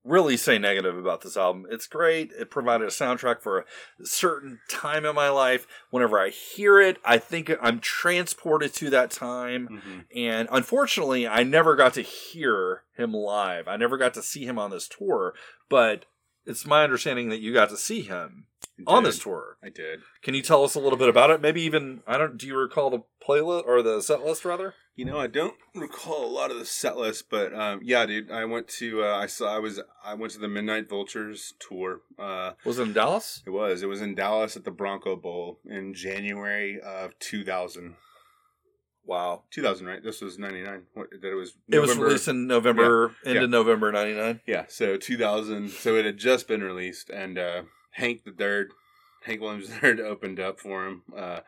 really 0.08 0.38
say 0.38 0.58
negative 0.58 0.98
about 0.98 1.22
this 1.22 1.36
album. 1.36 1.66
It's 1.70 1.88
great. 1.88 2.32
It 2.32 2.50
provided 2.50 2.88
a 2.88 2.92
soundtrack 2.92 3.42
for 3.42 3.60
a 3.60 4.06
certain 4.06 4.60
time 4.70 5.06
in 5.06 5.14
my 5.14 5.30
life. 5.30 5.68
Whenever 5.90 6.20
I 6.20 6.30
hear 6.30 6.80
it, 6.80 6.98
I 7.04 7.18
think 7.18 7.52
I'm 7.62 7.80
transported 7.80 8.74
to 8.76 8.90
that 8.92 9.12
time. 9.12 9.68
Mm-hmm. 9.68 10.00
And 10.16 10.48
unfortunately, 10.52 11.28
I 11.28 11.44
never 11.44 11.76
got 11.76 11.94
to 11.96 12.02
hear 12.02 12.84
him 12.96 13.14
live. 13.14 13.68
I 13.68 13.76
never 13.76 13.98
got 13.98 14.14
to 14.14 14.24
see 14.24 14.46
him 14.46 14.58
on 14.58 14.72
this 14.72 14.88
tour, 14.88 15.34
but 15.70 16.06
it's 16.48 16.66
my 16.66 16.84
understanding 16.84 17.30
that 17.30 17.40
you 17.40 17.54
got 17.54 17.70
to 17.70 17.78
see 17.78 18.02
him 18.02 18.46
on 18.88 19.04
this 19.04 19.20
tour. 19.20 19.58
I 19.64 19.70
did. 19.70 20.00
Can 20.22 20.34
you 20.34 20.42
tell 20.42 20.64
us 20.64 20.76
a 20.76 20.80
little 20.80 20.98
bit 20.98 21.10
about 21.10 21.30
it? 21.30 21.42
Maybe 21.42 21.62
even 21.62 22.02
I 22.08 22.18
don't. 22.18 22.38
Do 22.38 22.48
you 22.48 22.58
recall 22.58 22.90
the 22.90 23.04
playlist 23.28 23.66
or 23.68 23.82
the 23.82 24.02
set 24.02 24.24
list 24.26 24.46
rather? 24.46 24.74
You 24.96 25.06
know, 25.06 25.20
I 25.20 25.28
don't 25.28 25.54
recall 25.76 26.26
a 26.26 26.34
lot 26.34 26.50
of 26.50 26.58
the 26.58 26.66
set 26.66 26.98
list, 26.98 27.30
but 27.30 27.54
um, 27.54 27.82
yeah, 27.84 28.04
dude, 28.08 28.32
I 28.32 28.46
went 28.46 28.68
to 28.80 29.04
uh, 29.04 29.16
I 29.16 29.28
saw 29.28 29.56
I 29.56 29.60
was 29.60 29.80
I 30.04 30.16
went 30.16 30.34
to 30.34 30.40
the 30.40 30.48
Midnight 30.48 30.90
Vultures 30.90 31.54
tour. 31.60 32.02
Uh, 32.18 32.54
Was 32.66 32.80
it 32.80 32.84
in 32.88 32.94
Dallas? 32.94 33.44
it 33.46 33.52
was 33.52 33.84
it 33.84 33.88
was 33.88 34.02
in 34.02 34.16
Dallas 34.16 34.58
at 34.58 34.64
the 34.64 34.72
Bronco 34.72 35.16
Bowl 35.16 35.60
in 35.70 35.94
January 35.94 36.80
of 36.82 37.18
2000. 37.20 37.96
Wow. 39.08 39.44
2000, 39.52 39.88
right? 39.88 40.04
This 40.04 40.22
was 40.22 40.38
99. 40.38 40.84
What 40.94 41.10
that 41.12 41.32
it 41.32 41.34
was 41.36 41.54
It 41.70 41.80
was 41.80 41.98
released 41.98 42.28
in 42.28 42.46
November, 42.46 43.16
Yeah. 43.24 43.30
into 43.32 43.42
Yeah. 43.42 43.48
November 43.48 43.92
'99. 43.92 44.42
Yeah, 44.46 44.66
so 44.68 44.98
2000. 44.98 45.70
So 45.70 45.96
it 45.96 46.06
had 46.06 46.18
just 46.18 46.48
been 46.48 46.62
released, 46.62 47.10
and 47.10 47.40
uh, 47.40 47.64
Hank 47.92 48.26
the 48.26 48.32
Third, 48.32 48.74
Hank 49.24 49.40
Williams 49.42 49.70
the 49.70 49.76
Third 49.76 50.00
opened 50.02 50.40
up 50.42 50.60
for 50.60 50.86
him, 50.86 51.04
uh, 51.16 51.40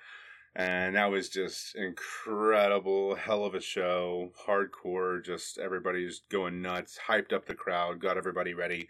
and 0.56 0.96
that 0.96 1.12
was 1.12 1.28
just 1.30 1.76
incredible, 1.76 3.16
hell 3.16 3.44
of 3.44 3.54
a 3.54 3.62
show, 3.62 4.32
hardcore. 4.48 5.24
Just 5.24 5.58
everybody's 5.60 6.22
going 6.30 6.62
nuts, 6.62 6.98
hyped 7.08 7.34
up 7.34 7.46
the 7.46 7.56
crowd, 7.56 8.00
got 8.00 8.18
everybody 8.18 8.54
ready. 8.54 8.88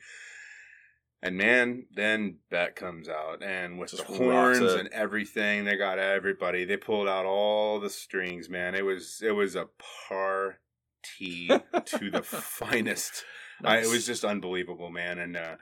And 1.22 1.38
man, 1.38 1.86
then 1.94 2.38
Beck 2.50 2.78
comes 2.78 3.10
out, 3.10 3.44
and 3.44 3.78
with 3.78 3.92
Just 3.92 4.08
the 4.08 4.14
horns 4.14 4.60
and 4.60 4.88
everything, 4.94 5.66
they 5.66 5.76
got 5.76 6.00
everybody. 6.00 6.64
They 6.64 6.78
pulled 6.78 7.10
out 7.10 7.26
all 7.26 7.82
the 7.82 7.90
strings, 7.90 8.50
man. 8.50 8.74
It 8.74 8.86
was 8.86 9.22
it 9.22 9.32
was 9.32 9.56
a 9.56 9.68
party 10.08 11.48
to 11.50 12.12
the 12.12 12.22
finest. 12.24 13.26
I, 13.64 13.80
it 13.80 13.88
was 13.88 14.06
just 14.06 14.24
unbelievable, 14.24 14.90
man. 14.90 15.20
And 15.20 15.36
uh, 15.36 15.56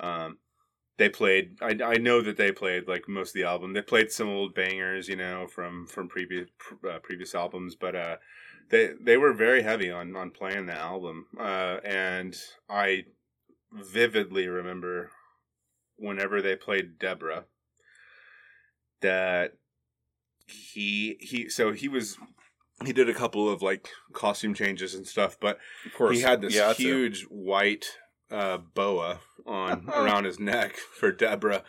um, 0.00 0.38
they 0.96 1.10
played. 1.10 1.58
I, 1.60 1.78
I 1.84 1.94
know 1.96 2.22
that 2.22 2.38
they 2.38 2.50
played 2.50 2.88
like 2.88 3.06
most 3.06 3.30
of 3.30 3.34
the 3.34 3.44
album. 3.44 3.74
They 3.74 3.82
played 3.82 4.10
some 4.10 4.28
old 4.28 4.54
bangers, 4.54 5.08
you 5.08 5.16
know, 5.16 5.46
from 5.46 5.86
from 5.86 6.08
previous 6.08 6.48
uh, 6.88 7.00
previous 7.02 7.34
albums, 7.34 7.74
but 7.74 7.94
uh, 7.94 8.16
they 8.70 8.92
they 8.98 9.18
were 9.18 9.34
very 9.34 9.62
heavy 9.62 9.90
on 9.90 10.16
on 10.16 10.30
playing 10.30 10.66
the 10.66 10.78
album. 10.78 11.26
Uh, 11.38 11.78
and 11.84 12.34
I 12.70 13.04
vividly 13.72 14.48
remember 14.48 15.10
whenever 15.96 16.42
they 16.42 16.56
played 16.56 16.98
Deborah 16.98 17.44
that 19.00 19.54
he 20.46 21.16
he 21.20 21.48
so 21.48 21.72
he 21.72 21.88
was 21.88 22.16
he 22.84 22.92
did 22.92 23.08
a 23.08 23.14
couple 23.14 23.48
of 23.48 23.62
like 23.62 23.88
costume 24.12 24.54
changes 24.54 24.94
and 24.94 25.06
stuff, 25.06 25.38
but 25.40 25.58
of 25.86 25.92
course 25.94 26.16
he 26.16 26.22
had 26.22 26.40
this 26.40 26.54
Yeah, 26.54 26.72
huge 26.74 27.24
white 27.24 27.86
uh, 28.30 28.58
boa 28.58 29.20
on 29.46 29.88
around 29.94 30.24
his 30.24 30.38
neck 30.40 30.76
for 30.76 31.12
Deborah, 31.12 31.62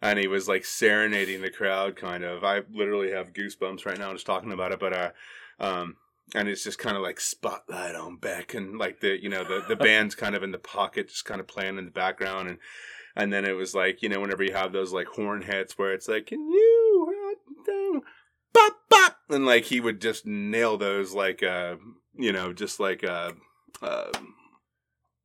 and 0.00 0.18
he 0.18 0.26
was 0.28 0.48
like 0.48 0.64
serenading 0.64 1.40
the 1.42 1.50
crowd. 1.50 1.96
Kind 1.96 2.24
of, 2.24 2.44
I 2.44 2.62
literally 2.70 3.10
have 3.12 3.32
goosebumps 3.32 3.86
right 3.86 3.98
now 3.98 4.12
just 4.12 4.26
talking 4.26 4.52
about 4.52 4.72
it. 4.72 4.80
But 4.80 4.92
uh, 4.92 5.10
um, 5.58 5.96
and 6.34 6.48
it's 6.48 6.64
just 6.64 6.78
kind 6.78 6.96
of 6.96 7.02
like 7.02 7.20
spotlight 7.20 7.94
on 7.94 8.16
Beck, 8.16 8.54
and 8.54 8.78
like 8.78 9.00
the 9.00 9.22
you 9.22 9.28
know 9.28 9.44
the 9.44 9.64
the 9.68 9.76
band's 9.84 10.14
kind 10.14 10.34
of 10.34 10.42
in 10.42 10.50
the 10.52 10.58
pocket, 10.58 11.08
just 11.08 11.24
kind 11.24 11.40
of 11.40 11.46
playing 11.46 11.78
in 11.78 11.84
the 11.84 11.90
background, 11.90 12.48
and 12.48 12.58
and 13.16 13.32
then 13.32 13.44
it 13.44 13.52
was 13.52 13.74
like 13.74 14.02
you 14.02 14.08
know 14.08 14.20
whenever 14.20 14.42
you 14.42 14.52
have 14.54 14.72
those 14.72 14.92
like 14.92 15.06
horn 15.08 15.42
hits 15.42 15.76
where 15.78 15.92
it's 15.92 16.08
like, 16.08 16.26
can 16.26 16.40
you 16.40 18.02
bop 18.52 18.76
bop, 18.88 19.16
and 19.30 19.46
like 19.46 19.64
he 19.64 19.80
would 19.80 20.00
just 20.00 20.26
nail 20.26 20.76
those 20.76 21.14
like 21.14 21.42
uh 21.42 21.76
you 22.14 22.32
know 22.32 22.52
just 22.52 22.80
like 22.80 23.04
uh. 23.04 23.32
uh 23.82 24.10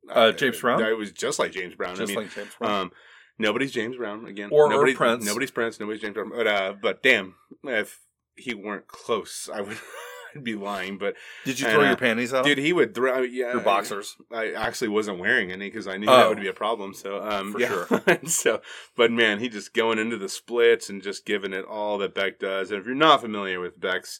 Uh, 0.09 0.31
James 0.31 0.61
Brown? 0.61 0.81
It 0.81 0.97
was 0.97 1.11
just 1.11 1.37
like 1.39 1.51
James 1.51 1.75
Brown. 1.75 1.95
just 1.97 2.11
I 2.11 2.15
mean, 2.15 2.23
like 2.25 2.33
James 2.33 2.55
Brown. 2.57 2.81
um, 2.83 2.91
nobody's 3.37 3.73
James 3.73 3.97
Brown 3.97 4.25
again, 4.25 4.49
Or- 4.53 4.67
or 4.67 4.69
nobody, 4.69 4.93
Prince. 4.93 5.25
Nobody's 5.25 5.51
Prince. 5.51 5.79
Nobody's 5.81 6.01
James 6.01 6.13
Brown. 6.13 6.29
But 6.33 6.47
uh, 6.47 6.73
but 6.81 7.03
damn, 7.03 7.35
if 7.65 7.99
he 8.35 8.53
weren't 8.53 8.87
close, 8.87 9.49
I 9.53 9.59
would 9.61 9.77
I'd 10.37 10.43
be 10.43 10.55
lying. 10.55 10.97
But 10.97 11.15
Did 11.45 11.59
you 11.59 11.67
and, 11.67 11.75
throw 11.75 11.83
uh, 11.83 11.87
your 11.89 11.97
panties 11.97 12.33
out? 12.33 12.45
dude, 12.45 12.57
he 12.57 12.73
would 12.73 12.93
throw. 12.93 13.21
Yeah, 13.21 13.53
your 13.53 13.61
boxers. 13.61 14.15
I 14.31 14.51
actually 14.51 14.89
wasn't 14.89 15.19
wearing 15.19 15.51
any 15.51 15.67
because 15.69 15.87
I 15.87 15.97
knew 15.97 16.07
Oh. 16.09 16.15
that 16.17 16.29
would 16.29 16.39
be 16.39 16.47
a 16.47 16.53
problem. 16.53 16.93
So, 16.93 17.23
um, 17.23 17.51
For 17.53 17.59
yeah. 17.59 17.67
sure. 17.67 18.19
So, 18.27 18.61
but 18.95 19.11
man, 19.11 19.39
he 19.39 19.49
just 19.49 19.73
going 19.73 19.99
into 19.99 20.17
the 20.17 20.29
splits 20.29 20.89
and 20.89 21.01
just 21.01 21.25
giving 21.25 21.53
it 21.53 21.65
all 21.65 21.97
that 21.99 22.13
Beck 22.15 22.39
does. 22.39 22.71
And 22.71 22.79
if 22.79 22.85
you're 22.85 22.95
not 22.95 23.21
familiar 23.21 23.59
with 23.59 23.79
Beck's 23.79 24.19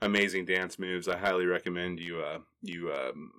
amazing 0.00 0.44
dance 0.46 0.78
moves, 0.78 1.08
I 1.08 1.16
highly 1.18 1.46
recommend 1.46 2.00
you 2.00 2.20
uh, 2.20 2.38
you 2.62 2.92
um, 2.92 3.30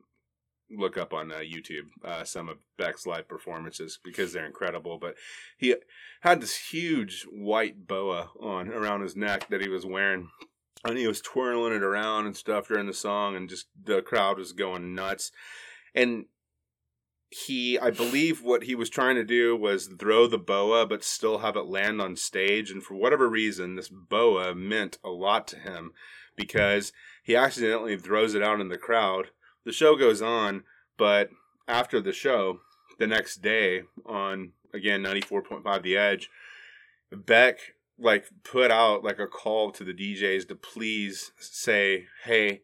look 0.71 0.97
up 0.97 1.13
on 1.13 1.31
uh, 1.31 1.37
YouTube 1.37 1.87
uh, 2.05 2.23
some 2.23 2.47
of 2.49 2.57
Beck's 2.77 3.07
live 3.07 3.27
performances 3.27 3.97
because 4.03 4.33
they're 4.33 4.45
incredible. 4.45 4.97
But 4.99 5.15
he 5.57 5.75
had 6.21 6.41
this 6.41 6.55
huge 6.71 7.25
white 7.31 7.87
boa 7.87 8.29
on 8.39 8.69
around 8.69 9.01
his 9.01 9.15
neck 9.15 9.47
that 9.49 9.61
he 9.61 9.69
was 9.69 9.85
wearing. 9.85 10.29
And 10.85 10.97
he 10.97 11.07
was 11.07 11.21
twirling 11.21 11.73
it 11.73 11.83
around 11.83 12.25
and 12.25 12.37
stuff 12.37 12.67
during 12.67 12.87
the 12.87 12.93
song, 12.93 13.35
and 13.35 13.49
just 13.49 13.67
the 13.83 14.01
crowd 14.01 14.37
was 14.37 14.53
going 14.53 14.95
nuts. 14.95 15.31
And 15.93 16.25
he, 17.29 17.77
I 17.77 17.91
believe, 17.91 18.41
what 18.41 18.63
he 18.63 18.75
was 18.75 18.89
trying 18.89 19.15
to 19.15 19.23
do 19.23 19.55
was 19.55 19.87
throw 19.87 20.25
the 20.25 20.37
boa, 20.37 20.87
but 20.87 21.03
still 21.03 21.39
have 21.39 21.55
it 21.55 21.65
land 21.65 22.01
on 22.01 22.15
stage. 22.15 22.71
And 22.71 22.81
for 22.81 22.95
whatever 22.95 23.29
reason, 23.29 23.75
this 23.75 23.89
boa 23.89 24.55
meant 24.55 24.97
a 25.03 25.09
lot 25.09 25.47
to 25.49 25.59
him 25.59 25.91
because 26.35 26.91
he 27.23 27.35
accidentally 27.35 27.97
throws 27.97 28.33
it 28.33 28.41
out 28.41 28.61
in 28.61 28.69
the 28.69 28.77
crowd. 28.77 29.27
The 29.65 29.73
show 29.73 29.95
goes 29.95 30.21
on, 30.21 30.63
but 30.97 31.29
after 31.67 32.01
the 32.01 32.13
show, 32.13 32.61
the 32.97 33.07
next 33.07 33.41
day 33.41 33.83
on 34.05 34.53
again 34.73 35.03
94.5 35.03 35.83
The 35.83 35.97
Edge, 35.97 36.29
Beck 37.11 37.59
like 37.99 38.25
put 38.43 38.71
out 38.71 39.03
like 39.03 39.19
a 39.19 39.27
call 39.27 39.71
to 39.71 39.83
the 39.83 39.93
DJs 39.93 40.47
to 40.47 40.55
please 40.55 41.31
say, 41.39 42.07
"Hey, 42.23 42.61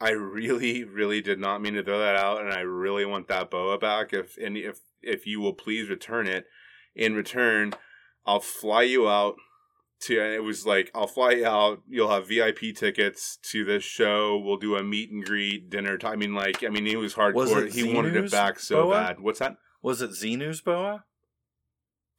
I 0.00 0.10
really, 0.10 0.84
really 0.84 1.20
did 1.20 1.38
not 1.38 1.62
mean 1.62 1.74
to 1.74 1.82
throw 1.82 1.98
that 1.98 2.16
out, 2.16 2.40
and 2.40 2.52
I 2.52 2.60
really 2.60 3.04
want 3.04 3.28
that 3.28 3.50
boa 3.50 3.78
back. 3.78 4.12
If 4.12 4.36
and 4.36 4.56
if 4.56 4.80
if 5.02 5.26
you 5.26 5.40
will 5.40 5.54
please 5.54 5.88
return 5.88 6.26
it, 6.26 6.46
in 6.94 7.14
return, 7.14 7.72
I'll 8.26 8.40
fly 8.40 8.82
you 8.82 9.08
out 9.08 9.36
to. 10.02 10.20
And 10.20 10.34
it 10.34 10.42
was 10.42 10.66
like 10.66 10.90
I'll 10.94 11.06
fly 11.06 11.32
you 11.32 11.46
out. 11.46 11.82
You'll 11.88 12.10
have 12.10 12.28
VIP 12.28 12.74
tickets 12.76 13.38
to 13.50 13.64
this 13.64 13.84
show. 13.84 14.36
We'll 14.36 14.56
do 14.56 14.76
a 14.76 14.82
meet 14.82 15.10
and 15.10 15.24
greet 15.24 15.70
dinner. 15.70 15.96
Time. 15.96 16.12
I 16.12 16.16
mean, 16.16 16.34
like 16.34 16.64
I 16.64 16.68
mean, 16.68 16.86
he 16.86 16.96
was 16.96 17.14
hardcore. 17.14 17.64
Was 17.64 17.74
he 17.74 17.94
wanted 17.94 18.16
it 18.16 18.30
back 18.30 18.58
so 18.58 18.84
boa? 18.84 18.94
bad. 18.94 19.20
What's 19.20 19.38
that? 19.38 19.56
Was 19.82 20.02
it 20.02 20.10
Xenu's 20.10 20.60
boa? 20.60 21.04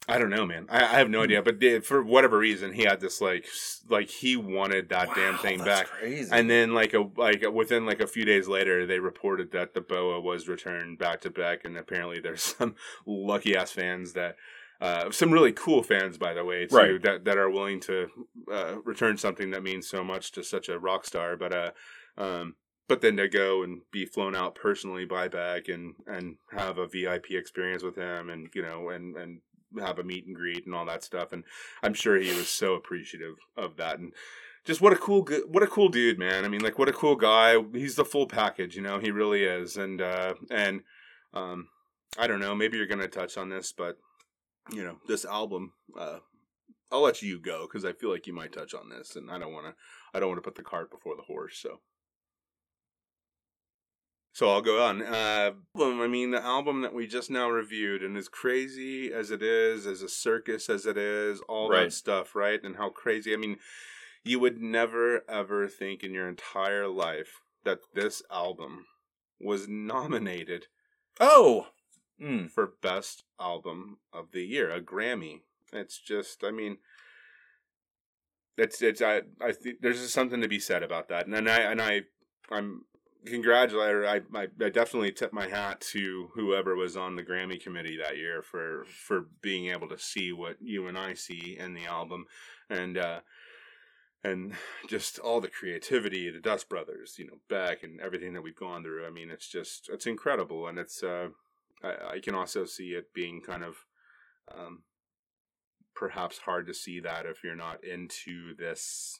I 0.07 0.17
don't 0.19 0.29
know, 0.29 0.45
man. 0.45 0.67
I, 0.69 0.83
I 0.83 0.97
have 0.99 1.09
no 1.09 1.23
idea. 1.23 1.41
But 1.41 1.59
the- 1.59 1.79
for 1.79 2.03
whatever 2.03 2.37
reason, 2.37 2.73
he 2.73 2.83
had 2.83 2.99
this 3.01 3.21
like 3.21 3.45
like 3.89 4.09
he 4.09 4.35
wanted 4.37 4.89
that 4.89 5.09
damn 5.15 5.37
thing 5.39 5.57
that's 5.59 5.81
back. 5.81 5.87
Crazy. 5.87 6.29
And 6.31 6.49
then 6.49 6.73
like 6.73 6.93
a 6.93 7.09
like 7.17 7.43
within 7.51 7.85
like 7.85 8.01
a 8.01 8.07
few 8.07 8.25
days 8.25 8.47
later, 8.47 8.85
they 8.85 8.99
reported 8.99 9.51
that 9.51 9.73
the 9.73 9.81
boa 9.81 10.19
was 10.21 10.47
returned 10.47 10.99
back 10.99 11.21
to 11.21 11.29
Beck, 11.29 11.65
and 11.65 11.77
apparently 11.77 12.19
there's 12.19 12.41
some 12.57 12.75
lucky 13.05 13.55
ass 13.55 13.71
fans 13.71 14.13
that. 14.13 14.35
Uh, 14.81 15.09
some 15.09 15.31
really 15.31 15.53
cool 15.53 15.81
fans, 15.81 16.17
by 16.17 16.33
the 16.33 16.43
way, 16.43 16.65
too, 16.67 16.75
Right. 16.75 17.01
that 17.01 17.23
that 17.23 17.37
are 17.37 17.49
willing 17.49 17.79
to 17.79 18.07
uh, 18.51 18.75
return 18.83 19.15
something 19.17 19.51
that 19.51 19.63
means 19.63 19.87
so 19.87 20.03
much 20.03 20.33
to 20.33 20.43
such 20.43 20.67
a 20.67 20.77
rock 20.77 21.05
star. 21.05 21.37
But 21.37 21.53
uh, 21.55 21.71
um, 22.17 22.55
but 22.89 22.99
then 22.99 23.15
to 23.15 23.29
go 23.29 23.63
and 23.63 23.83
be 23.91 24.05
flown 24.05 24.35
out 24.35 24.53
personally 24.53 25.05
by 25.05 25.29
Beck 25.29 25.69
and 25.69 25.95
and 26.05 26.35
have 26.51 26.77
a 26.77 26.87
VIP 26.87 27.31
experience 27.31 27.83
with 27.83 27.95
him, 27.95 28.29
and 28.29 28.49
you 28.53 28.61
know, 28.61 28.89
and 28.89 29.15
and 29.15 29.39
have 29.79 29.99
a 29.99 30.03
meet 30.03 30.25
and 30.25 30.35
greet 30.35 30.65
and 30.65 30.75
all 30.75 30.85
that 30.85 31.03
stuff, 31.03 31.31
and 31.31 31.43
I'm 31.83 31.93
sure 31.93 32.17
he 32.17 32.33
was 32.33 32.49
so 32.49 32.73
appreciative 32.73 33.35
of 33.55 33.77
that, 33.77 33.99
and 33.99 34.13
just 34.65 34.81
what 34.81 34.93
a 34.93 34.97
cool 34.97 35.25
what 35.47 35.63
a 35.63 35.67
cool 35.67 35.89
dude 35.89 36.19
man. 36.19 36.43
I 36.43 36.47
mean 36.47 36.61
like 36.61 36.77
what 36.77 36.89
a 36.89 36.93
cool 36.93 37.15
guy. 37.15 37.57
He's 37.73 37.95
the 37.95 38.03
full 38.03 38.27
package 38.27 38.75
you 38.75 38.81
know? 38.81 38.99
He 38.99 39.11
really 39.11 39.43
is 39.43 39.77
and 39.77 40.01
uh 40.01 40.33
and 40.49 40.81
um 41.33 41.67
i 42.17 42.27
don't 42.27 42.39
know 42.39 42.55
maybe 42.55 42.77
you're 42.77 42.87
gonna 42.87 43.07
touch 43.07 43.37
on 43.37 43.49
this 43.49 43.71
but 43.71 43.97
you 44.71 44.83
know 44.83 44.97
this 45.07 45.25
album 45.25 45.73
uh 45.99 46.17
i'll 46.91 47.01
let 47.01 47.21
you 47.21 47.39
go 47.39 47.67
because 47.67 47.85
i 47.85 47.91
feel 47.91 48.09
like 48.09 48.25
you 48.25 48.33
might 48.33 48.53
touch 48.53 48.73
on 48.73 48.89
this 48.89 49.15
and 49.15 49.29
i 49.29 49.37
don't 49.37 49.53
want 49.53 49.65
to 49.65 49.73
i 50.13 50.19
don't 50.19 50.29
want 50.29 50.37
to 50.37 50.47
put 50.47 50.55
the 50.55 50.63
cart 50.63 50.89
before 50.89 51.15
the 51.15 51.23
horse 51.23 51.57
so 51.57 51.79
so 54.35 54.49
I'll 54.49 54.61
go 54.61 54.83
on. 54.83 55.01
Uh, 55.01 55.53
album, 55.77 56.01
I 56.01 56.07
mean, 56.07 56.31
the 56.31 56.43
album 56.43 56.81
that 56.81 56.93
we 56.93 57.07
just 57.07 57.31
now 57.31 57.49
reviewed, 57.49 58.03
and 58.03 58.17
as 58.17 58.27
crazy 58.27 59.13
as 59.13 59.31
it 59.31 59.41
is, 59.41 59.87
as 59.87 60.01
a 60.01 60.09
circus 60.09 60.69
as 60.69 60.85
it 60.85 60.97
is, 60.97 61.39
all 61.47 61.69
Right. 61.69 61.85
that 61.85 61.93
stuff, 61.93 62.35
right? 62.35 62.61
And 62.61 62.75
how 62.75 62.89
crazy. 62.89 63.33
I 63.33 63.37
mean, 63.37 63.59
you 64.25 64.41
would 64.41 64.61
never 64.61 65.23
ever 65.29 65.69
think 65.69 66.03
in 66.03 66.13
your 66.13 66.27
entire 66.27 66.89
life 66.89 67.39
that 67.63 67.79
this 67.93 68.21
album 68.29 68.87
was 69.39 69.69
nominated 69.69 70.67
oh, 71.21 71.67
mm. 72.21 72.51
for 72.51 72.73
best 72.81 73.23
album 73.39 73.99
of 74.11 74.33
the 74.33 74.43
year, 74.43 74.69
a 74.69 74.81
Grammy. 74.81 75.43
It's 75.71 75.97
just, 75.97 76.43
I 76.43 76.51
mean, 76.51 76.79
it's 78.57 78.81
it's 78.81 79.01
I 79.01 79.21
I 79.39 79.53
think 79.53 79.77
there's 79.79 80.01
just 80.01 80.13
something 80.13 80.41
to 80.41 80.49
be 80.49 80.59
said 80.59 80.83
about 80.83 81.07
that, 81.07 81.25
and 81.25 81.33
then 81.33 81.47
I 81.47 81.59
and 81.59 81.81
I 81.81 82.01
I'm 82.51 82.81
congratulate 83.25 84.05
I, 84.05 84.39
I 84.39 84.47
I 84.63 84.69
definitely 84.69 85.11
tip 85.11 85.33
my 85.33 85.47
hat 85.47 85.81
to 85.91 86.29
whoever 86.33 86.75
was 86.75 86.95
on 86.95 87.15
the 87.15 87.23
Grammy 87.23 87.61
committee 87.61 87.97
that 87.97 88.17
year 88.17 88.41
for 88.41 88.85
for 88.85 89.27
being 89.41 89.67
able 89.67 89.89
to 89.89 89.97
see 89.97 90.31
what 90.31 90.57
you 90.61 90.87
and 90.87 90.97
I 90.97 91.13
see 91.13 91.57
in 91.59 91.73
the 91.73 91.85
album, 91.85 92.25
and 92.69 92.97
uh 92.97 93.19
and 94.23 94.53
just 94.87 95.19
all 95.19 95.39
the 95.39 95.47
creativity, 95.47 96.31
the 96.31 96.39
Dust 96.39 96.67
Brothers, 96.67 97.15
you 97.19 97.27
know, 97.27 97.37
Beck 97.47 97.83
and 97.83 98.01
everything 98.01 98.33
that 98.33 98.41
we've 98.41 98.55
gone 98.55 98.83
through. 98.83 99.05
I 99.05 99.11
mean, 99.11 99.29
it's 99.29 99.47
just 99.47 99.87
it's 99.91 100.07
incredible, 100.07 100.67
and 100.67 100.79
it's 100.79 101.03
uh, 101.03 101.29
I, 101.83 102.15
I 102.15 102.19
can 102.19 102.33
also 102.33 102.65
see 102.65 102.89
it 102.89 103.13
being 103.13 103.41
kind 103.41 103.63
of 103.63 103.85
um, 104.51 104.83
perhaps 105.95 106.39
hard 106.39 106.65
to 106.67 106.73
see 106.73 106.99
that 107.01 107.25
if 107.25 107.43
you're 107.43 107.55
not 107.55 107.83
into 107.83 108.55
this 108.57 109.19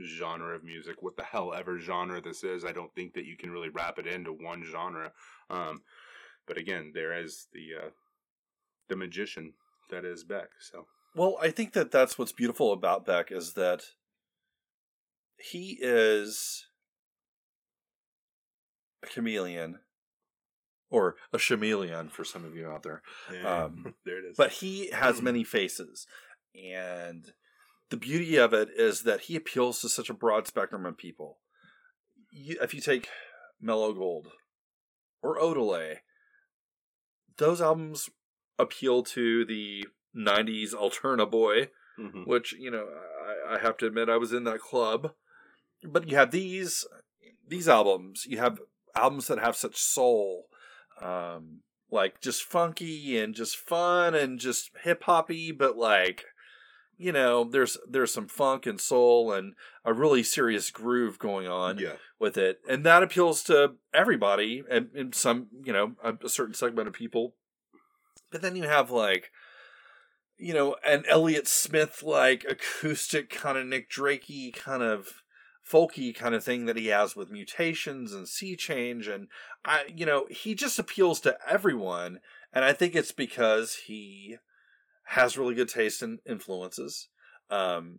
genre 0.00 0.54
of 0.54 0.64
music, 0.64 1.02
what 1.02 1.16
the 1.16 1.22
hell 1.22 1.52
ever 1.54 1.78
genre 1.78 2.20
this 2.20 2.44
is. 2.44 2.64
I 2.64 2.72
don't 2.72 2.94
think 2.94 3.14
that 3.14 3.24
you 3.24 3.36
can 3.36 3.50
really 3.50 3.68
wrap 3.68 3.98
it 3.98 4.06
into 4.06 4.32
one 4.32 4.64
genre. 4.64 5.12
Um, 5.50 5.82
but 6.46 6.56
again, 6.56 6.92
there 6.94 7.12
is 7.18 7.48
the 7.52 7.86
uh, 7.86 7.90
the 8.88 8.96
magician 8.96 9.54
that 9.90 10.04
is 10.04 10.24
Beck. 10.24 10.48
So 10.60 10.86
Well, 11.14 11.36
I 11.40 11.50
think 11.50 11.72
that 11.74 11.90
that's 11.90 12.18
what's 12.18 12.32
beautiful 12.32 12.72
about 12.72 13.06
Beck 13.06 13.30
is 13.30 13.54
that 13.54 13.84
he 15.36 15.78
is 15.80 16.66
a 19.02 19.06
chameleon 19.06 19.80
or 20.90 21.16
a 21.32 21.38
chameleon 21.38 22.08
for 22.08 22.24
some 22.24 22.44
of 22.44 22.54
you 22.54 22.68
out 22.68 22.82
there. 22.82 23.02
Um, 23.44 23.94
there 24.04 24.18
it 24.18 24.30
is. 24.30 24.36
But 24.36 24.52
he 24.52 24.90
has 24.90 25.22
many 25.22 25.42
faces. 25.42 26.06
And 26.54 27.32
the 27.92 27.96
beauty 27.98 28.36
of 28.38 28.54
it 28.54 28.70
is 28.74 29.02
that 29.02 29.22
he 29.22 29.36
appeals 29.36 29.82
to 29.82 29.88
such 29.90 30.08
a 30.08 30.14
broad 30.14 30.46
spectrum 30.46 30.86
of 30.86 30.96
people. 30.96 31.40
You, 32.30 32.56
if 32.62 32.72
you 32.72 32.80
take 32.80 33.06
Mellow 33.60 33.92
Gold 33.92 34.28
or 35.22 35.38
Odelay, 35.38 35.96
those 37.36 37.60
albums 37.60 38.08
appeal 38.58 39.02
to 39.02 39.44
the 39.44 39.84
90s 40.16 40.72
Alterna 40.72 41.30
boy, 41.30 41.68
Mhm. 41.98 42.26
which, 42.26 42.54
you 42.54 42.70
know, 42.70 42.88
I, 42.88 43.56
I 43.56 43.58
have 43.58 43.76
to 43.78 43.86
admit 43.86 44.08
I 44.08 44.16
was 44.16 44.32
in 44.32 44.44
that 44.44 44.60
club. 44.60 45.14
But 45.84 46.08
you 46.08 46.16
have 46.16 46.30
these 46.30 46.86
these 47.46 47.68
albums, 47.68 48.24
you 48.24 48.38
have 48.38 48.58
albums 48.96 49.26
that 49.26 49.38
have 49.38 49.56
such 49.56 49.76
soul, 49.76 50.46
um, 51.02 51.60
like 51.90 52.22
just 52.22 52.42
funky 52.42 53.18
and 53.18 53.34
just 53.34 53.56
fun 53.58 54.14
and 54.14 54.38
just 54.38 54.70
hip 54.82 55.02
hoppy, 55.02 55.52
but 55.52 55.76
like 55.76 56.24
you 57.02 57.12
know, 57.12 57.44
there's 57.44 57.76
there's 57.88 58.14
some 58.14 58.28
funk 58.28 58.64
and 58.64 58.80
soul 58.80 59.32
and 59.32 59.54
a 59.84 59.92
really 59.92 60.22
serious 60.22 60.70
groove 60.70 61.18
going 61.18 61.48
on 61.48 61.78
yeah, 61.78 61.94
with 62.20 62.36
it, 62.36 62.60
and 62.68 62.84
that 62.84 63.02
appeals 63.02 63.42
to 63.44 63.72
everybody 63.92 64.62
and, 64.70 64.90
and 64.94 65.14
some 65.14 65.48
you 65.64 65.72
know 65.72 65.92
a, 66.02 66.14
a 66.24 66.28
certain 66.28 66.54
segment 66.54 66.86
of 66.86 66.94
people. 66.94 67.34
But 68.30 68.40
then 68.40 68.54
you 68.54 68.64
have 68.64 68.90
like 68.90 69.32
you 70.38 70.54
know 70.54 70.76
an 70.86 71.04
Elliott 71.08 71.48
Smith 71.48 72.04
like 72.04 72.44
acoustic 72.48 73.30
kind 73.30 73.58
of 73.58 73.66
Nick 73.66 73.90
Drakey 73.90 74.54
kind 74.54 74.84
of 74.84 75.22
folky 75.68 76.14
kind 76.14 76.34
of 76.34 76.44
thing 76.44 76.66
that 76.66 76.76
he 76.76 76.86
has 76.88 77.16
with 77.16 77.32
mutations 77.32 78.12
and 78.12 78.28
sea 78.28 78.54
change. 78.54 79.08
And 79.08 79.26
I 79.64 79.86
you 79.92 80.06
know 80.06 80.26
he 80.30 80.54
just 80.54 80.78
appeals 80.78 81.20
to 81.22 81.36
everyone. 81.48 82.20
And 82.52 82.64
I 82.64 82.74
think 82.74 82.94
it's 82.94 83.12
because 83.12 83.74
he 83.86 84.36
has 85.04 85.36
really 85.38 85.54
good 85.54 85.68
taste 85.68 86.02
and 86.02 86.18
influences 86.26 87.08
um 87.50 87.98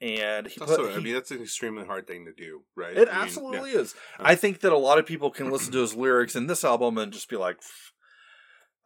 and 0.00 0.46
he, 0.46 0.60
also, 0.60 0.86
put, 0.86 0.96
I 0.96 1.00
mean, 1.00 1.14
that's 1.14 1.32
an 1.32 1.42
extremely 1.42 1.84
hard 1.84 2.06
thing 2.06 2.26
to 2.26 2.32
do, 2.32 2.62
right? 2.76 2.96
it 2.96 3.08
I 3.08 3.12
mean, 3.12 3.22
absolutely 3.22 3.72
yeah. 3.72 3.80
is. 3.80 3.94
I 4.18 4.36
think 4.36 4.60
that 4.60 4.72
a 4.72 4.78
lot 4.78 4.98
of 4.98 5.06
people 5.06 5.30
can 5.30 5.50
listen 5.50 5.72
to 5.72 5.80
his 5.80 5.94
lyrics 5.94 6.36
in 6.36 6.46
this 6.46 6.64
album 6.64 6.98
and 6.98 7.12
just 7.12 7.28
be 7.28 7.36
like. 7.36 7.58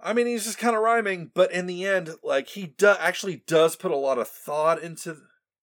I 0.04 0.14
mean, 0.14 0.26
he's 0.26 0.44
just 0.44 0.58
kind 0.58 0.74
of 0.74 0.82
rhyming, 0.82 1.30
but 1.32 1.52
in 1.52 1.66
the 1.66 1.86
end, 1.86 2.10
like 2.24 2.48
he 2.48 2.66
do- 2.66 2.96
actually 2.98 3.44
does 3.46 3.76
put 3.76 3.92
a 3.92 3.96
lot 3.96 4.18
of 4.18 4.26
thought 4.26 4.82
into 4.82 5.16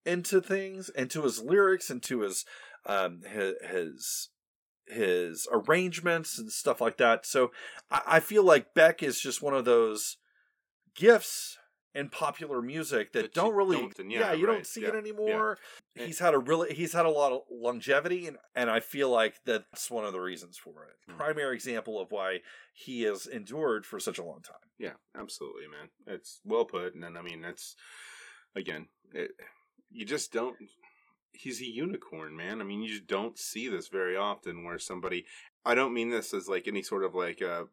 into 0.05 0.39
things, 0.39 0.89
into 0.89 1.23
his 1.23 1.41
lyrics, 1.41 1.89
into 1.89 2.21
his 2.21 2.45
um 2.85 3.21
his 3.27 3.55
his, 3.69 4.29
his 4.87 5.47
arrangements 5.51 6.39
and 6.39 6.51
stuff 6.51 6.79
like 6.79 6.97
that. 6.97 7.25
So 7.25 7.51
I, 7.91 8.01
I 8.05 8.19
feel 8.21 8.43
like 8.43 8.73
Beck 8.73 9.03
is 9.03 9.19
just 9.19 9.41
one 9.41 9.53
of 9.53 9.65
those 9.65 10.17
gifts 10.95 11.57
in 11.95 12.07
popular 12.09 12.61
music 12.61 13.13
that, 13.13 13.21
That 13.23 13.33
don't 13.33 13.55
really 13.55 13.77
don't- 13.77 14.09
yeah, 14.11 14.19
yeah, 14.19 14.33
you 14.33 14.45
don't 14.45 14.65
see 14.65 14.81
yeah, 14.81 14.89
it 14.89 14.95
anymore 14.95 15.57
Yeah. 15.95 16.05
he's 16.05 16.19
had 16.19 16.33
a 16.35 16.37
really 16.39 16.73
he's 16.75 16.93
had 16.93 17.05
a 17.07 17.09
lot 17.09 17.31
of 17.31 17.41
longevity 17.51 18.27
and, 18.27 18.37
and 18.55 18.69
i 18.69 18.79
feel 18.79 19.09
like 19.09 19.35
that's 19.43 19.89
one 19.89 20.05
of 20.05 20.13
the 20.13 20.19
reasons 20.21 20.57
for 20.57 20.83
it 20.85 20.95
Mm. 21.11 21.17
primary 21.17 21.55
example 21.55 21.99
of 21.99 22.11
why 22.11 22.41
he 22.73 23.01
has 23.03 23.25
endured 23.25 23.85
for 23.87 23.99
such 23.99 24.19
a 24.19 24.23
long 24.23 24.41
time 24.43 24.69
Yeah, 24.77 24.93
absolutely, 25.17 25.67
man. 25.67 25.89
It's 26.05 26.39
well 26.45 26.65
put, 26.65 26.93
and 26.93 27.03
then 27.03 27.17
I 27.17 27.21
mean, 27.23 27.43
it's 27.43 27.75
again, 28.55 28.87
it, 29.13 29.31
you 29.91 30.05
just 30.05 30.31
don't. 30.31 30.55
He's 31.31 31.59
a 31.61 31.65
unicorn, 31.65 32.35
man. 32.35 32.61
I 32.61 32.63
mean, 32.63 32.81
you 32.81 32.89
just 32.89 33.07
don't 33.07 33.37
see 33.37 33.67
this 33.67 33.87
very 33.87 34.15
often, 34.15 34.63
where 34.63 34.77
somebody. 34.79 35.25
I 35.65 35.73
don't 35.75 35.93
mean 35.93 36.09
this 36.09 36.33
as 36.33 36.47
like 36.47 36.67
any 36.67 36.81
sort 36.83 37.03
of 37.03 37.13
like. 37.15 37.41
Uh, 37.41 37.63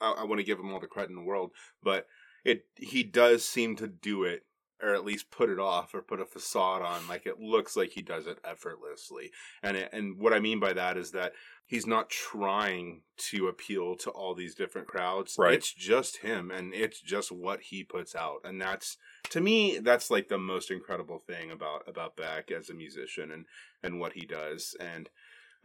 I, 0.00 0.12
I 0.20 0.24
want 0.24 0.38
to 0.40 0.44
give 0.46 0.58
him 0.58 0.72
all 0.72 0.80
the 0.80 0.86
credit 0.86 1.10
in 1.10 1.16
the 1.16 1.22
world, 1.22 1.52
but 1.82 2.06
it 2.46 2.64
he 2.76 3.02
does 3.02 3.44
seem 3.44 3.76
to 3.76 3.88
do 3.88 4.24
it, 4.24 4.44
or 4.82 4.94
at 4.94 5.04
least 5.04 5.30
put 5.30 5.50
it 5.50 5.58
off, 5.58 5.94
or 5.94 6.02
put 6.02 6.20
a 6.20 6.26
facade 6.26 6.82
on. 6.82 7.08
Like 7.08 7.26
it 7.26 7.40
looks 7.40 7.76
like 7.76 7.90
he 7.90 8.02
does 8.02 8.26
it 8.26 8.38
effortlessly, 8.44 9.30
and 9.62 9.76
it, 9.76 9.90
and 9.92 10.18
what 10.18 10.32
I 10.32 10.40
mean 10.40 10.60
by 10.60 10.72
that 10.72 10.96
is 10.96 11.10
that 11.10 11.32
he's 11.66 11.86
not 11.86 12.08
trying 12.08 13.02
to 13.16 13.48
appeal 13.48 13.96
to 13.96 14.10
all 14.10 14.34
these 14.34 14.54
different 14.54 14.86
crowds. 14.86 15.34
Right. 15.36 15.54
It's 15.54 15.72
just 15.72 16.18
him 16.18 16.50
and 16.50 16.72
it's 16.72 17.00
just 17.00 17.32
what 17.32 17.60
he 17.60 17.82
puts 17.82 18.14
out. 18.14 18.40
And 18.44 18.60
that's 18.60 18.96
to 19.30 19.40
me 19.40 19.78
that's 19.78 20.10
like 20.10 20.28
the 20.28 20.38
most 20.38 20.70
incredible 20.70 21.18
thing 21.18 21.50
about 21.50 21.82
about 21.88 22.16
Beck 22.16 22.50
as 22.50 22.70
a 22.70 22.74
musician 22.74 23.32
and 23.32 23.46
and 23.82 24.00
what 24.00 24.12
he 24.12 24.24
does. 24.24 24.76
And 24.80 25.10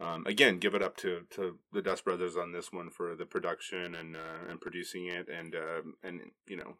um, 0.02 0.26
again, 0.26 0.58
give 0.58 0.74
it 0.74 0.82
up 0.82 0.96
to, 0.98 1.20
to 1.30 1.58
the 1.72 1.82
Dust 1.82 2.04
Brothers 2.04 2.36
on 2.36 2.52
this 2.52 2.72
one 2.72 2.90
for 2.90 3.14
the 3.14 3.24
production 3.26 3.94
and 3.94 4.16
uh, 4.16 4.50
and 4.50 4.60
producing 4.60 5.06
it, 5.06 5.28
and 5.28 5.54
uh, 5.54 5.82
and 6.02 6.20
you 6.46 6.56
know 6.56 6.74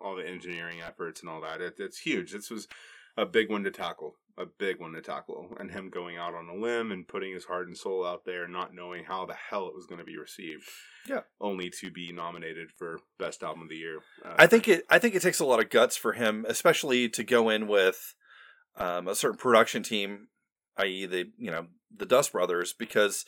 all 0.00 0.16
the 0.16 0.26
engineering 0.26 0.78
efforts 0.86 1.20
and 1.20 1.28
all 1.30 1.40
that. 1.42 1.60
It, 1.60 1.74
it's 1.78 1.98
huge. 1.98 2.32
This 2.32 2.50
was 2.50 2.68
a 3.16 3.26
big 3.26 3.50
one 3.50 3.64
to 3.64 3.70
tackle, 3.70 4.16
a 4.38 4.46
big 4.46 4.80
one 4.80 4.92
to 4.92 5.02
tackle, 5.02 5.48
and 5.60 5.70
him 5.70 5.90
going 5.90 6.16
out 6.16 6.34
on 6.34 6.48
a 6.48 6.54
limb 6.54 6.90
and 6.90 7.06
putting 7.06 7.32
his 7.32 7.44
heart 7.44 7.66
and 7.66 7.76
soul 7.76 8.04
out 8.04 8.24
there, 8.24 8.48
not 8.48 8.74
knowing 8.74 9.04
how 9.04 9.26
the 9.26 9.34
hell 9.34 9.68
it 9.68 9.74
was 9.74 9.86
going 9.86 9.98
to 9.98 10.04
be 10.04 10.16
received. 10.16 10.64
Yeah. 11.08 11.20
only 11.40 11.68
to 11.80 11.90
be 11.90 12.12
nominated 12.12 12.70
for 12.70 13.00
best 13.18 13.42
album 13.42 13.62
of 13.62 13.68
the 13.68 13.76
year. 13.76 13.98
Uh, 14.24 14.34
I 14.38 14.46
think 14.46 14.68
it. 14.68 14.84
I 14.88 14.98
think 14.98 15.14
it 15.14 15.22
takes 15.22 15.40
a 15.40 15.44
lot 15.44 15.60
of 15.60 15.68
guts 15.68 15.96
for 15.96 16.14
him, 16.14 16.46
especially 16.48 17.08
to 17.10 17.24
go 17.24 17.50
in 17.50 17.68
with 17.68 18.14
um, 18.76 19.06
a 19.08 19.14
certain 19.14 19.38
production 19.38 19.82
team, 19.82 20.28
i.e., 20.78 21.06
the 21.06 21.30
you 21.36 21.50
know 21.50 21.66
the 21.96 22.06
Dust 22.06 22.32
Brothers, 22.32 22.72
because 22.72 23.24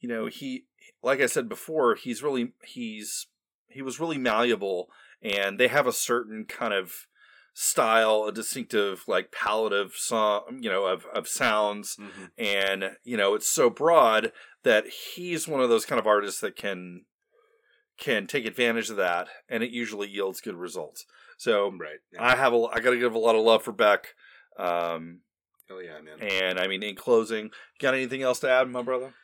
you 0.00 0.08
know 0.08 0.26
he, 0.26 0.64
like 1.02 1.20
I 1.20 1.26
said 1.26 1.48
before, 1.48 1.94
he's 1.94 2.22
really 2.22 2.52
he's 2.64 3.26
he 3.68 3.82
was 3.82 4.00
really 4.00 4.18
malleable, 4.18 4.88
and 5.22 5.58
they 5.58 5.68
have 5.68 5.86
a 5.86 5.92
certain 5.92 6.44
kind 6.46 6.72
of 6.74 7.06
style, 7.54 8.24
a 8.28 8.32
distinctive 8.32 9.04
like 9.06 9.30
palette 9.32 9.72
of 9.72 9.94
song, 9.94 10.58
you 10.60 10.70
know, 10.70 10.86
of 10.86 11.06
of 11.14 11.28
sounds, 11.28 11.96
Mhm. 11.96 12.30
and 12.38 12.96
you 13.04 13.16
know 13.16 13.34
it's 13.34 13.48
so 13.48 13.70
broad 13.70 14.32
that 14.64 14.86
he's 15.14 15.46
one 15.46 15.60
of 15.60 15.68
those 15.68 15.86
kind 15.86 15.98
of 16.00 16.06
artists 16.06 16.40
that 16.40 16.56
can 16.56 17.04
can 17.96 18.26
take 18.26 18.44
advantage 18.44 18.90
of 18.90 18.96
that 18.96 19.28
and 19.48 19.62
it 19.62 19.70
usually 19.70 20.08
yields 20.08 20.40
good 20.40 20.56
results 20.56 21.04
so 21.38 21.70
right. 21.78 22.00
Yeah. 22.12 22.24
i 22.24 22.34
have 22.34 22.52
a 22.52 22.64
i 22.72 22.80
gotta 22.80 22.96
give 22.96 23.14
a 23.14 23.18
lot 23.20 23.36
of 23.36 23.44
love 23.44 23.62
for 23.62 23.70
beck 23.70 24.14
um 24.58 25.20
Hell 25.68 25.82
yeah, 25.82 26.00
man. 26.00 26.20
and 26.20 26.58
i 26.58 26.66
mean 26.66 26.82
in 26.82 26.94
closing 26.94 27.50
got 27.80 27.94
anything 27.94 28.22
else 28.22 28.40
to 28.40 28.50
add 28.50 28.68
my 28.68 28.82
brother 28.82 29.14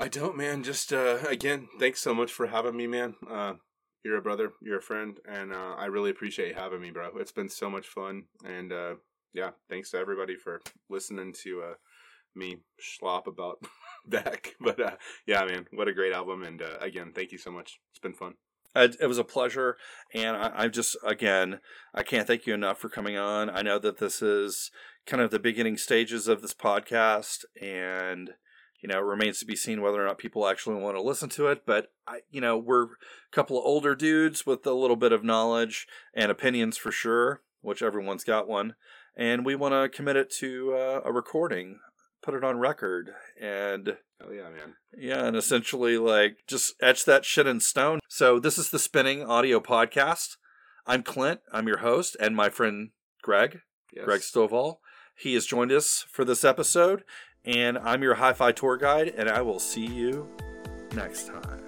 I 0.00 0.06
don't, 0.06 0.36
man. 0.36 0.62
Just 0.62 0.92
uh, 0.92 1.18
again, 1.28 1.68
thanks 1.80 2.00
so 2.00 2.14
much 2.14 2.30
for 2.32 2.46
having 2.46 2.76
me, 2.76 2.86
man. 2.86 3.16
Uh, 3.28 3.54
you're 4.04 4.16
a 4.18 4.22
brother, 4.22 4.52
you're 4.62 4.78
a 4.78 4.82
friend, 4.82 5.18
and 5.28 5.52
uh, 5.52 5.74
I 5.76 5.86
really 5.86 6.10
appreciate 6.10 6.50
you 6.50 6.54
having 6.54 6.80
me, 6.80 6.92
bro. 6.92 7.10
It's 7.16 7.32
been 7.32 7.48
so 7.48 7.68
much 7.68 7.88
fun, 7.88 8.24
and 8.44 8.72
uh, 8.72 8.94
yeah, 9.34 9.50
thanks 9.68 9.90
to 9.90 9.98
everybody 9.98 10.36
for 10.36 10.60
listening 10.88 11.34
to 11.42 11.62
uh, 11.62 11.74
me 12.36 12.58
schlop 12.80 13.26
about 13.26 13.58
Beck. 14.06 14.54
But 14.60 14.80
uh, 14.80 14.96
yeah, 15.26 15.44
man, 15.44 15.66
what 15.72 15.88
a 15.88 15.92
great 15.92 16.12
album, 16.12 16.44
and 16.44 16.62
uh, 16.62 16.78
again, 16.80 17.10
thank 17.12 17.32
you 17.32 17.38
so 17.38 17.50
much. 17.50 17.80
It's 17.90 17.98
been 17.98 18.14
fun. 18.14 18.34
It, 18.74 19.08
was 19.08 19.18
a 19.18 19.24
pleasure 19.24 19.76
and 20.14 20.36
I, 20.36 20.52
i'm 20.54 20.72
just 20.72 20.96
again 21.04 21.60
i 21.94 22.02
can't 22.02 22.26
thank 22.26 22.46
you 22.46 22.54
enough 22.54 22.78
for 22.78 22.88
coming 22.88 23.16
on. 23.16 23.50
I 23.50 23.62
know 23.62 23.78
that 23.78 23.98
this 23.98 24.22
is 24.22 24.70
kind 25.06 25.22
of 25.22 25.30
the 25.30 25.38
beginning 25.38 25.76
stages 25.76 26.28
of 26.28 26.42
this 26.42 26.54
podcast 26.54 27.44
and 27.60 28.30
you 28.80 28.88
know 28.88 28.98
it 28.98 29.04
remains 29.04 29.38
to 29.40 29.46
be 29.46 29.56
seen 29.56 29.80
whether 29.80 30.02
or 30.02 30.06
not 30.06 30.18
people 30.18 30.46
actually 30.46 30.76
want 30.76 30.96
to 30.96 31.02
listen 31.02 31.28
to 31.30 31.46
it 31.48 31.62
but 31.66 31.90
i 32.06 32.20
you 32.30 32.40
know 32.40 32.56
we're 32.56 32.84
a 32.84 32.88
couple 33.32 33.58
of 33.58 33.64
older 33.64 33.94
dudes 33.94 34.46
with 34.46 34.66
a 34.66 34.72
little 34.72 34.96
bit 34.96 35.12
of 35.12 35.24
knowledge 35.24 35.86
and 36.14 36.30
opinions 36.30 36.76
for 36.76 36.92
sure 36.92 37.40
which 37.62 37.82
everyone's 37.82 38.24
got 38.24 38.46
one 38.46 38.74
and 39.16 39.44
we 39.44 39.54
want 39.54 39.72
to 39.72 39.88
commit 39.88 40.16
it 40.16 40.30
to 40.30 40.74
uh, 40.74 41.00
a 41.04 41.12
recording 41.12 41.80
put 42.22 42.34
it 42.34 42.44
on 42.44 42.58
record 42.58 43.10
and 43.40 43.96
Hell 44.20 44.32
yeah, 44.34 44.48
man. 44.50 44.74
yeah, 44.96 45.24
and 45.26 45.36
essentially 45.36 45.96
like 45.96 46.38
just 46.48 46.74
etch 46.82 47.04
that 47.04 47.24
shit 47.24 47.46
in 47.46 47.60
stone. 47.60 48.00
So 48.08 48.38
this 48.40 48.58
is 48.58 48.70
the 48.70 48.78
Spinning 48.78 49.24
Audio 49.24 49.60
Podcast. 49.60 50.36
I'm 50.86 51.02
Clint. 51.02 51.40
I'm 51.52 51.68
your 51.68 51.78
host, 51.78 52.16
and 52.18 52.34
my 52.34 52.48
friend 52.48 52.90
Greg, 53.22 53.60
Yes. 53.94 54.04
Greg 54.04 54.20
Stovall. 54.22 54.78
He 55.16 55.34
has 55.34 55.46
joined 55.46 55.70
us 55.72 56.04
for 56.10 56.24
this 56.24 56.44
episode, 56.44 57.04
and 57.44 57.78
I'm 57.78 58.02
your 58.02 58.14
hi-fi 58.14 58.52
tour 58.52 58.76
guide, 58.76 59.08
and 59.16 59.28
I 59.28 59.42
will 59.42 59.60
see 59.60 59.86
you 59.86 60.28
next 60.94 61.28
time. 61.28 61.67